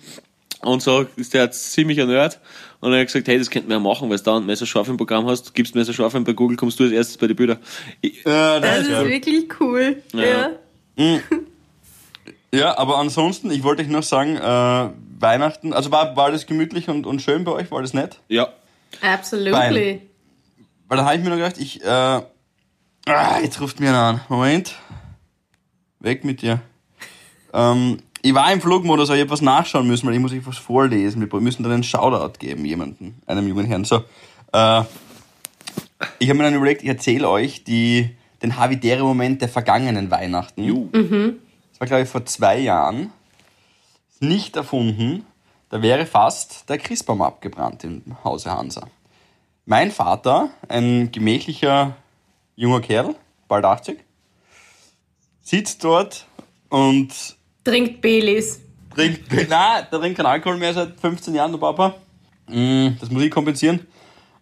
Und 0.62 0.82
so 0.82 1.06
ist 1.16 1.32
der 1.32 1.50
ziemlich 1.50 2.00
ein 2.00 2.08
Nerd. 2.08 2.38
Und 2.80 2.92
er 2.92 3.00
hat 3.00 3.06
gesagt, 3.06 3.28
hey, 3.28 3.38
das 3.38 3.50
könnten 3.50 3.68
wir 3.68 3.76
ja 3.76 3.80
machen, 3.80 4.08
weil 4.08 4.16
du 4.16 4.24
da 4.24 4.36
ein 4.36 4.46
Messerscharf 4.46 4.88
im 4.88 4.96
Programm 4.96 5.26
hast, 5.26 5.54
gibst 5.54 5.74
Messerscharf 5.74 6.12
bei 6.12 6.32
Google, 6.32 6.56
kommst 6.56 6.80
du 6.80 6.84
als 6.84 6.92
erstes 6.92 7.16
bei 7.18 7.26
die 7.26 7.34
Bilder. 7.34 7.58
Ja, 8.02 8.58
das 8.58 8.62
das 8.62 8.78
ist 8.78 8.84
ist 8.84 8.90
ja. 8.92 9.06
wirklich 9.06 9.60
cool. 9.60 10.02
Ja. 10.14 10.50
Ja. 10.96 11.20
ja, 12.52 12.78
aber 12.78 12.98
ansonsten, 12.98 13.50
ich 13.50 13.62
wollte 13.62 13.82
euch 13.82 13.88
noch 13.88 14.02
sagen, 14.02 14.36
äh, 14.36 15.09
Weihnachten, 15.20 15.72
also 15.72 15.90
war, 15.90 16.16
war 16.16 16.30
das 16.32 16.46
gemütlich 16.46 16.88
und, 16.88 17.06
und 17.06 17.20
schön 17.22 17.44
bei 17.44 17.52
euch? 17.52 17.70
War 17.70 17.82
das 17.82 17.94
nett? 17.94 18.20
ja. 18.28 18.48
Absolutely. 19.02 19.52
Weil- 19.56 20.00
Weil 20.88 20.98
da 20.98 21.04
habe 21.04 21.14
ich 21.16 21.22
mir 21.22 21.30
noch 21.30 21.36
gedacht, 21.36 21.58
ich, 21.58 21.80
äh, 21.84 21.86
ah, 21.88 22.24
jetzt 23.42 23.60
ruft 23.60 23.78
mir 23.78 23.90
einer 23.90 23.98
an. 24.02 24.20
Moment. 24.28 24.74
Weg 26.00 26.24
mit 26.24 26.42
dir. 26.42 26.60
Ähm, 27.54 27.98
ich 28.22 28.34
war 28.34 28.52
im 28.52 28.60
Flugmodus, 28.60 29.08
aber 29.08 29.16
ich 29.16 29.22
habe 29.22 29.30
was 29.30 29.42
nachschauen 29.42 29.86
müssen, 29.86 30.06
weil 30.08 30.14
ich 30.14 30.20
muss 30.20 30.32
euch 30.32 30.44
was 30.44 30.58
vorlesen. 30.58 31.20
Wir 31.30 31.40
müssen 31.40 31.62
dann 31.62 31.70
einen 31.72 31.84
Shoutout 31.84 32.38
geben, 32.40 32.64
jemanden, 32.64 33.22
einem 33.26 33.46
jungen 33.46 33.66
Herrn. 33.66 33.84
So, 33.84 34.02
Äh, 34.52 34.82
ich 36.18 36.28
habe 36.28 36.38
mir 36.38 36.44
dann 36.44 36.54
überlegt, 36.54 36.82
ich 36.82 36.88
erzähle 36.88 37.28
euch 37.28 37.62
die, 37.62 38.10
den 38.42 38.56
Havidere-Moment 38.56 39.40
der 39.40 39.48
vergangenen 39.48 40.10
Weihnachten. 40.10 40.90
Das 41.70 41.80
war, 41.80 41.86
glaube 41.86 42.02
ich, 42.02 42.08
vor 42.08 42.24
zwei 42.26 42.58
Jahren. 42.58 43.12
Nicht 44.20 44.56
erfunden. 44.56 45.24
Da 45.70 45.82
wäre 45.82 46.04
fast 46.06 46.68
der 46.68 46.78
Christbaum 46.78 47.22
abgebrannt 47.22 47.84
im 47.84 48.02
Hause 48.24 48.50
Hansa. 48.50 48.86
Mein 49.66 49.90
Vater, 49.90 50.50
ein 50.68 51.10
gemächlicher 51.12 51.96
junger 52.56 52.80
Kerl, 52.80 53.14
bald 53.48 53.64
80, 53.64 53.98
sitzt 55.42 55.82
dort 55.84 56.26
und 56.68 57.08
Trinkt 57.64 58.00
Baileys. 58.00 58.60
trinkt, 58.94 59.30
nein, 59.48 59.86
der 59.92 60.00
trinkt 60.00 60.16
keinen 60.16 60.26
Alkohol 60.26 60.56
mehr 60.56 60.74
seit 60.74 60.98
15 61.00 61.34
Jahren, 61.34 61.52
der 61.52 61.58
Papa. 61.58 61.94
Mm, 62.48 62.88
Das 63.00 63.10
muss 63.10 63.22
ich 63.22 63.30
kompensieren. 63.30 63.86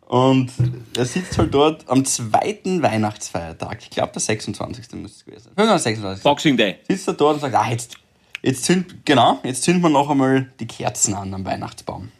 Und 0.06 0.50
er 0.96 1.04
sitzt 1.04 1.36
halt 1.36 1.52
dort 1.52 1.86
am 1.90 2.04
zweiten 2.06 2.82
Weihnachtsfeiertag. 2.82 3.78
Ich 3.82 3.90
glaube, 3.90 4.12
der 4.12 4.22
26. 4.22 4.92
müsste 4.94 5.18
es 5.18 5.24
gewesen 5.26 5.42
sein. 5.44 5.52
25, 5.56 5.82
26. 6.00 6.22
Boxing 6.24 6.56
Day. 6.56 6.76
Sitzt 6.88 7.06
er 7.08 7.14
dort 7.14 7.34
und 7.34 7.40
sagt, 7.40 7.54
ah, 7.54 7.68
jetzt, 7.70 7.96
jetzt 8.42 8.64
zünd, 8.64 9.04
genau, 9.04 9.38
jetzt 9.44 9.62
zünden 9.62 9.82
wir 9.82 9.90
noch 9.90 10.10
einmal 10.10 10.50
die 10.60 10.66
Kerzen 10.66 11.14
an 11.14 11.34
am 11.34 11.44
Weihnachtsbaum. 11.44 12.10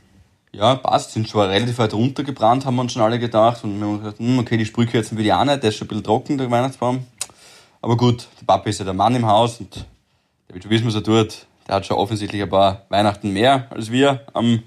Ja, 0.53 0.77
passt, 0.77 1.13
sind 1.13 1.29
schon 1.29 1.43
relativ 1.43 1.79
weit 1.79 1.93
runtergebrannt, 1.93 2.65
haben 2.65 2.77
wir 2.77 2.83
uns 2.83 2.93
schon 2.93 3.03
alle 3.03 3.19
gedacht. 3.19 3.63
Und 3.65 3.79
wir 3.79 3.87
haben 3.87 3.99
gesagt, 3.99 4.19
hm, 4.19 4.39
okay, 4.39 4.57
die 4.57 4.65
Sprühkerzen 4.65 5.19
will 5.19 5.27
ich 5.27 5.33
auch 5.33 5.45
nicht, 5.45 5.63
der 5.63 5.71
ist 5.71 5.77
schon 5.77 5.87
ein 5.87 5.89
bisschen 5.89 6.05
trocken, 6.05 6.39
der 6.39 6.51
Weihnachtsbaum. 6.51 7.07
Aber 7.81 7.97
gut, 7.97 8.27
der 8.41 8.47
Papa 8.47 8.69
ist 8.69 8.79
ja 8.79 8.85
der 8.85 8.95
Mann 8.95 9.15
im 9.15 9.27
Haus 9.27 9.61
und 9.61 9.77
der 9.77 10.55
wird 10.55 10.65
schon 10.65 10.71
wissen, 10.71 10.87
was 10.87 10.95
er 10.95 11.05
tut. 11.05 11.47
Der 11.67 11.77
hat 11.77 11.87
schon 11.87 11.97
offensichtlich 11.97 12.43
ein 12.43 12.49
paar 12.49 12.87
Weihnachten 12.89 13.33
mehr 13.33 13.67
als 13.71 13.93
wir 13.93 14.27
am, 14.33 14.63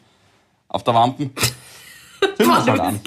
auf 0.68 0.84
der 0.84 0.94
Wampen. 0.94 1.34
Zünden 2.38 2.56
wir's 2.56 2.68
halt 2.68 2.80
an. 2.80 3.00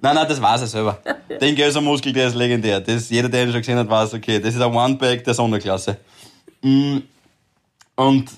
Nein, 0.00 0.14
nein, 0.14 0.28
das 0.28 0.40
weiß 0.40 0.60
er 0.60 0.66
selber. 0.66 0.98
Den 1.40 1.54
Gelser-Muskel, 1.54 2.12
der 2.12 2.28
ist 2.28 2.34
legendär. 2.34 2.80
Das, 2.80 3.10
jeder, 3.10 3.28
der 3.28 3.44
ihn 3.44 3.52
schon 3.52 3.60
gesehen 3.60 3.78
hat, 3.78 3.88
weiß, 3.88 4.14
okay, 4.14 4.40
das 4.40 4.54
ist 4.54 4.60
ein 4.60 4.72
One-Pack 4.72 5.24
der 5.24 5.34
Sonderklasse. 5.34 5.98
Mm, 6.62 6.98
Und 7.96 8.30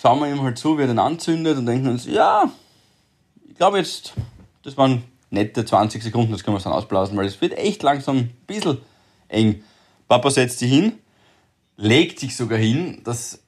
schauen 0.00 0.20
wir 0.20 0.28
ihm 0.28 0.42
halt 0.42 0.58
zu, 0.58 0.76
wie 0.78 0.82
er 0.82 0.86
den 0.88 0.98
anzündet 0.98 1.58
und 1.58 1.66
denken 1.66 1.88
uns, 1.88 2.06
ja, 2.06 2.50
ich 3.48 3.56
glaube 3.56 3.78
jetzt, 3.78 4.12
das 4.62 4.76
waren 4.76 5.02
nette 5.30 5.64
20 5.64 6.02
Sekunden, 6.02 6.32
das 6.32 6.44
können 6.44 6.56
wir 6.56 6.62
dann 6.62 6.72
ausblasen, 6.72 7.16
weil 7.16 7.26
es 7.26 7.40
wird 7.40 7.56
echt 7.56 7.82
langsam 7.82 8.16
ein 8.18 8.36
bisschen 8.46 8.78
eng. 9.28 9.62
Papa 10.08 10.30
setzt 10.30 10.58
sich 10.58 10.70
hin, 10.70 10.92
legt 11.76 12.18
sich 12.20 12.36
sogar 12.36 12.58
hin, 12.58 13.00
dass, 13.04 13.40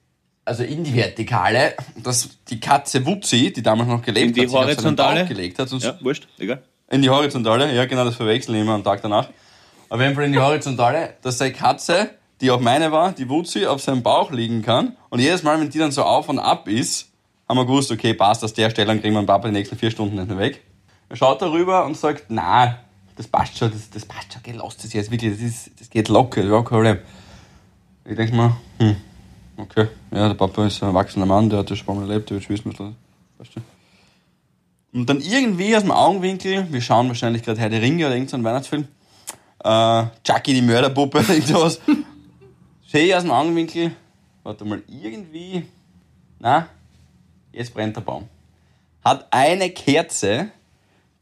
also 0.45 0.63
in 0.63 0.83
die 0.83 0.95
Vertikale, 0.95 1.75
dass 2.03 2.29
die 2.49 2.59
Katze 2.59 3.05
Wutzi, 3.05 3.53
die 3.53 3.61
damals 3.61 3.87
noch 3.89 4.01
gelebt 4.01 4.27
In 4.29 4.33
die 4.33 4.41
hat, 4.41 4.63
Horizontale? 4.63 5.25
Gelegt 5.25 5.59
hat 5.59 5.71
Ja, 5.71 5.97
wurscht, 6.01 6.27
egal. 6.39 6.63
in 6.89 7.01
die 7.03 7.09
Horizontale, 7.09 7.73
ja 7.73 7.85
genau, 7.85 8.03
das 8.03 8.15
verwechseln 8.15 8.55
immer 8.59 8.73
am 8.73 8.83
Tag 8.83 9.01
danach. 9.03 9.29
Auf 9.89 10.01
jeden 10.01 10.15
Fall 10.15 10.23
in 10.25 10.31
die 10.31 10.39
Horizontale, 10.39 11.13
dass 11.21 11.37
seine 11.37 11.53
Katze, 11.53 12.09
die 12.41 12.51
auch 12.51 12.59
meine 12.59 12.91
war, 12.91 13.11
die 13.13 13.29
Wutzi, 13.29 13.65
auf 13.65 13.81
seinem 13.81 14.03
Bauch 14.03 14.31
liegen 14.31 14.61
kann. 14.61 14.95
Und 15.09 15.19
jedes 15.19 15.43
Mal, 15.43 15.59
wenn 15.59 15.69
die 15.69 15.79
dann 15.79 15.91
so 15.91 16.03
auf 16.03 16.29
und 16.29 16.39
ab 16.39 16.67
ist, 16.67 17.09
haben 17.47 17.57
wir 17.57 17.65
gewusst, 17.65 17.91
okay, 17.91 18.13
passt, 18.13 18.43
aus 18.43 18.53
der 18.53 18.69
Stelle, 18.69 18.87
dann 18.87 19.01
kriegen 19.01 19.13
wir 19.13 19.21
den 19.21 19.27
Papa 19.27 19.47
die 19.47 19.53
nächsten 19.53 19.77
vier 19.77 19.91
Stunden 19.91 20.15
nicht 20.15 20.27
mehr 20.27 20.37
weg. 20.37 20.61
Er 21.09 21.15
schaut 21.15 21.41
darüber 21.41 21.85
und 21.85 21.95
sagt, 21.95 22.25
na, 22.29 22.79
das 23.15 23.27
passt 23.27 23.57
schon, 23.57 23.71
das, 23.71 23.89
das 23.89 24.05
passt 24.05 24.33
schon, 24.33 24.41
geh, 24.43 24.51
lasst 24.53 24.83
es 24.83 24.93
jetzt 24.93 25.11
wirklich, 25.11 25.33
das, 25.33 25.41
ist, 25.41 25.71
das 25.79 25.89
geht 25.89 26.09
locker, 26.09 26.43
ja, 26.43 26.57
kein 26.57 26.63
Problem. 26.63 26.97
Ich 28.03 28.15
denke 28.15 28.35
mir, 28.35 28.57
hm, 28.79 28.95
okay, 29.57 29.87
ja, 30.11 30.27
der 30.27 30.35
Papa 30.35 30.65
ist 30.65 30.81
ein 30.83 30.89
erwachsener 30.89 31.25
Mann, 31.25 31.49
der 31.49 31.59
hat 31.59 31.71
das 31.71 31.77
schon 31.77 31.95
Mal 31.95 32.09
erlebt, 32.09 32.29
der 32.29 32.37
wird 32.37 32.49
wissen, 32.49 32.65
was 32.65 32.77
passt 33.37 33.53
schon. 33.53 33.63
Und 34.93 35.09
dann 35.09 35.19
irgendwie 35.19 35.75
aus 35.75 35.83
dem 35.83 35.91
Augenwinkel, 35.91 36.67
wir 36.71 36.81
schauen 36.81 37.09
wahrscheinlich 37.09 37.43
gerade 37.43 37.59
Herr 37.59 37.69
der 37.69 37.81
Ringe 37.81 38.05
oder 38.05 38.15
irgendeinen 38.15 38.43
Weihnachtsfilm, 38.45 38.87
äh, 39.63 40.03
Chucky 40.23 40.53
die 40.53 40.61
Mörderpuppe 40.61 41.19
irgendwas. 41.27 41.81
Sehe 42.87 43.07
ich 43.07 43.15
aus 43.15 43.23
dem 43.23 43.31
Augenwinkel, 43.31 43.95
warte 44.43 44.63
mal, 44.63 44.83
irgendwie, 44.87 45.63
na, 46.37 46.69
jetzt 47.51 47.73
brennt 47.73 47.95
der 47.95 48.01
Baum. 48.01 48.29
Hat 49.03 49.25
eine 49.31 49.71
Kerze, 49.71 50.51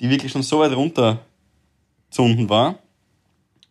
die 0.02 0.10
wirklich 0.10 0.34
schon 0.34 0.44
so 0.44 0.60
weit 0.60 0.74
runter 0.74 1.20
zunden 2.10 2.50
war, 2.50 2.80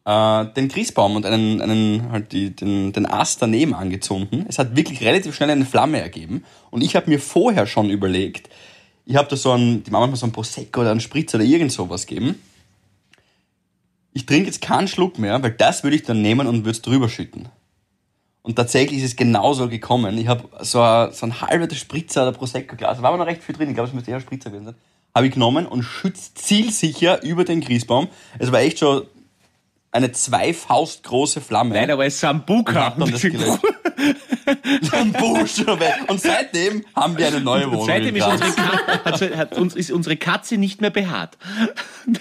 äh, 0.06 0.46
den 0.54 0.68
Christbaum 0.68 1.16
und 1.16 1.26
einen, 1.26 1.60
einen 1.60 2.10
halt 2.10 2.32
die, 2.32 2.56
den, 2.56 2.94
den 2.94 3.04
Ast 3.04 3.42
daneben 3.42 3.74
angezündet. 3.74 4.46
Es 4.48 4.58
hat 4.58 4.74
wirklich 4.74 5.02
relativ 5.02 5.34
schnell 5.34 5.50
eine 5.50 5.66
Flamme 5.66 6.00
ergeben. 6.00 6.44
Und 6.70 6.82
ich 6.82 6.96
habe 6.96 7.10
mir 7.10 7.20
vorher 7.20 7.66
schon 7.66 7.90
überlegt, 7.90 8.48
ich 9.04 9.16
habe 9.16 9.28
da 9.28 9.36
so 9.36 9.52
einen, 9.52 9.84
die 9.84 9.90
Mama 9.90 10.04
hat 10.04 10.10
mir 10.12 10.16
so 10.16 10.24
einen 10.24 10.32
Prosecco 10.32 10.80
oder 10.80 10.92
einen 10.92 11.00
Spritz 11.00 11.34
oder 11.34 11.44
irgend 11.44 11.72
sowas 11.72 12.06
geben. 12.06 12.40
Ich 14.14 14.24
trinke 14.24 14.46
jetzt 14.46 14.62
keinen 14.62 14.88
Schluck 14.88 15.18
mehr, 15.18 15.42
weil 15.42 15.52
das 15.52 15.82
würde 15.82 15.96
ich 15.96 16.04
dann 16.04 16.22
nehmen 16.22 16.46
und 16.46 16.60
würde 16.60 16.70
es 16.70 16.82
drüber 16.82 17.10
schütten. 17.10 17.48
Und 18.42 18.56
tatsächlich 18.56 18.98
ist 18.98 19.04
es 19.04 19.16
genauso 19.16 19.68
gekommen. 19.68 20.18
Ich 20.18 20.26
habe 20.26 20.48
so, 20.64 20.80
ein- 20.82 21.12
so 21.12 21.26
ein 21.26 21.40
halber 21.40 21.72
Spritzer 21.74 22.22
oder 22.22 22.32
Prosecco-Glas, 22.36 22.96
da 22.96 23.02
war 23.02 23.10
aber 23.10 23.18
noch 23.18 23.26
recht 23.26 23.42
viel 23.42 23.54
drin, 23.54 23.68
ich 23.68 23.74
glaube, 23.74 23.88
es 23.88 23.94
müsste 23.94 24.10
eher 24.10 24.16
ein 24.16 24.22
Spritzer 24.22 24.50
gewesen 24.50 24.64
sein, 24.66 24.74
habe 25.14 25.26
ich 25.28 25.32
genommen 25.34 25.66
und 25.66 25.82
schützt 25.84 26.38
zielsicher 26.38 27.22
über 27.22 27.44
den 27.44 27.60
Christbaum. 27.60 28.08
Es 28.40 28.50
war 28.50 28.60
echt 28.60 28.80
schon 28.80 29.06
eine 29.92 30.10
zwei 30.12 30.52
Faust 30.54 31.04
große 31.04 31.40
Flamme. 31.42 31.74
Nein, 31.74 31.90
aber 31.90 32.06
es 32.06 32.14
ist 32.14 32.20
Sambuka. 32.20 32.94
dann 32.98 33.10
das 33.12 33.20
gelöscht. 33.20 33.58
Ein 34.92 35.12
Buchstabe. 35.12 35.84
Und 36.08 36.20
seitdem 36.20 36.84
haben 36.96 37.16
wir 37.18 37.26
eine 37.28 37.40
neue 37.40 37.70
Wohnung. 37.70 37.86
Seitdem 37.86 38.16
ist 38.16 38.26
unsere, 38.26 38.50
Graz. 38.52 39.20
Ka 39.20 39.36
hat, 39.36 39.56
uns, 39.58 39.76
ist 39.76 39.90
unsere 39.92 40.16
Katze 40.16 40.56
nicht 40.56 40.80
mehr 40.80 40.90
behaart. 40.90 41.36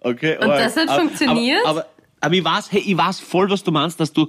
okay, 0.00 0.36
Und 0.38 0.48
das 0.48 0.76
hat 0.76 0.88
aber- 0.88 1.00
funktioniert? 1.00 1.64
Aber, 1.66 1.80
aber, 1.80 1.86
aber 2.24 2.34
ich 2.34 2.44
weiß, 2.44 2.72
hey, 2.72 2.80
ich 2.80 2.96
weiß 2.96 3.20
voll, 3.20 3.50
was 3.50 3.62
du 3.62 3.70
meinst, 3.70 4.00
dass 4.00 4.12
du 4.12 4.28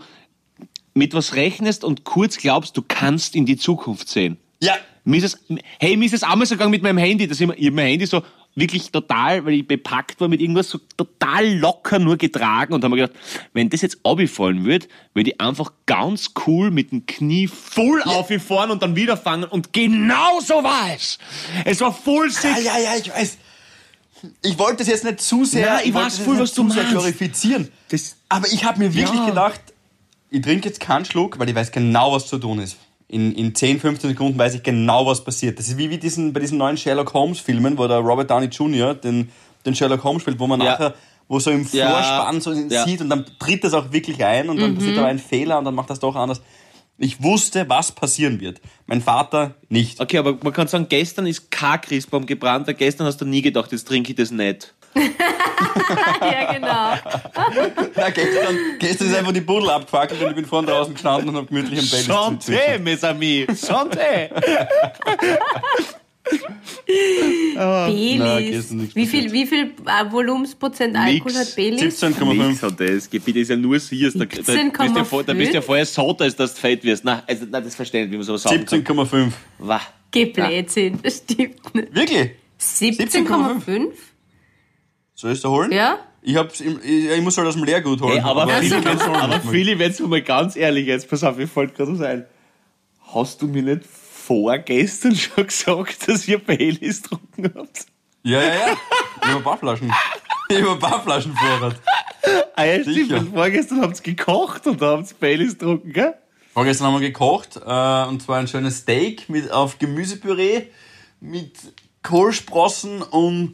mit 0.93 1.13
was 1.13 1.35
rechnest 1.35 1.83
und 1.83 2.03
kurz 2.03 2.37
glaubst, 2.37 2.77
du 2.77 2.83
kannst 2.87 3.35
in 3.35 3.45
die 3.45 3.57
Zukunft 3.57 4.07
sehen. 4.07 4.37
Ja, 4.61 4.75
Mir 5.03 5.17
ist 5.17 5.35
es, 5.35 5.57
hey, 5.79 5.97
mir 5.97 6.05
ist 6.05 6.13
es 6.13 6.23
einmal 6.23 6.47
so 6.47 6.55
gegangen 6.55 6.71
mit 6.71 6.81
meinem 6.81 6.97
Handy, 6.97 7.27
dass 7.27 7.39
ich, 7.39 7.49
ich 7.49 7.71
mein 7.71 7.87
Handy 7.87 8.05
so 8.05 8.23
wirklich 8.55 8.89
total, 8.91 9.45
weil 9.45 9.55
ich 9.55 9.67
bepackt 9.67 10.19
war 10.21 10.27
mit 10.29 10.41
irgendwas, 10.41 10.69
so 10.69 10.79
total 10.97 11.57
locker 11.57 11.99
nur 11.99 12.17
getragen 12.17 12.73
und 12.73 12.83
habe 12.83 12.95
mir 12.95 13.01
gedacht, 13.01 13.19
wenn 13.53 13.69
das 13.69 13.81
jetzt 13.81 13.99
abfallen 14.03 14.63
würde, 14.63 14.87
würde 15.13 15.31
ich 15.31 15.41
einfach 15.41 15.73
ganz 15.85 16.31
cool 16.47 16.71
mit 16.71 16.91
dem 16.91 17.05
Knie 17.05 17.47
voll 17.47 18.01
auffahren 18.03 18.71
und 18.71 18.81
dann 18.81 18.95
wieder 18.95 19.17
fangen 19.17 19.43
und 19.43 19.73
genau 19.73 20.39
so 20.39 20.63
war 20.63 20.95
es. 20.95 21.19
Es 21.65 21.81
war 21.81 21.93
voll 21.93 22.31
sick. 22.31 22.51
ja, 22.55 22.77
ja, 22.77 22.79
ja, 22.79 22.95
ich 22.97 23.09
weiß. 23.09 23.37
Ich 24.41 24.57
wollte 24.57 24.78
das 24.78 24.88
jetzt 24.88 25.03
nicht 25.03 25.22
zu 25.22 25.45
sehr, 25.45 25.68
Nein, 25.76 25.82
ich 25.86 25.93
wollte 25.93 26.07
weiß 26.07 26.20
voll, 26.20 26.39
was 26.39 26.53
du 26.53 26.63
zu 26.68 26.74
sehr 26.74 26.84
glorifizieren. 26.86 27.70
Das- 27.89 28.16
Aber 28.30 28.47
ich 28.47 28.63
habe 28.63 28.80
mir 28.80 28.93
wirklich 28.93 29.20
Ja. 29.20 29.26
gedacht, 29.28 29.61
ich 30.32 30.41
trinke 30.41 30.68
jetzt 30.68 30.80
keinen 30.80 31.05
Schluck, 31.05 31.38
weil 31.39 31.49
ich 31.49 31.55
weiß 31.55 31.72
genau, 31.72 32.11
was 32.13 32.28
zu 32.28 32.38
tun 32.38 32.59
ist. 32.59 32.78
In, 33.07 33.34
in 33.34 33.53
10, 33.53 33.80
15 33.80 34.09
Sekunden 34.11 34.38
weiß 34.39 34.55
ich 34.55 34.63
genau, 34.63 35.05
was 35.05 35.24
passiert. 35.24 35.59
Das 35.59 35.68
ist 35.68 35.78
wie, 35.78 35.89
wie 35.89 35.97
diesen, 35.99 36.34
bei 36.34 36.39
diesen 36.39 36.57
neuen 36.57 36.76
Sherlock 36.78 37.13
Holmes 37.13 37.39
Filmen, 37.39 37.78
wo 37.78 37.88
der 37.88 37.99
Robert 37.99 38.32
Downey 38.32 38.47
Jr. 38.47 38.95
den, 38.95 39.30
den 39.66 39.76
Sherlock 39.76 40.03
Holmes 40.03 40.24
spielt, 40.24 40.39
wo 40.39 40.47
man 40.47 40.59
Ja. 40.59 40.72
nachher, 40.72 40.95
wo 41.28 41.39
so 41.39 41.51
im 41.51 41.68
Ja. 41.72 41.91
Vorspann 41.91 42.41
so 42.41 42.51
Ja. 42.53 42.84
sieht 42.86 43.01
und 43.01 43.09
dann 43.09 43.26
tritt 43.38 43.63
das 43.63 43.74
auch 43.74 43.91
wirklich 43.91 44.24
ein 44.26 44.49
und 44.49 44.59
dann 44.59 44.76
passiert 44.76 44.97
aber 44.97 45.07
ein 45.07 45.20
Fehler 45.20 45.59
und 45.59 45.66
dann 45.66 45.76
macht 45.76 45.89
das 45.91 45.99
doch 45.99 46.16
anders. 46.16 46.41
Ich 46.97 47.21
wusste, 47.21 47.67
was 47.67 47.91
passieren 47.91 48.39
wird. 48.39 48.61
Mein 48.85 49.01
Vater 49.01 49.55
nicht. 49.67 49.99
Okay, 49.99 50.17
aber 50.17 50.37
man 50.41 50.53
kann 50.53 50.67
sagen, 50.67 50.87
gestern 50.87 51.27
ist 51.27 51.51
kein 51.51 51.81
Christbaum 51.81 52.25
gebrannt, 52.25 52.67
weil 52.67 52.75
gestern 52.75 53.05
hast 53.05 53.19
du 53.19 53.25
nie 53.25 53.41
gedacht, 53.41 53.71
jetzt 53.73 53.87
trinke 53.87 54.11
ich 54.11 54.15
das 54.15 54.31
nicht. 54.31 54.73
Ja, 56.21 56.53
genau. 56.53 56.93
Na, 57.95 58.09
gestern, 58.09 58.57
gestern 58.79 59.07
ist 59.07 59.15
einfach 59.15 59.31
die 59.31 59.41
Buddel 59.41 59.69
abgefackelt 59.69 60.21
und 60.21 60.29
ich 60.29 60.35
bin 60.35 60.45
vorne 60.45 60.67
draußen 60.67 60.93
gestanden 60.93 61.29
und 61.29 61.35
hab 61.35 61.47
gemütlich 61.47 61.79
am 61.79 61.89
Bett 61.89 62.49
Santé, 62.49 62.79
mes 62.79 63.03
amis, 63.03 63.47
santé. 63.47 64.29
Baileys. 67.55 68.71
nichts 68.71 68.95
Wie 68.95 69.05
viel, 69.05 69.32
wie 69.32 69.45
viel 69.45 69.71
äh, 69.86 70.11
Volumensprozent 70.11 70.95
Alkohol 70.95 71.32
Nix. 71.32 71.49
hat 71.49 71.55
Baileys? 71.55 72.03
17,5. 72.03 72.34
Nichts 72.34 72.63
hat 72.63 72.80
das. 72.80 73.09
Gebiet 73.09 73.36
ist 73.38 73.49
ja 73.49 73.55
nur 73.55 73.80
sie. 73.80 74.01
Da, 74.03 74.19
da, 74.19 74.26
bist 74.26 74.47
du 74.47 74.53
ja 74.53 74.69
da 74.69 75.34
bist 75.34 75.51
du 75.51 75.55
ja 75.55 75.59
17,5? 75.59 75.61
vorher 75.61 75.86
so, 75.86 76.13
dass 76.13 76.36
du 76.36 76.47
fett 76.47 76.84
wirst. 76.84 77.05
Nein, 77.05 77.21
also, 77.28 77.45
nein 77.49 77.63
das 77.63 77.76
verstehe 77.76 78.03
ich 78.03 78.07
nicht, 78.07 78.13
wie 78.13 78.17
man 78.17 78.26
sowas 78.26 78.43
sagen 78.43 78.65
kann. 78.65 79.07
17,5. 79.07 79.32
Wah. 79.59 79.82
Geh 80.11 80.26
Blödsinn, 80.26 80.99
das 81.03 81.17
stimmt 81.17 81.76
nicht. 81.76 81.93
Wirklich? 81.93 82.32
17,5? 82.59 83.91
Soll 85.13 85.32
ich 85.32 85.41
da 85.41 85.49
holen? 85.49 85.71
Ja? 85.71 85.99
Ich, 86.21 86.36
hab's 86.36 86.59
im, 86.59 86.80
ich, 86.84 87.09
ich 87.09 87.21
muss 87.21 87.38
halt 87.38 87.47
aus 87.47 87.53
dem 87.53 87.63
Leergut 87.63 88.01
holen. 88.01 88.13
Hey, 88.13 88.21
aber 88.21 88.61
ich 88.61 88.73
aber 88.73 89.39
Philipp, 89.41 89.80
jetzt 89.80 89.99
mal 89.99 90.21
ganz 90.21 90.55
ehrlich, 90.55 90.88
jetzt 90.88 91.09
pass 91.09 91.23
auf, 91.23 91.38
mir 91.38 91.47
fällt 91.47 91.76
gerade 91.76 91.93
was 91.93 92.01
ein. 92.01 92.26
Hast 93.13 93.41
du 93.41 93.47
mir 93.47 93.61
nicht 93.61 93.82
vorgestern 94.26 95.15
schon 95.15 95.47
gesagt, 95.47 96.07
dass 96.07 96.28
ihr 96.28 96.39
Baileys 96.39 97.03
getrunken 97.03 97.53
habt? 97.55 97.86
Ja, 98.23 98.41
ja, 98.41 98.47
ja. 98.47 98.78
Ich 99.21 99.28
hab 99.28 99.38
ein 99.38 99.43
paar 99.43 99.57
Flaschen. 99.57 99.93
Ich 100.49 100.61
hab 100.61 100.71
ein 100.71 100.80
paar 100.80 101.03
Flaschen 101.03 101.36
Vorrat. 101.36 101.80
Ah, 102.55 102.63
ja, 102.63 102.82
stimmt, 102.82 103.11
weil 103.11 103.26
vorgestern 103.26 103.82
habt 103.82 103.97
ihr 103.99 104.15
gekocht 104.15 104.65
und 104.65 104.82
da 104.82 104.97
habt 104.97 105.11
ihr 105.11 105.17
Baileys 105.19 105.57
getrunken, 105.57 105.93
gell? 105.93 106.15
Vorgestern 106.53 106.88
haben 106.88 107.01
wir 107.01 107.07
gekocht, 107.07 107.57
äh, 107.57 108.09
und 108.09 108.21
zwar 108.21 108.39
ein 108.39 108.47
schönes 108.47 108.80
Steak 108.80 109.30
mit, 109.30 109.51
auf 109.51 109.78
Gemüsepüree 109.78 110.67
mit 111.19 111.57
Kohlsprossen 112.01 113.01
und 113.01 113.53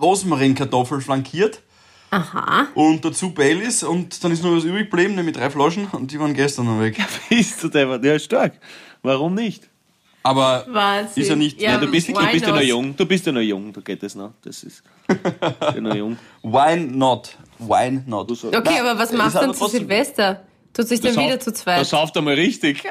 Rosmarinkartoffeln 0.00 1.00
flankiert. 1.00 1.62
Aha. 2.10 2.68
Und 2.74 3.04
dazu 3.04 3.32
Baileys 3.32 3.82
und 3.82 4.22
dann 4.22 4.32
ist 4.32 4.42
noch 4.42 4.54
was 4.54 4.64
übrig 4.64 4.90
geblieben, 4.90 5.14
nämlich 5.14 5.36
drei 5.36 5.50
Flaschen 5.50 5.86
und 5.86 6.12
die 6.12 6.20
waren 6.20 6.34
gestern 6.34 6.66
noch 6.66 6.80
weg. 6.80 6.96
Bist 7.28 7.62
du 7.62 7.68
der? 7.68 8.00
Ja, 8.02 8.18
stark. 8.18 8.54
Warum 9.02 9.34
nicht? 9.34 9.68
Aber 10.26 10.64
Wahnsinn. 10.68 11.22
ist 11.22 11.28
ja 11.28 11.36
nicht, 11.36 11.60
Ja, 11.60 11.76
du 11.76 11.86
bist, 11.90 12.08
du 12.08 12.14
bist 12.14 12.46
ja 12.46 12.50
noch 12.52 12.60
jung. 12.62 12.96
Du 12.96 13.04
bist 13.04 13.26
ja 13.26 13.32
noch 13.32 13.42
jung, 13.42 13.72
da 13.74 13.80
geht 13.82 14.02
das 14.02 14.14
noch. 14.14 14.32
Das 14.42 14.62
ist 14.64 14.82
ja 15.60 15.80
noch 15.80 15.94
jung. 15.94 16.16
why 16.42 16.76
not? 16.78 17.36
Why 17.58 17.90
not? 18.06 18.30
Okay, 18.30 18.60
Na, 18.64 18.80
aber 18.90 18.98
was 18.98 19.10
es 19.12 19.16
macht 19.18 19.34
dann 19.34 19.54
zu 19.54 19.68
Silvester? 19.68 20.42
Tut 20.72 20.88
sich 20.88 21.00
dann 21.00 21.14
Da 21.14 21.20
wieder 21.26 21.38
zu 21.38 21.50
Da 21.50 21.56
zweit? 21.56 21.86
sauft 21.86 22.16
einmal 22.16 22.34
richtig. 22.34 22.82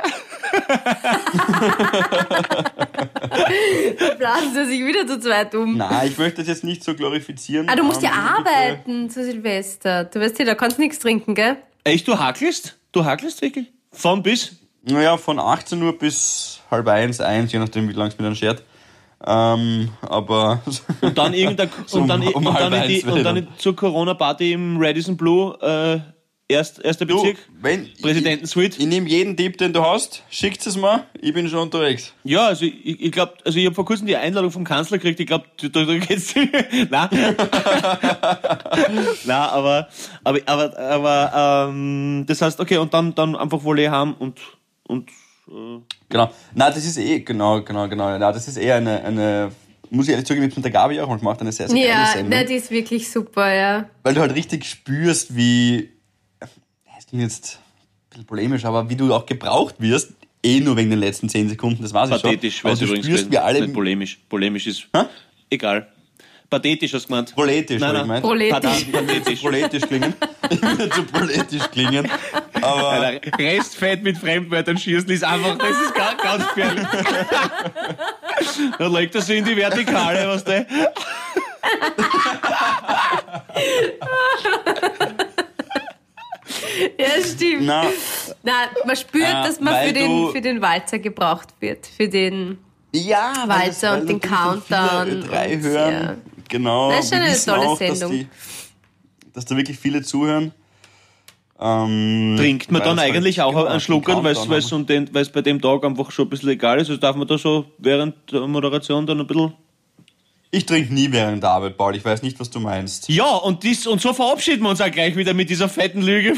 Blasen 4.17 4.53
sie 4.53 4.65
sich 4.65 4.86
wieder 4.86 5.05
zu 5.07 5.19
zweit 5.19 5.53
um. 5.55 5.75
Nein, 5.77 6.07
ich 6.07 6.17
möchte 6.17 6.41
das 6.41 6.47
jetzt 6.47 6.63
nicht 6.63 6.84
so 6.84 6.93
glorifizieren. 6.95 7.67
Ah, 7.69 7.75
du 7.75 7.84
musst 7.84 8.01
ja 8.01 8.09
Ähm, 8.09 8.43
bitte- 8.43 8.49
arbeiten 8.49 9.09
zu 9.09 9.23
Silvester. 9.25 10.05
Du 10.05 10.19
weißt 10.19 10.39
ja, 10.39 10.45
da 10.45 10.55
kannst 10.55 10.77
du 10.77 10.81
nichts 10.81 10.99
trinken, 10.99 11.36
gell? 11.36 11.57
Echt, 11.84 12.07
du 12.07 12.17
hackelst? 12.17 12.77
Du 12.91 13.03
hackelst 13.03 13.41
wirklich? 13.41 13.71
Von 13.91 14.23
bis? 14.23 14.55
Naja, 14.84 15.15
von 15.17 15.39
18 15.39 15.81
Uhr 15.81 15.97
bis 15.97 16.59
halb 16.69 16.88
eins, 16.88 17.19
eins, 17.21 17.51
je 17.53 17.59
nachdem, 17.59 17.88
wie 17.88 17.93
lange 17.93 18.09
es 18.09 18.17
mir 18.17 18.25
dann 18.25 18.36
schert. 18.36 18.63
Ähm, 19.25 19.89
aber 20.01 20.61
Und 20.99 21.17
dann 21.17 21.34
irgendein, 21.36 21.69
So 21.86 21.99
und 22.01 22.07
dann, 22.09 22.21
um- 22.21 22.34
um 22.34 22.45
und 22.47 22.59
dann, 22.59 22.73
in 22.73 22.88
die, 22.89 23.03
und 23.03 23.23
dann 23.23 23.36
wieder. 23.38 23.47
zur 23.57 23.73
Corona-Party 23.75 24.51
im 24.51 24.75
Radisson 24.81 25.15
Blue, 25.15 25.57
äh, 25.61 25.99
erst, 26.53 26.84
erster 26.84 27.05
du, 27.05 27.15
Bezirk, 27.21 27.38
wenn 27.61 27.88
Präsidentensuite. 28.01 28.75
Ich, 28.75 28.84
ich 28.84 28.88
nehme 28.89 29.07
jeden 29.07 29.38
Tipp, 29.38 29.57
den 29.57 29.71
du 29.71 29.81
hast, 29.86 30.23
schickt 30.29 30.67
es 30.67 30.75
mir, 30.75 31.05
ich 31.21 31.34
bin 31.34 31.47
schon 31.47 31.59
unterwegs. 31.59 32.13
Ja, 32.25 32.47
also 32.47 32.65
ich, 32.65 32.99
ich 33.01 33.11
glaube, 33.13 33.36
also 33.45 33.57
ich 33.57 33.65
habe 33.65 33.73
vor 33.75 33.86
kurzem 33.86 34.07
die 34.07 34.17
Einladung 34.17 34.51
vom 34.51 34.65
Kanzler 34.65 34.97
gekriegt, 34.97 35.21
ich 35.21 35.27
glaube, 35.27 35.45
da, 35.61 35.69
da 35.86 35.97
geht's 35.97 36.36
Nein. 36.36 37.09
Nein, 39.25 39.29
aber, 39.31 39.88
aber, 40.25 40.39
aber, 40.45 40.77
aber 40.77 41.69
ähm, 41.69 42.25
das 42.27 42.41
heißt, 42.41 42.59
okay, 42.59 42.75
und 42.77 42.93
dann, 42.93 43.15
dann 43.15 43.38
einfach 43.38 43.63
Volley 43.63 43.86
haben 43.86 44.13
und, 44.15 44.38
und 44.88 45.09
äh, 45.47 45.79
Genau. 46.09 46.31
Na, 46.53 46.69
das 46.69 46.86
ist 46.86 46.97
eh, 46.97 47.19
genau, 47.21 47.61
genau, 47.63 47.88
genau. 47.89 48.17
Na, 48.17 48.31
das 48.31 48.47
ist 48.47 48.57
eher 48.57 48.75
eine, 48.75 49.03
eine, 49.03 49.51
muss 49.89 50.05
ich 50.07 50.11
ehrlich 50.11 50.25
zugeben, 50.25 50.47
ich 50.47 50.55
mit 50.55 50.63
der 50.65 50.71
Gabi 50.71 50.99
auch 51.01 51.07
manchmal 51.07 51.34
gemacht, 51.36 51.41
eine 51.41 51.51
sehr, 51.51 51.67
sehr 51.67 51.77
geile 51.77 51.89
Ja, 51.89 52.05
Sendung. 52.07 52.29
na, 52.29 52.43
die 52.43 52.55
ist 52.55 52.71
wirklich 52.71 53.09
super, 53.11 53.53
ja. 53.53 53.89
weil 54.03 54.13
du 54.13 54.21
halt 54.21 54.34
richtig 54.36 54.65
spürst, 54.65 55.36
wie, 55.36 55.89
es 56.97 57.05
klingt 57.07 57.23
jetzt 57.23 57.55
ein 57.57 58.09
bisschen 58.09 58.25
polemisch, 58.25 58.65
aber 58.65 58.89
wie 58.89 58.95
du 58.95 59.13
auch 59.13 59.25
gebraucht 59.25 59.75
wirst, 59.79 60.13
eh 60.43 60.59
nur 60.59 60.75
wegen 60.77 60.89
den 60.89 60.99
letzten 60.99 61.29
10 61.29 61.49
Sekunden, 61.49 61.81
das 61.84 61.91
ich 61.91 62.21
pathetisch, 62.21 62.57
schon. 62.59 62.63
weil 62.69 62.71
Aber 62.71 62.73
es 62.73 62.79
du 62.79 62.86
übrigens 62.86 63.05
spürst, 63.05 63.31
wie 63.31 63.36
ist. 63.36 63.41
alle, 63.41 63.61
nicht 63.61 63.73
polemisch. 63.73 64.19
Polemisch 64.29 64.67
ist 64.67 64.88
Hä? 64.95 65.03
egal. 65.49 65.88
Pathetisch 66.54 66.93
hast 66.93 67.04
du 67.06 67.08
gemeint. 67.08 67.34
Proletisch, 67.34 67.80
Nein, 67.82 67.95
hab 67.97 68.04
ich 68.06 68.08
nein. 68.08 68.22
gemeint. 68.22 68.24
Proletisch. 68.24 68.86
Path- 68.86 68.91
Pathetisch. 69.08 69.39
Proletisch 69.41 69.84
klingen. 69.84 70.14
Ich 70.49 70.62
will 70.62 70.89
zu 70.91 71.04
proletisch 71.04 71.64
klingen. 71.72 72.10
Aber 72.62 72.89
Alter, 72.89 73.38
Restfett 73.39 74.04
mit 74.04 74.18
Fremdwörtern 74.18 74.78
schießen 74.78 75.10
ist 75.10 75.24
einfach, 75.24 75.58
das 75.58 75.70
ist 75.72 75.93
ganz, 75.95 76.22
ganz 76.22 76.47
gefährlich. 76.54 76.88
Dann 78.78 78.93
legt 78.93 79.16
er 79.16 79.22
sich 79.22 79.38
in 79.39 79.45
die 79.45 79.56
Vertikale, 79.58 80.28
was 80.28 80.43
der. 80.43 80.66
Ja, 86.97 87.08
stimmt. 87.24 87.64
na, 87.66 87.84
Na, 88.43 88.51
man 88.86 88.95
spürt, 88.95 89.28
Äh, 89.30 89.43
dass 89.47 89.60
man 89.60 89.88
für 89.88 89.93
den, 89.93 90.32
für 90.32 90.41
den 90.41 90.62
Walzer 90.62 90.99
gebraucht 90.99 91.49
wird. 91.60 91.86
Für 91.88 92.08
den. 92.08 92.58
ja, 92.93 93.34
Walzer 93.47 93.91
das- 93.93 94.01
und 94.01 94.10
den 94.10 94.20
Countdown 94.22 95.06
Viele 95.08 95.20
drei 95.22 95.54
und- 95.56 95.62
hören. 95.64 95.93
ja. 95.93 96.16
Genau. 96.54 96.91
Das 96.91 97.06
ist 97.06 97.14
schon 97.14 97.24
eine 97.24 97.36
tolle 97.36 97.68
auch, 97.68 97.78
Sendung. 97.80 97.99
Dass, 97.99 98.12
die, 98.12 98.28
dass 99.34 99.45
da 99.45 99.58
wirklich 99.58 99.80
viele 99.80 100.04
zuhören. 100.04 100.51
Ähm, 101.60 102.36
Trinkt 102.38 102.72
man 102.72 102.84
dann 102.84 102.99
halt- 102.99 103.10
eigentlich 103.10 103.41
auch 103.41 103.54
genau, 103.54 103.66
einen 103.66 103.80
Schluck, 103.80 104.08
weil 104.08 104.62
es 104.62 104.72
um 104.72 104.86
bei 104.86 105.41
dem 105.41 105.60
Tag 105.60 105.84
einfach 105.84 106.12
schon 106.12 106.28
ein 106.28 106.30
bisschen 106.30 106.49
egal 106.49 106.80
ist. 106.80 106.89
Also 106.89 107.01
darf 107.01 107.16
man 107.16 107.28
da 107.28 107.39
so 107.39 107.66
während 107.80 108.32
der 108.32 108.45
Moderation 108.45 109.08
dann 109.08 109.22
ein 109.22 109.26
bisschen. 109.26 109.54
Ich 110.51 110.68
trinke 110.68 110.93
nie 110.93 111.12
während 111.12 111.41
der 111.41 111.49
Arbeit, 111.49 111.76
Paul. 111.76 111.95
Ich 111.95 112.06
weiß 112.06 112.22
nicht, 112.22 112.39
was 112.39 112.51
du 112.51 112.60
meinst. 112.60 113.10
Ja, 113.10 113.38
und, 113.38 113.64
dies, 113.64 113.88
und 113.88 113.99
so 113.99 114.14
verabschieden 114.14 114.62
wir 114.62 114.70
uns 114.70 114.80
auch 114.80 114.91
gleich 114.91 115.16
wieder 115.16 115.34
mit 115.34 115.49
dieser 115.49 115.68
fetten 115.68 116.04
Lüge. 116.04 116.34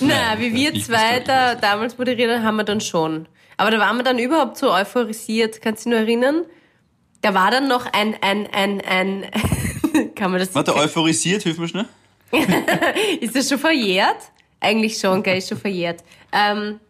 Na, 0.00 0.38
wie 0.38 0.54
wir 0.54 0.72
zwei 0.80 1.20
da 1.20 1.54
damals 1.54 1.98
moderiert 1.98 2.30
haben, 2.30 2.42
haben 2.44 2.56
wir 2.56 2.64
dann 2.64 2.80
schon. 2.80 3.28
Aber 3.58 3.70
da 3.70 3.78
waren 3.78 3.98
wir 3.98 4.04
dann 4.04 4.18
überhaupt 4.18 4.56
so 4.56 4.72
euphorisiert. 4.72 5.60
Kannst 5.60 5.84
du 5.84 5.90
dich 5.90 5.98
nur 5.98 6.08
erinnern? 6.08 6.46
Da 7.20 7.34
war 7.34 7.50
dann 7.50 7.68
noch 7.68 7.86
ein, 7.92 8.16
ein, 8.20 8.46
ein, 8.52 8.80
ein, 8.80 9.26
kann 10.14 10.30
man 10.30 10.40
das, 10.40 10.54
Warte, 10.54 10.74
euphorisiert, 10.74 11.42
hilf 11.42 11.58
mir 11.58 11.68
schnell. 11.68 11.86
ist 13.20 13.34
das 13.34 13.48
schon 13.48 13.58
verjährt? 13.58 14.16
Eigentlich 14.60 14.98
schon, 14.98 15.22
gell, 15.22 15.38
ist 15.38 15.48
schon 15.48 15.58
verjährt. 15.58 16.02
Ähm, 16.32 16.80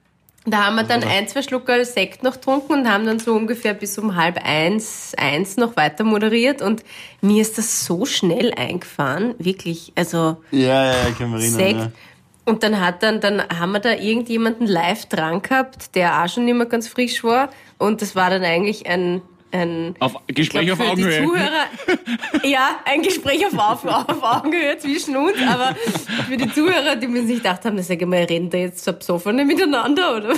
da 0.44 0.66
haben 0.66 0.76
wir 0.76 0.84
dann 0.84 1.02
ein, 1.02 1.28
zwei 1.28 1.42
Schluckerl 1.42 1.84
Sekt 1.84 2.22
noch 2.22 2.34
getrunken 2.34 2.72
und 2.72 2.90
haben 2.90 3.04
dann 3.04 3.18
so 3.18 3.34
ungefähr 3.34 3.74
bis 3.74 3.98
um 3.98 4.16
halb 4.16 4.40
eins, 4.44 5.12
eins 5.16 5.56
noch 5.56 5.76
weiter 5.76 6.04
moderiert 6.04 6.62
und 6.62 6.82
mir 7.20 7.42
ist 7.42 7.58
das 7.58 7.84
so 7.84 8.06
schnell 8.06 8.52
eingefahren, 8.54 9.34
wirklich, 9.38 9.92
also 9.94 10.38
Ja, 10.50 10.86
ja, 10.86 10.92
ja, 10.92 11.08
erinnern. 11.08 11.40
Sekt. 11.40 11.80
Ja. 11.80 11.92
Und 12.48 12.62
dann 12.62 12.80
hat 12.80 13.02
dann, 13.02 13.20
dann 13.20 13.42
haben 13.42 13.72
wir 13.72 13.80
da 13.80 13.92
irgendjemanden 13.92 14.66
live 14.66 15.04
dran 15.04 15.42
gehabt, 15.42 15.94
der 15.94 16.22
auch 16.22 16.28
schon 16.28 16.46
nicht 16.46 16.54
mehr 16.54 16.64
ganz 16.64 16.88
frisch 16.88 17.22
war. 17.22 17.50
Und 17.76 18.00
das 18.00 18.16
war 18.16 18.30
dann 18.30 18.42
eigentlich 18.42 18.86
ein, 18.86 19.20
ein 19.51 19.94
Auf 19.99 20.16
Gespräch 20.26 20.70
auf 20.72 20.78
glaub, 20.78 20.88
für 20.88 20.92
Augenhöhe. 20.92 21.24
Zuhörer, 21.24 21.66
ja, 22.44 22.80
ein 22.84 23.03
Gespräch 23.03 23.46
auf, 23.46 23.59
auf, 23.59 23.84
auf 23.84 24.22
Augenhöhe 24.22 24.76
zwischen 24.78 25.16
uns, 25.16 25.36
aber 25.46 25.74
für 26.28 26.36
die 26.36 26.53
Zuhörer, 26.53 26.96
die 26.96 27.07
müssen 27.07 27.28
sich 27.28 27.38
gedacht 27.38 27.64
haben, 27.64 27.76
das 27.76 27.88
sag 27.88 28.01
ich 28.01 28.07
mal, 28.07 28.22
reden 28.24 28.51
da 28.51 28.59
jetzt 28.59 28.84
so 28.84 28.92
besoffene 28.92 29.44
miteinander, 29.44 30.16
oder? 30.16 30.34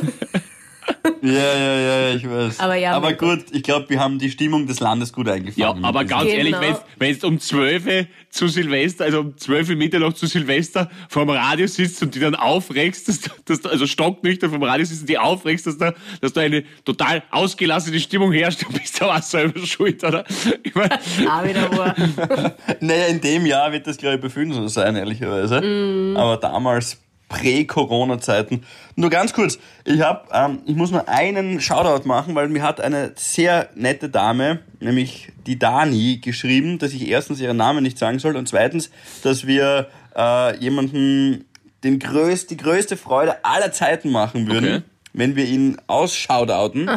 Ja, 1.22 1.32
ja, 1.32 1.54
ja, 1.78 2.00
ja, 2.08 2.14
ich 2.14 2.28
weiß. 2.28 2.60
Aber 2.60 2.74
ja, 2.76 2.92
aber 2.94 3.12
gut, 3.12 3.44
ich 3.52 3.62
glaube, 3.62 3.88
wir 3.90 4.00
haben 4.00 4.18
die 4.18 4.30
Stimmung 4.30 4.66
des 4.66 4.80
Landes 4.80 5.12
gut 5.12 5.26
Ja, 5.26 5.34
eingefangen. 5.34 5.84
aber 5.84 6.04
ganz 6.04 6.24
Genau. 6.24 6.34
ehrlich, 6.34 6.56
wenn 6.98 7.18
du 7.18 7.26
um 7.26 7.38
12 7.38 8.06
zu 8.30 8.48
Silvester, 8.48 9.04
also 9.04 9.20
um 9.20 9.36
12 9.36 9.70
Mitternacht 9.76 10.16
zu 10.16 10.26
Silvester 10.26 10.90
vorm 11.08 11.30
Radio 11.30 11.66
sitzt 11.66 12.02
und 12.02 12.14
die 12.14 12.20
dann 12.20 12.34
aufregst, 12.34 13.08
dass, 13.08 13.20
dass 13.44 13.64
also 13.66 13.86
stocknüchtern 13.86 14.50
vom 14.50 14.62
Radio 14.62 14.84
sitzt 14.86 15.02
und 15.02 15.08
die 15.08 15.18
aufregst, 15.18 15.66
dass 15.66 15.76
da, 15.78 15.92
dass 16.20 16.32
da 16.32 16.40
eine 16.40 16.64
total 16.84 17.22
ausgelassene 17.30 18.00
Stimmung 18.00 18.32
herrscht, 18.32 18.62
dann 18.62 18.72
bist 18.72 19.00
du 19.00 19.04
auch 19.06 19.22
selber 19.22 19.60
schuld, 19.66 20.02
oder? 20.02 20.24
Ich 20.62 20.74
mein, 20.74 20.90
Ah, 21.28 21.44
wieder 21.44 21.70
wahr. 21.76 21.94
Naja, 22.80 23.06
in 23.06 23.20
dem 23.20 23.44
Jahr 23.46 23.70
wird 23.72 23.86
das, 23.86 23.96
glaube 23.98 24.16
ich, 24.16 24.20
bei 24.22 24.30
vielen 24.30 24.52
so 24.52 24.66
sein, 24.68 24.96
ehrlicherweise. 24.96 25.60
Mm. 25.60 26.16
Aber 26.16 26.36
damals, 26.38 26.98
Prä-Corona-Zeiten. 27.30 28.64
Nur 28.96 29.08
ganz 29.08 29.32
kurz, 29.32 29.58
ich, 29.86 30.02
hab, 30.02 30.28
ähm, 30.34 30.58
ich 30.66 30.76
muss 30.76 30.90
nur 30.90 31.08
einen 31.08 31.62
Shoutout 31.62 32.06
machen, 32.06 32.34
weil 32.34 32.48
mir 32.48 32.62
hat 32.62 32.82
eine 32.82 33.12
sehr 33.16 33.70
nette 33.74 34.10
Dame, 34.10 34.58
nämlich 34.80 35.32
die 35.46 35.58
Dani, 35.58 36.18
geschrieben, 36.18 36.78
dass 36.78 36.92
ich 36.92 37.08
erstens 37.08 37.40
ihren 37.40 37.56
Namen 37.56 37.82
nicht 37.82 37.96
sagen 37.96 38.18
soll 38.18 38.36
und 38.36 38.48
zweitens, 38.48 38.90
dass 39.22 39.46
wir 39.46 39.88
äh, 40.14 40.58
jemanden 40.58 41.46
den 41.82 41.98
größt, 41.98 42.50
die 42.50 42.58
größte 42.58 42.98
Freude 42.98 43.42
aller 43.44 43.72
Zeiten 43.72 44.10
machen 44.10 44.46
würden, 44.46 44.68
Okay. 44.68 44.82
wenn 45.14 45.36
wir 45.36 45.46
ihn 45.46 45.78
ausshoutauten 45.86 46.90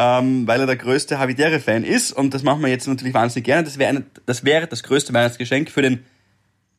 ähm, 0.00 0.46
weil 0.46 0.60
er 0.60 0.66
der 0.66 0.76
größte 0.76 1.18
Havidere-Fan 1.18 1.84
ist. 1.84 2.12
Und 2.12 2.32
das 2.32 2.42
machen 2.42 2.62
wir 2.62 2.70
jetzt 2.70 2.88
natürlich 2.88 3.12
wahnsinnig 3.12 3.44
gerne. 3.44 3.64
Das 3.64 3.76
wäre, 3.76 3.90
eine, 3.90 4.04
das 4.24 4.44
wäre 4.44 4.66
das 4.66 4.82
größte 4.82 5.12
Weihnachtsgeschenk 5.12 5.70
für 5.70 5.82
den 5.82 6.04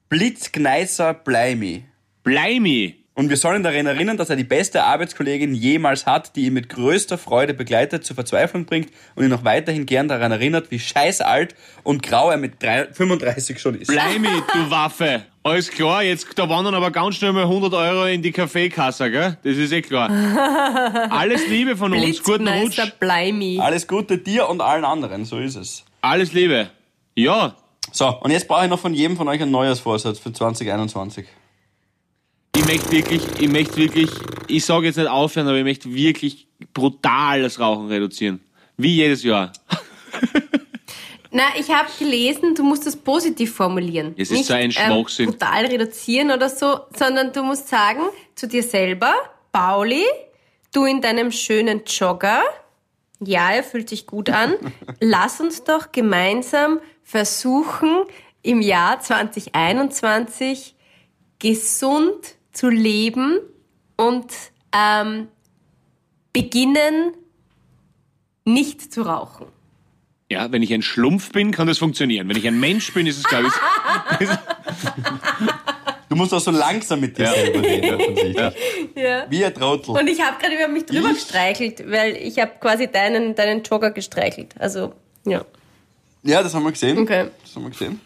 Blitzgneißer 0.09 1.13
Bleimi. 1.13 1.85
Bleimi. 2.23 2.95
Und 3.13 3.29
wir 3.29 3.35
sollen 3.35 3.61
daran 3.61 3.85
erinnern, 3.85 4.15
dass 4.15 4.29
er 4.29 4.37
die 4.37 4.45
beste 4.45 4.83
Arbeitskollegin 4.83 5.53
jemals 5.53 6.05
hat, 6.05 6.35
die 6.37 6.45
ihn 6.45 6.53
mit 6.53 6.69
größter 6.69 7.17
Freude 7.17 7.53
begleitet, 7.53 8.05
zur 8.05 8.15
Verzweiflung 8.15 8.65
bringt 8.65 8.89
und 9.15 9.23
ihn 9.25 9.29
noch 9.29 9.43
weiterhin 9.43 9.85
gern 9.85 10.07
daran 10.07 10.31
erinnert, 10.31 10.71
wie 10.71 10.79
scheiß 10.79 11.19
alt 11.19 11.53
und 11.83 12.01
grau 12.03 12.31
er 12.31 12.37
mit 12.37 12.63
drei- 12.63 12.87
35 12.87 13.59
schon 13.59 13.75
ist. 13.75 13.87
Bleimi, 13.89 14.29
du 14.53 14.71
Waffe. 14.71 15.23
Alles 15.43 15.69
klar, 15.69 16.03
jetzt, 16.03 16.27
da 16.35 16.47
wandern 16.47 16.73
aber 16.73 16.89
ganz 16.91 17.15
schnell 17.15 17.33
mal 17.33 17.43
100 17.43 17.73
Euro 17.73 18.05
in 18.05 18.21
die 18.21 18.31
Kaffeekasse, 18.31 19.11
gell? 19.11 19.37
Das 19.43 19.57
ist 19.57 19.71
eh 19.73 19.81
klar. 19.81 20.09
Alles 21.09 21.45
Liebe 21.47 21.75
von 21.75 21.91
uns, 21.93 22.23
guten 22.23 22.47
Rutsch. 22.47 22.79
Bleimi. 22.99 23.59
Alles 23.59 23.87
Gute 23.87 24.19
dir 24.19 24.47
und 24.47 24.61
allen 24.61 24.85
anderen, 24.85 25.25
so 25.25 25.37
ist 25.37 25.55
es. 25.57 25.83
Alles 25.99 26.31
Liebe. 26.31 26.69
Ja, 27.15 27.55
So, 27.91 28.07
und 28.21 28.31
jetzt 28.31 28.47
brauche 28.47 28.63
ich 28.63 28.69
noch 28.69 28.79
von 28.79 28.93
jedem 28.93 29.17
von 29.17 29.27
euch 29.27 29.41
einen 29.41 29.51
Neujahrsvorsatz 29.51 30.17
für 30.19 30.31
2021. 30.31 31.25
ich 32.61 32.67
möchte 32.67 32.91
wirklich, 32.91 33.23
ich 33.39 33.49
möchte 33.49 33.77
wirklich, 33.77 34.09
ich 34.47 34.63
sage 34.63 34.85
jetzt 34.85 34.97
nicht 34.97 35.09
aufhören, 35.09 35.47
aber 35.47 35.57
ich 35.57 35.63
möchte 35.63 35.91
wirklich 35.93 36.47
brutal 36.73 37.41
das 37.41 37.59
Rauchen 37.59 37.87
reduzieren. 37.87 38.39
Wie 38.77 38.95
jedes 38.95 39.23
Jahr. 39.23 39.51
Na, 41.31 41.43
ich 41.57 41.69
habe 41.71 41.89
gelesen, 41.97 42.53
du 42.53 42.63
musst 42.63 42.85
das 42.85 42.95
positiv 42.95 43.55
formulieren. 43.55 44.13
Es 44.15 44.29
ist 44.29 44.37
Nicht, 44.37 44.45
so 44.47 44.53
ein 44.53 44.71
Schwachsinn. 44.71 45.25
Ähm, 45.25 45.31
brutal 45.31 45.65
reduzieren 45.65 46.31
oder 46.31 46.49
so, 46.49 46.81
sondern 46.95 47.33
du 47.33 47.41
musst 47.41 47.67
sagen 47.67 48.01
zu 48.35 48.47
dir 48.47 48.63
selber, 48.63 49.13
Pauli, 49.51 50.03
du 50.71 50.85
in 50.85 51.01
deinem 51.01 51.31
schönen 51.31 51.81
Jogger. 51.85 52.43
Ja, 53.21 53.51
er 53.51 53.63
fühlt 53.63 53.89
sich 53.89 54.05
gut 54.05 54.29
an. 54.29 54.53
Lass 54.99 55.41
uns 55.41 55.63
doch 55.63 55.91
gemeinsam 55.91 56.79
versuchen, 57.03 58.03
im 58.43 58.61
Jahr 58.61 58.99
2021 58.99 60.75
gesund 61.39 62.35
zu 62.51 62.69
leben 62.69 63.39
und 63.97 64.31
ähm, 64.73 65.27
beginnen, 66.33 67.13
nicht 68.45 68.93
zu 68.93 69.03
rauchen. 69.03 69.47
Ja, 70.29 70.51
wenn 70.51 70.63
ich 70.63 70.73
ein 70.73 70.81
Schlumpf 70.81 71.31
bin, 71.31 71.51
kann 71.51 71.67
das 71.67 71.77
funktionieren. 71.77 72.29
Wenn 72.29 72.37
ich 72.37 72.47
ein 72.47 72.59
Mensch 72.59 72.93
bin, 72.93 73.05
ist 73.05 73.17
es, 73.17 73.23
glaube 73.25 73.47
ich, 73.47 74.29
Du 76.11 76.17
musst 76.17 76.33
auch 76.33 76.41
so 76.41 76.51
langsam 76.51 76.99
mit 76.99 77.17
dir 77.17 77.27
selber 77.27 77.61
reden. 77.63 78.35
Ja. 78.95 79.25
Wie 79.29 79.45
ein 79.45 79.53
Trottel. 79.53 79.91
Und 79.91 80.07
ich 80.09 80.21
habe 80.21 80.37
gerade 80.41 80.55
über 80.55 80.67
mich 80.67 80.85
drüber 80.85 81.07
Ich? 81.11 81.13
gestreichelt, 81.15 81.89
weil 81.89 82.17
ich 82.17 82.37
habe 82.37 82.51
quasi 82.59 82.87
deinen, 82.91 83.33
deinen 83.33 83.63
Jogger 83.63 83.91
gestreichelt. 83.91 84.53
Also, 84.59 84.93
ja. 85.25 85.45
Ja, 86.23 86.43
das 86.43 86.53
haben 86.53 86.63
wir 86.63 86.71
gesehen. 86.71 86.97
Okay. 86.97 87.27
Das 87.41 87.55
haben 87.55 87.63
wir 87.63 87.69
gesehen. 87.69 88.01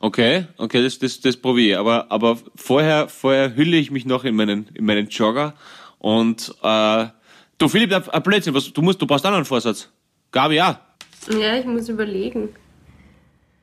Okay, 0.00 0.46
okay, 0.58 0.82
das, 0.82 0.98
das, 0.98 1.20
das 1.20 1.36
probiere 1.36 1.72
ich. 1.72 1.78
Aber, 1.78 2.10
aber 2.10 2.38
vorher, 2.54 3.08
vorher 3.08 3.56
hülle 3.56 3.76
ich 3.76 3.90
mich 3.90 4.06
noch 4.06 4.24
in 4.24 4.36
meinen, 4.36 4.68
in 4.74 4.84
meinen 4.84 5.08
Jogger. 5.08 5.54
Und 5.98 6.54
äh, 6.62 7.06
du, 7.58 7.68
Philipp, 7.68 8.08
ein 8.08 8.22
Blödsinn, 8.22 8.54
was, 8.54 8.72
du, 8.72 8.82
musst, 8.82 9.02
du 9.02 9.06
brauchst 9.06 9.26
auch 9.26 9.30
noch 9.30 9.36
einen 9.36 9.44
Vorsatz. 9.44 9.88
Gabi, 10.30 10.56
ja. 10.56 10.80
Ja, 11.30 11.56
ich 11.56 11.66
muss 11.66 11.88
überlegen. 11.88 12.50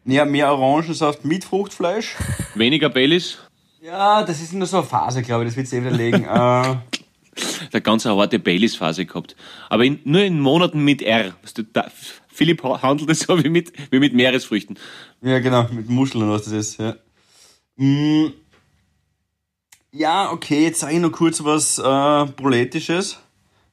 Ja, 0.03 0.25
mehr 0.25 0.51
Orangensaft 0.51 1.23
mit 1.23 1.45
Fruchtfleisch. 1.45 2.15
Weniger 2.55 2.89
Baileys. 2.89 3.39
Ja, 3.81 4.23
das 4.23 4.41
ist 4.41 4.53
nur 4.53 4.67
so 4.67 4.77
eine 4.77 4.85
Phase, 4.85 5.21
glaube 5.21 5.43
ich. 5.43 5.49
Das 5.49 5.57
wird 5.57 5.67
sich 5.67 5.79
eh 5.79 5.81
wieder 5.83 5.95
legen. 5.95 6.23
äh, 6.29 6.75
Der 7.71 7.81
ganze 7.81 8.15
harte 8.15 8.39
Baileys-Phase 8.39 9.05
gehabt. 9.05 9.35
Aber 9.69 9.85
in, 9.85 9.99
nur 10.03 10.21
in 10.21 10.39
Monaten 10.39 10.83
mit 10.83 11.01
R. 11.01 11.33
Philipp 12.35 12.63
ha- 12.63 12.81
handelt 12.81 13.09
es 13.09 13.19
so 13.21 13.41
wie 13.43 13.49
mit, 13.49 13.71
wie 13.91 13.99
mit 13.99 14.13
Meeresfrüchten. 14.13 14.77
ja, 15.21 15.39
genau, 15.39 15.67
mit 15.71 15.89
Muscheln 15.89 16.23
und 16.23 16.31
was 16.31 16.43
das 16.43 16.53
ist. 16.53 16.79
Ja, 16.79 16.95
mm, 17.77 18.27
ja 19.91 20.31
okay, 20.31 20.63
jetzt 20.63 20.79
sage 20.81 20.95
ich 20.95 20.99
noch 20.99 21.11
kurz 21.11 21.43
was 21.43 21.79
äh, 21.79 22.25
Poetisches. 22.33 23.19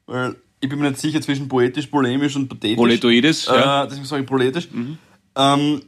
Weil 0.07 0.37
ich 0.61 0.69
bin 0.69 0.79
mir 0.79 0.91
nicht 0.91 1.01
sicher 1.01 1.21
zwischen 1.21 1.49
poetisch, 1.49 1.87
polemisch 1.87 2.37
und 2.37 2.49
pathetisch. 2.49 2.77
Poletoides, 2.77 3.47
ja. 3.47 3.85
Äh, 3.85 3.89
deswegen 3.89 4.07
sage 4.07 4.23
ich 4.23 4.29
politisch. 4.29 4.69
Ähm, 5.37 5.81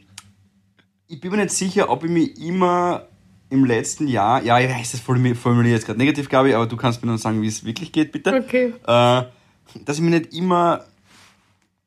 ich 1.06 1.20
bin 1.20 1.30
mir 1.30 1.36
nicht 1.38 1.50
sicher, 1.50 1.88
ob 1.90 2.04
ich 2.04 2.10
mich 2.10 2.38
immer 2.40 3.06
im 3.50 3.64
letzten 3.64 4.08
Jahr, 4.08 4.42
ja, 4.42 4.58
ich 4.58 4.68
weiß, 4.68 4.92
das 4.92 5.00
formuliere 5.00 5.74
jetzt 5.74 5.86
gerade 5.86 5.98
negativ, 5.98 6.28
Gabi, 6.28 6.54
aber 6.54 6.66
du 6.66 6.76
kannst 6.76 7.02
mir 7.02 7.08
dann 7.08 7.18
sagen, 7.18 7.40
wie 7.42 7.46
es 7.46 7.64
wirklich 7.64 7.92
geht, 7.92 8.10
bitte. 8.10 8.34
Okay. 8.34 8.72
Äh, 8.86 9.22
dass 9.84 9.96
ich 9.96 10.02
mich 10.02 10.10
nicht 10.10 10.32
immer 10.34 10.84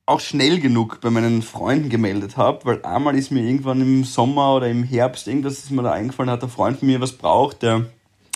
auch 0.08 0.22
schnell 0.22 0.60
genug 0.60 1.02
bei 1.02 1.10
meinen 1.10 1.42
Freunden 1.42 1.90
gemeldet 1.90 2.38
habe, 2.38 2.66
weil 2.66 2.84
einmal 2.84 3.16
ist 3.18 3.30
mir 3.30 3.42
irgendwann 3.42 3.82
im 3.82 4.06
Sommer 4.06 4.56
oder 4.56 4.70
im 4.70 4.84
Herbst 4.84 5.28
irgendwas 5.28 5.60
ist 5.60 5.70
mir 5.70 5.84
da 5.84 5.92
eingefallen, 5.92 6.32
hat 6.32 6.42
ein 6.42 6.50
Freund 6.50 6.80
von 6.80 6.88
mir 6.88 7.02
was 7.02 7.12
braucht, 7.12 7.62
der 7.62 7.86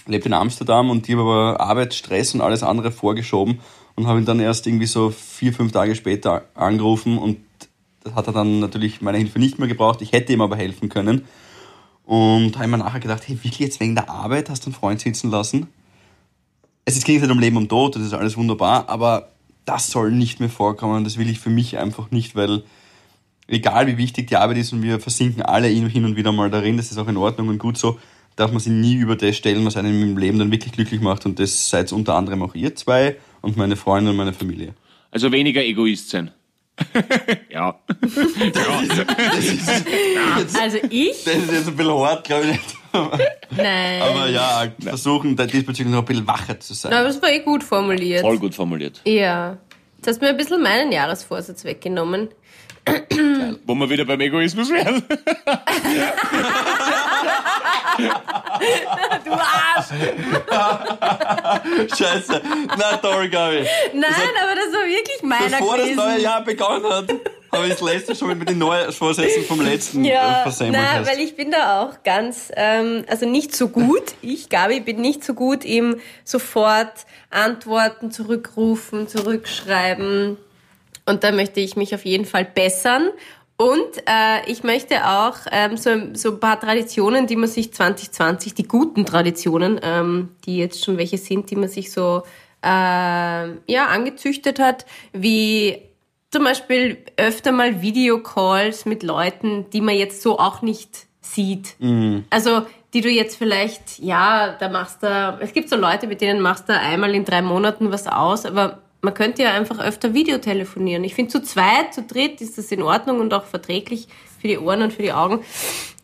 lebt 0.06 0.26
in 0.26 0.34
Amsterdam 0.34 0.90
und 0.90 1.08
die 1.08 1.14
habe 1.14 1.22
aber 1.22 1.62
Arbeit, 1.62 1.94
Stress 1.94 2.36
und 2.36 2.42
alles 2.42 2.62
andere 2.62 2.92
vorgeschoben 2.92 3.62
und 3.96 4.06
habe 4.06 4.20
ihn 4.20 4.26
dann 4.26 4.42
erst 4.42 4.68
irgendwie 4.68 4.86
so 4.86 5.12
vier, 5.12 5.54
fünf 5.54 5.72
Tage 5.72 5.96
später 5.96 6.44
angerufen 6.56 7.18
und 7.18 7.38
das 8.04 8.16
hat 8.16 8.28
er 8.28 8.34
dann 8.34 8.60
natürlich 8.60 9.02
meine 9.02 9.20
Hilfe 9.20 9.40
nicht 9.40 9.58
mehr 9.58 9.68
gebraucht. 9.68 10.02
Ich 10.02 10.12
hätte 10.12 10.34
ihm 10.34 10.42
aber 10.42 10.56
helfen 10.56 10.90
können. 10.90 11.26
Und 12.04 12.58
habe 12.58 12.68
mir 12.68 12.80
nachher 12.80 13.00
gedacht, 13.00 13.24
hey, 13.28 13.36
wirklich 13.36 13.60
jetzt 13.60 13.80
wegen 13.80 13.94
der 13.94 14.10
Arbeit 14.10 14.50
hast 14.50 14.66
du 14.66 14.70
einen 14.70 14.76
Freund 14.76 15.00
sitzen 15.00 15.30
lassen? 15.30 15.68
Es 16.84 17.02
ging 17.04 17.22
nicht 17.22 17.32
um 17.32 17.40
Leben 17.40 17.58
und 17.58 17.70
Tod, 17.70 17.96
das 17.96 18.02
ist 18.02 18.14
alles 18.14 18.36
wunderbar, 18.36 18.90
aber 18.90 19.31
das 19.66 19.92
soll 19.92 20.12
nicht 20.12 20.40
mehr 20.40 20.50
vorkommen. 20.50 21.04
Das 21.04 21.18
will 21.18 21.30
ich 21.30 21.40
für 21.40 21.50
mich 21.50 21.78
einfach 21.78 22.12
nicht, 22.12 22.36
weil 22.36 22.64
egal 23.48 23.88
wie 23.88 23.98
wichtig 23.98 24.28
die 24.28 24.38
Arbeit 24.38 24.58
ist 24.58 24.74
und 24.74 24.82
wir 24.82 25.00
versinken 25.00 25.42
alle 25.42 25.68
hin 25.68 26.06
und 26.06 26.16
wieder 26.16 26.32
mal 26.32 26.50
darin, 26.50 26.78
das 26.78 26.92
ist 26.92 26.98
auch 26.98 27.08
in 27.08 27.18
Ordnung 27.18 27.50
und 27.50 27.60
gut 27.60 27.78
so, 27.78 28.00
darf 28.36 28.52
man 28.52 28.60
sich 28.60 28.72
nie 28.72 28.96
über 28.96 29.16
das 29.16 29.36
stellen, 29.36 29.66
was 29.66 29.78
einem 29.78 30.02
im 30.02 30.18
Leben 30.18 30.40
dann 30.40 30.52
wirklich 30.52 30.74
glücklich 30.74 31.02
macht. 31.02 31.26
Und 31.26 31.40
das 31.40 31.70
seid 31.70 31.92
unter 31.92 32.16
anderem 32.16 32.42
auch 32.42 32.56
ihr 32.56 32.76
zwei 32.76 33.18
und 33.42 33.58
meine 33.58 33.76
Freunde 33.76 34.12
und 34.12 34.18
meine 34.18 34.34
Familie. 34.34 34.74
Also 35.12 35.32
weniger 35.32 35.64
Egoist 35.64 36.10
sein. 36.10 36.32
ja. 37.50 37.80
Also 40.60 40.78
ich? 40.90 41.24
Das 41.24 41.36
ist 41.36 41.52
jetzt 41.52 41.68
ein 41.68 41.76
bisschen 41.76 41.94
hart, 41.94 42.24
glaube 42.24 42.52
ich. 42.52 42.81
Nein. 43.52 44.02
Aber 44.02 44.28
ja, 44.30 44.68
versuchen 44.82 45.36
da 45.36 45.46
diesbezüglich 45.46 45.94
noch 45.94 46.00
ein 46.02 46.06
bisschen 46.06 46.28
wacher 46.28 46.60
zu 46.60 46.74
sein. 46.74 46.94
Aber 46.94 47.08
das 47.08 47.22
war 47.22 47.30
eh 47.30 47.40
gut 47.40 47.64
formuliert. 47.64 48.22
Voll 48.22 48.38
gut 48.40 48.56
formuliert. 48.56 49.02
Ja. 49.06 49.58
Jetzt 49.98 50.08
hast 50.08 50.20
du 50.22 50.26
mir 50.26 50.32
ein 50.32 50.38
bisschen 50.38 50.62
meinen 50.62 50.92
Jahresvorsatz 50.92 51.64
weggenommen. 51.64 52.30
Wo 53.66 53.76
wir 53.76 53.90
wieder 53.90 54.06
beim 54.06 54.20
Egoismus 54.22 54.70
wären. 54.72 55.04
Du 59.26 59.32
Arsch! 59.32 59.88
Scheiße. 61.98 62.42
Na 62.78 62.98
toll, 62.98 63.30
Gabi. 63.30 63.66
Nein, 63.94 64.32
aber 64.42 64.56
das 64.56 64.74
war 64.74 64.86
wirklich 64.88 65.22
meiner 65.24 65.58
Bevor 65.58 65.78
das 65.78 65.86
gewesen. 65.88 65.98
neue 65.98 66.22
Jahr 66.22 66.44
begonnen 66.44 66.92
hat, 66.92 67.10
habe 67.52 67.68
ich 67.68 67.74
das 67.74 67.82
letzte 67.82 68.16
schon 68.16 68.38
mit 68.38 68.50
den 68.50 68.58
neuen 68.58 68.92
Vorsätzen 68.92 69.44
vom 69.44 69.62
letzten 69.62 70.06
äh, 70.06 70.14
Ja, 70.14 70.40
versemmelt. 70.44 70.82
nein, 70.82 71.06
weil 71.06 71.20
ich 71.20 71.36
bin 71.36 71.52
da 71.52 71.82
auch 71.84 72.04
ganz, 72.04 72.52
ähm, 72.56 73.04
also 73.08 73.28
nicht 73.28 73.56
so 73.56 73.68
gut. 73.70 74.14
Ich, 74.22 74.50
Gabi, 74.50 74.80
bin 74.80 75.02
nicht 75.02 75.24
so 75.24 75.34
gut 75.34 75.66
im 75.66 75.98
sofort 76.24 77.06
antworten, 77.30 78.12
zurückrufen, 78.12 79.08
zurückschreiben. 79.08 80.38
Und 81.06 81.24
da 81.24 81.32
möchte 81.32 81.60
ich 81.60 81.76
mich 81.76 81.94
auf 81.94 82.06
jeden 82.06 82.26
Fall 82.26 82.46
bessern. 82.46 83.10
Und 83.58 83.98
äh, 84.08 84.50
ich 84.50 84.64
möchte 84.64 85.08
auch 85.08 85.36
ähm, 85.52 85.78
so, 85.78 85.92
so 86.14 86.32
ein 86.32 86.40
paar 86.40 86.60
Traditionen, 86.60 87.28
die 87.28 87.36
man 87.36 87.48
sich 87.50 87.74
2020, 87.74 88.56
die 88.56 88.64
guten 88.68 89.06
Traditionen, 89.06 89.80
ähm, 89.84 90.30
die 90.46 90.58
jetzt 90.58 90.84
schon 90.84 90.98
welche 90.98 91.18
sind, 91.18 91.52
die 91.52 91.56
man 91.56 91.70
sich 91.70 91.92
so 91.92 92.24
äh, 92.64 92.68
ja, 92.68 93.88
angezüchtet 93.88 94.60
hat, 94.60 94.86
wie 95.14 95.80
zum 96.32 96.44
Beispiel 96.46 96.98
öfter 97.18 97.52
mal 97.52 97.82
Videocalls 97.82 98.86
mit 98.86 99.04
Leuten, 99.04 99.70
die 99.72 99.82
man 99.82 99.96
jetzt 99.96 100.22
so 100.22 100.40
auch 100.40 100.62
nicht 100.62 101.08
sieht. 101.20 101.76
Also, 102.30 102.66
die 102.94 103.02
du 103.02 103.10
jetzt 103.10 103.38
vielleicht, 103.38 104.00
ja, 104.00 104.56
da 104.60 104.70
machst 104.70 105.04
du, 105.04 105.38
es 105.42 105.54
gibt 105.54 105.70
so 105.70 105.76
Leute, 105.76 106.08
mit 106.08 106.22
denen 106.22 106.42
machst 106.42 106.68
du 106.68 106.78
einmal 106.78 107.14
in 107.16 107.26
drei 107.26 107.42
Monaten 107.42 107.92
was 107.92 108.08
aus, 108.08 108.46
aber 108.46 108.80
man 109.02 109.14
könnte 109.14 109.44
ja 109.44 109.54
einfach 109.54 109.80
öfter 109.80 110.14
Videotelefonieren. 110.14 111.04
Ich 111.04 111.16
finde, 111.16 111.32
zu 111.32 111.42
zweit, 111.42 111.94
zu 111.94 112.04
dritt 112.04 112.42
ist 112.42 112.58
das 112.58 112.72
in 112.72 112.82
Ordnung 112.82 113.20
und 113.20 113.34
auch 113.34 113.46
verträglich 113.46 114.08
für 114.40 114.48
die 114.48 114.58
Ohren 114.58 114.84
und 114.84 114.94
für 114.94 115.02
die 115.02 115.14
Augen. 115.14 115.44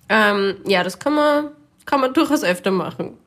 Ähm, 0.09 0.57
ja, 0.65 0.83
das 0.83 0.99
kann 0.99 1.13
man, 1.13 1.49
kann 1.85 2.01
man 2.01 2.13
durchaus 2.13 2.43
öfter 2.43 2.71
machen. 2.71 3.17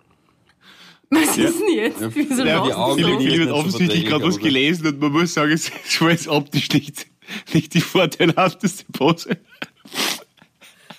Was 1.10 1.36
ist 1.36 1.58
denn 1.60 1.74
jetzt? 1.74 1.98
Wieso 2.14 2.44
Ja, 2.44 2.64
die 2.64 2.72
Augen-? 2.72 2.98
Philipp, 2.98 3.20
Philipp 3.20 3.48
hat 3.48 3.54
offensichtlich 3.54 4.04
gerade 4.06 4.24
was 4.24 4.38
gelesen 4.38 4.86
und 4.86 5.00
man 5.00 5.12
muss 5.12 5.34
sagen, 5.34 5.52
es 5.52 5.68
ist 5.68 5.72
schon 5.92 6.10
jetzt 6.10 6.28
optisch 6.28 6.70
nicht, 6.70 7.06
nicht 7.52 7.74
die 7.74 7.80
vorteilhafteste 7.80 8.84
Pose. 8.92 9.36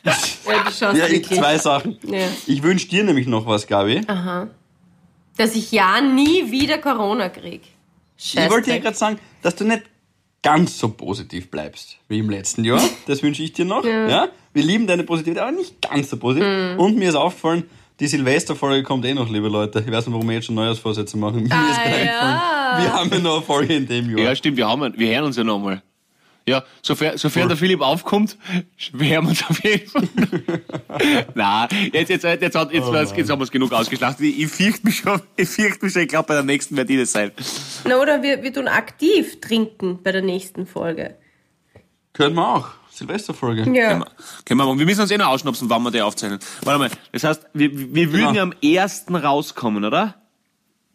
Ja, 0.03 0.13
du 0.65 0.71
schaust 0.71 0.97
Ja, 0.97 1.07
ich, 1.07 1.25
zwei 1.27 1.57
Sachen. 1.57 1.97
Ja. 2.03 2.27
Ich 2.47 2.61
wünsche 2.63 2.87
dir 2.87 3.03
nämlich 3.03 3.27
noch 3.27 3.45
was, 3.45 3.67
Gabi. 3.67 4.01
Dass 5.37 5.55
ich 5.55 5.71
ja 5.71 6.01
nie 6.01 6.51
wieder 6.51 6.77
Corona 6.79 7.29
krieg. 7.29 7.61
Scheiße. 8.17 8.45
Ich 8.45 8.51
wollte 8.51 8.71
dir 8.71 8.79
gerade 8.79 8.97
sagen, 8.97 9.19
dass 9.41 9.55
du 9.55 9.63
nicht 9.63 9.83
ganz 10.43 10.77
so 10.77 10.89
positiv 10.89 11.49
bleibst 11.51 11.97
wie 12.09 12.19
im 12.19 12.29
letzten 12.29 12.65
Jahr. 12.65 12.81
Das 13.07 13.23
wünsche 13.23 13.43
ich 13.43 13.53
dir 13.53 13.65
noch. 13.65 13.85
Ja. 13.85 14.27
Wir 14.53 14.63
lieben 14.63 14.87
deine 14.87 15.03
Positivität, 15.03 15.41
aber 15.41 15.51
nicht 15.51 15.81
ganz 15.81 16.09
so 16.09 16.17
positiv. 16.17 16.47
Mhm. 16.47 16.79
Und 16.79 16.97
mir 16.97 17.09
ist 17.09 17.15
aufgefallen, 17.15 17.63
die 18.01 18.07
Silvesterfolge 18.07 18.83
kommt 18.83 19.05
eh 19.05 19.13
noch, 19.13 19.29
liebe 19.29 19.47
Leute. 19.47 19.79
Ich 19.79 19.85
weiß 19.91 20.07
nicht, 20.07 20.13
warum 20.13 20.27
wir 20.27 20.35
jetzt 20.35 20.45
schon 20.47 20.55
Neujahrsvorsätze 20.55 21.15
machen. 21.17 21.43
Mir 21.43 21.51
Ah, 21.53 22.03
ja. 22.03 22.83
wir 22.83 22.93
haben 22.93 23.09
ja 23.11 23.19
noch 23.19 23.35
eine 23.37 23.41
Folge 23.45 23.75
in 23.75 23.87
dem 23.87 24.09
Jahr. 24.09 24.27
Ja, 24.27 24.35
stimmt, 24.35 24.57
wir, 24.57 24.67
haben, 24.67 24.93
wir 24.97 25.15
hören 25.15 25.25
uns 25.25 25.37
ja 25.37 25.43
nochmal. 25.43 25.81
Ja, 26.47 26.63
sofern, 26.81 27.17
sofern 27.19 27.47
der 27.49 27.55
Philipp 27.55 27.81
aufkommt, 27.81 28.35
wir 28.93 29.09
hören 29.09 29.27
uns 29.27 29.43
auf 29.47 29.63
jeden 29.63 29.87
Fall. 29.87 30.09
Nein, 31.35 31.67
jetzt, 31.93 32.09
jetzt, 32.09 32.23
jetzt, 32.23 32.41
jetzt, 32.41 32.55
hat- 32.55 32.73
jetzt, 32.73 32.91
jetzt, 32.91 33.15
jetzt 33.17 33.29
haben 33.29 33.39
wir 33.39 33.43
es 33.43 33.51
genug 33.51 33.71
ausgeschlachtet. 33.71 34.25
Ich, 34.25 34.39
ich 34.39 34.47
fürchte 34.47 34.85
mich 34.87 34.97
schon, 34.97 35.21
ich 35.37 35.47
fürchte 35.47 35.85
mich 35.85 35.93
schon, 35.93 36.01
ich 36.01 36.07
glaube, 36.07 36.27
bei 36.27 36.33
der 36.33 36.43
nächsten 36.43 36.75
wird 36.75 36.89
die 36.89 36.97
das 36.97 37.11
sein. 37.11 37.31
Na, 37.87 37.97
oder 38.01 38.23
wir, 38.23 38.41
wir 38.41 38.51
tun 38.51 38.67
aktiv 38.67 39.39
trinken 39.39 39.99
bei 40.03 40.11
der 40.11 40.23
nächsten 40.23 40.65
Folge. 40.65 41.15
Können 42.13 42.33
wir 42.35 42.55
auch. 42.55 42.69
Silvesterfolge. 43.01 43.63
Können 43.63 43.75
Ja. 43.75 43.99
wir, 43.99 44.05
können 44.45 44.59
wir. 44.59 44.77
Wir 44.79 44.85
müssen 44.85 45.01
uns 45.01 45.11
eh 45.11 45.17
noch 45.17 45.27
ausschnupsen, 45.27 45.69
wann 45.69 45.83
wir 45.83 45.91
die 45.91 46.01
aufzeichnen. 46.01 46.39
Warte 46.63 46.79
mal, 46.79 46.89
das 47.11 47.23
heißt, 47.23 47.47
wir, 47.53 47.71
wir 47.95 48.11
würden 48.13 48.33
Genau. 48.33 48.33
ja 48.33 48.43
am 48.43 48.53
1. 48.63 49.05
rauskommen, 49.23 49.83
oder? 49.85 50.15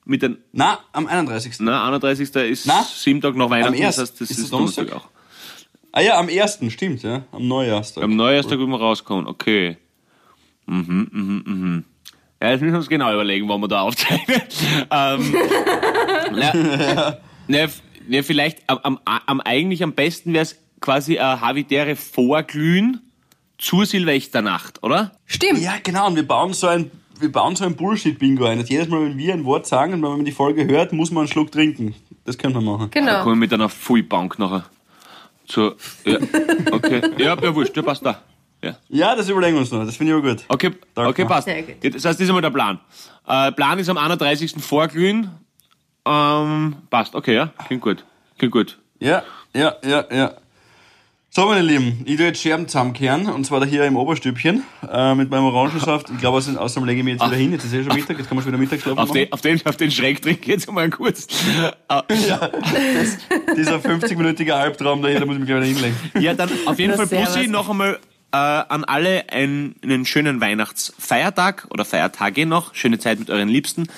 Mit 0.04 0.22
den, 0.22 0.38
Na, 0.52 0.78
am 0.92 1.06
31. 1.08 1.54
na, 1.60 1.84
31. 1.86 2.34
ist 2.34 2.66
Na, 2.66 2.82
sieben 2.84 3.20
Tage 3.20 3.36
nach 3.36 3.50
Weihnachten, 3.50 3.72
das 3.74 3.80
ersten. 3.98 4.02
heißt, 4.02 4.20
das 4.20 4.30
Ist 4.30 4.38
ist, 4.38 4.42
das 4.44 4.50
Donnerstag? 4.50 4.86
Donnerstag 4.88 5.10
auch. 5.10 5.92
Ah 5.92 6.00
ja, 6.00 6.18
am 6.18 6.28
1. 6.28 6.58
stimmt, 6.72 7.02
ja. 7.02 7.22
Am 7.32 7.48
Neujahrstag. 7.48 8.04
Am 8.04 8.14
Neujahrstag 8.14 8.58
würden 8.58 8.70
wir 8.70 8.78
rauskommen, 8.80 9.26
okay. 9.26 9.78
Mhm, 10.66 11.08
mhm, 11.10 11.42
mhm. 11.46 11.84
Ja, 12.40 12.50
jetzt 12.50 12.60
müssen 12.60 12.74
wir 12.74 12.78
uns 12.78 12.88
genau 12.88 13.12
überlegen, 13.12 13.48
wann 13.48 13.60
wir 13.60 13.68
da 13.68 13.80
aufzeichnen. 13.80 14.42
ähm, 14.90 15.34
na, 16.32 17.16
Ne, 17.48 17.60
f- 17.62 17.82
ne, 18.08 18.22
vielleicht 18.22 18.58
am, 18.68 18.78
am, 18.82 19.00
am 19.26 19.40
eigentlich 19.40 19.82
am 19.82 19.92
besten 19.92 20.32
wäre 20.32 20.42
es 20.42 20.56
quasi 20.86 21.18
ein 21.18 21.40
Havidere 21.40 21.96
vorglühen 21.96 23.00
zur 23.58 23.84
Silvesternacht, 23.86 24.84
oder? 24.84 25.10
Stimmt. 25.24 25.58
Ja, 25.60 25.72
genau, 25.82 26.06
und 26.06 26.14
wir 26.14 26.24
bauen 26.26 26.52
so 26.52 26.68
ein, 26.68 26.92
wir 27.18 27.32
bauen 27.32 27.56
so 27.56 27.64
ein 27.64 27.74
Bullshit-Bingo 27.74 28.44
ein. 28.44 28.60
Dass 28.60 28.68
jedes 28.68 28.86
Mal, 28.88 29.00
wenn 29.02 29.18
wir 29.18 29.32
ein 29.34 29.44
Wort 29.44 29.66
sagen 29.66 29.94
und 29.94 30.02
wenn 30.04 30.10
man 30.10 30.24
die 30.24 30.30
Folge 30.30 30.64
hört, 30.64 30.92
muss 30.92 31.10
man 31.10 31.22
einen 31.22 31.28
Schluck 31.28 31.50
trinken. 31.50 31.96
Das 32.24 32.38
können 32.38 32.54
wir 32.54 32.60
machen. 32.60 32.88
Da 32.92 33.00
Genau. 33.00 33.22
kommen 33.24 33.34
wir 33.34 33.40
mit 33.40 33.52
einer 33.52 33.68
Fullbank 33.68 34.38
nachher. 34.38 34.64
Zur, 35.48 35.76
ja, 36.04 36.18
okay. 36.70 37.02
Ja, 37.18 37.36
ja, 37.42 37.54
wurscht, 37.54 37.74
der 37.74 37.82
passt 37.82 38.06
da. 38.06 38.22
Ja. 38.62 38.76
Ja, 38.88 39.16
das 39.16 39.28
überlegen 39.28 39.54
wir 39.56 39.60
uns 39.62 39.72
noch. 39.72 39.84
Das 39.84 39.96
finde 39.96 40.12
ich 40.12 40.18
auch 40.18 40.22
gut. 40.28 40.44
Okay, 40.48 40.70
okay, 40.94 41.24
passt. 41.24 41.48
Gut. 41.48 41.94
Das 41.94 42.04
heißt, 42.04 42.04
das 42.04 42.20
ist 42.20 42.28
einmal 42.28 42.42
der 42.42 42.50
Plan. 42.50 42.78
Äh, 43.26 43.50
Plan 43.52 43.78
ist 43.80 43.88
am 43.88 43.98
31. 43.98 44.54
vorglühen. 44.62 45.30
Ähm, 46.04 46.76
passt, 46.90 47.16
okay, 47.16 47.34
ja. 47.34 47.52
Klingt 47.66 47.82
gut. 47.82 48.04
Klingt 48.38 48.52
gut. 48.52 48.78
Ja, 49.00 49.24
ja, 49.52 49.74
ja, 49.84 50.04
ja. 50.12 50.34
So, 51.36 51.44
meine 51.44 51.60
Lieben, 51.60 52.00
ich 52.06 52.16
tue 52.16 52.24
jetzt 52.24 52.40
Scherben 52.40 52.66
zusammenkehren, 52.66 53.26
und 53.26 53.44
zwar 53.44 53.60
da 53.60 53.66
hier 53.66 53.84
im 53.84 53.96
Oberstübchen, 53.98 54.62
äh, 54.90 55.14
mit 55.14 55.28
meinem 55.28 55.44
Orangensaft. 55.44 56.08
Ich 56.08 56.16
glaube, 56.16 56.38
außerdem 56.38 56.58
außerdem 56.58 56.86
lege 56.86 57.00
ich 57.00 57.04
mich 57.04 57.12
jetzt 57.12 57.26
wieder 57.26 57.36
hin. 57.36 57.52
Jetzt 57.52 57.64
ist 57.66 57.74
eh 57.74 57.84
schon 57.84 57.94
Mittag, 57.94 58.16
jetzt 58.16 58.28
kann 58.28 58.36
man 58.36 58.42
schon 58.42 58.52
wieder 58.52 58.58
Mittagsschlaf 58.58 58.96
Auf 58.96 59.08
machen. 59.08 59.12
den, 59.12 59.32
auf 59.34 59.42
den, 59.42 59.66
auf 59.66 59.76
den 59.76 59.90
ich 59.90 60.46
jetzt 60.46 60.72
mal 60.72 60.88
kurz. 60.88 61.26
Äh, 61.88 62.02
Dieser 63.54 63.76
50-minütige 63.76 64.52
Albtraum 64.52 65.02
da 65.02 65.08
hier, 65.08 65.20
da 65.20 65.26
muss 65.26 65.34
ich 65.34 65.40
mich 65.40 65.48
gleich 65.48 65.68
wieder 65.68 65.74
hinlegen. 65.74 65.96
Ja, 66.18 66.32
dann 66.32 66.48
auf 66.64 66.78
jeden 66.78 66.94
Na, 66.96 67.06
Fall 67.06 67.18
Bussi 67.18 67.48
noch 67.48 67.68
einmal 67.68 67.98
äh, 68.32 68.36
an 68.36 68.84
alle 68.84 69.28
einen, 69.30 69.76
einen 69.82 70.06
schönen 70.06 70.40
Weihnachtsfeiertag 70.40 71.66
oder 71.68 71.84
Feiertage 71.84 72.46
noch. 72.46 72.74
Schöne 72.74 72.98
Zeit 72.98 73.18
mit 73.18 73.28
euren 73.28 73.50
Liebsten. 73.50 73.88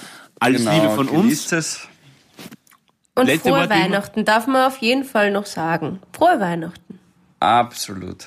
Alles 0.41 0.65
Liebe 0.65 0.91
von 0.91 1.09
uns. 1.09 1.53
es. 1.53 1.87
Und 3.15 3.27
Letzte 3.27 3.51
frohe? 3.51 3.71
Weihnachten 3.71 4.25
darf 4.25 4.49
man 4.49 4.67
auf 4.67 4.79
jeden 4.79 5.05
Fall 5.05 5.31
noch 5.31 5.47
sagen. 5.47 6.01
Frohe 6.13 6.41
Weihnachten. 6.41 6.98
Absolut. 7.41 8.27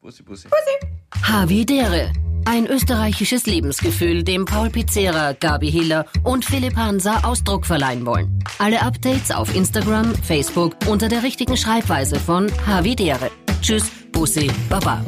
Bussi, 0.00 0.22
bussi. 0.22 0.48
Havidere. 1.22 2.12
Ein 2.46 2.66
österreichisches 2.66 3.46
Lebensgefühl, 3.46 4.22
dem 4.24 4.44
Paul 4.44 4.70
Pizzera, 4.70 5.32
Gabi 5.32 5.70
Hiller 5.70 6.06
und 6.24 6.44
Philipp 6.44 6.74
Hansa 6.76 7.20
Ausdruck 7.22 7.66
verleihen 7.66 8.06
wollen. 8.06 8.42
Alle 8.58 8.82
Updates 8.82 9.30
auf 9.30 9.54
Instagram, 9.54 10.14
Facebook 10.14 10.74
unter 10.86 11.08
der 11.08 11.22
richtigen 11.22 11.56
Schreibweise 11.56 12.18
von 12.18 12.50
Havidere. 12.66 13.30
Tschüss, 13.60 13.90
Bussi, 14.10 14.50
Baba. 14.68 15.04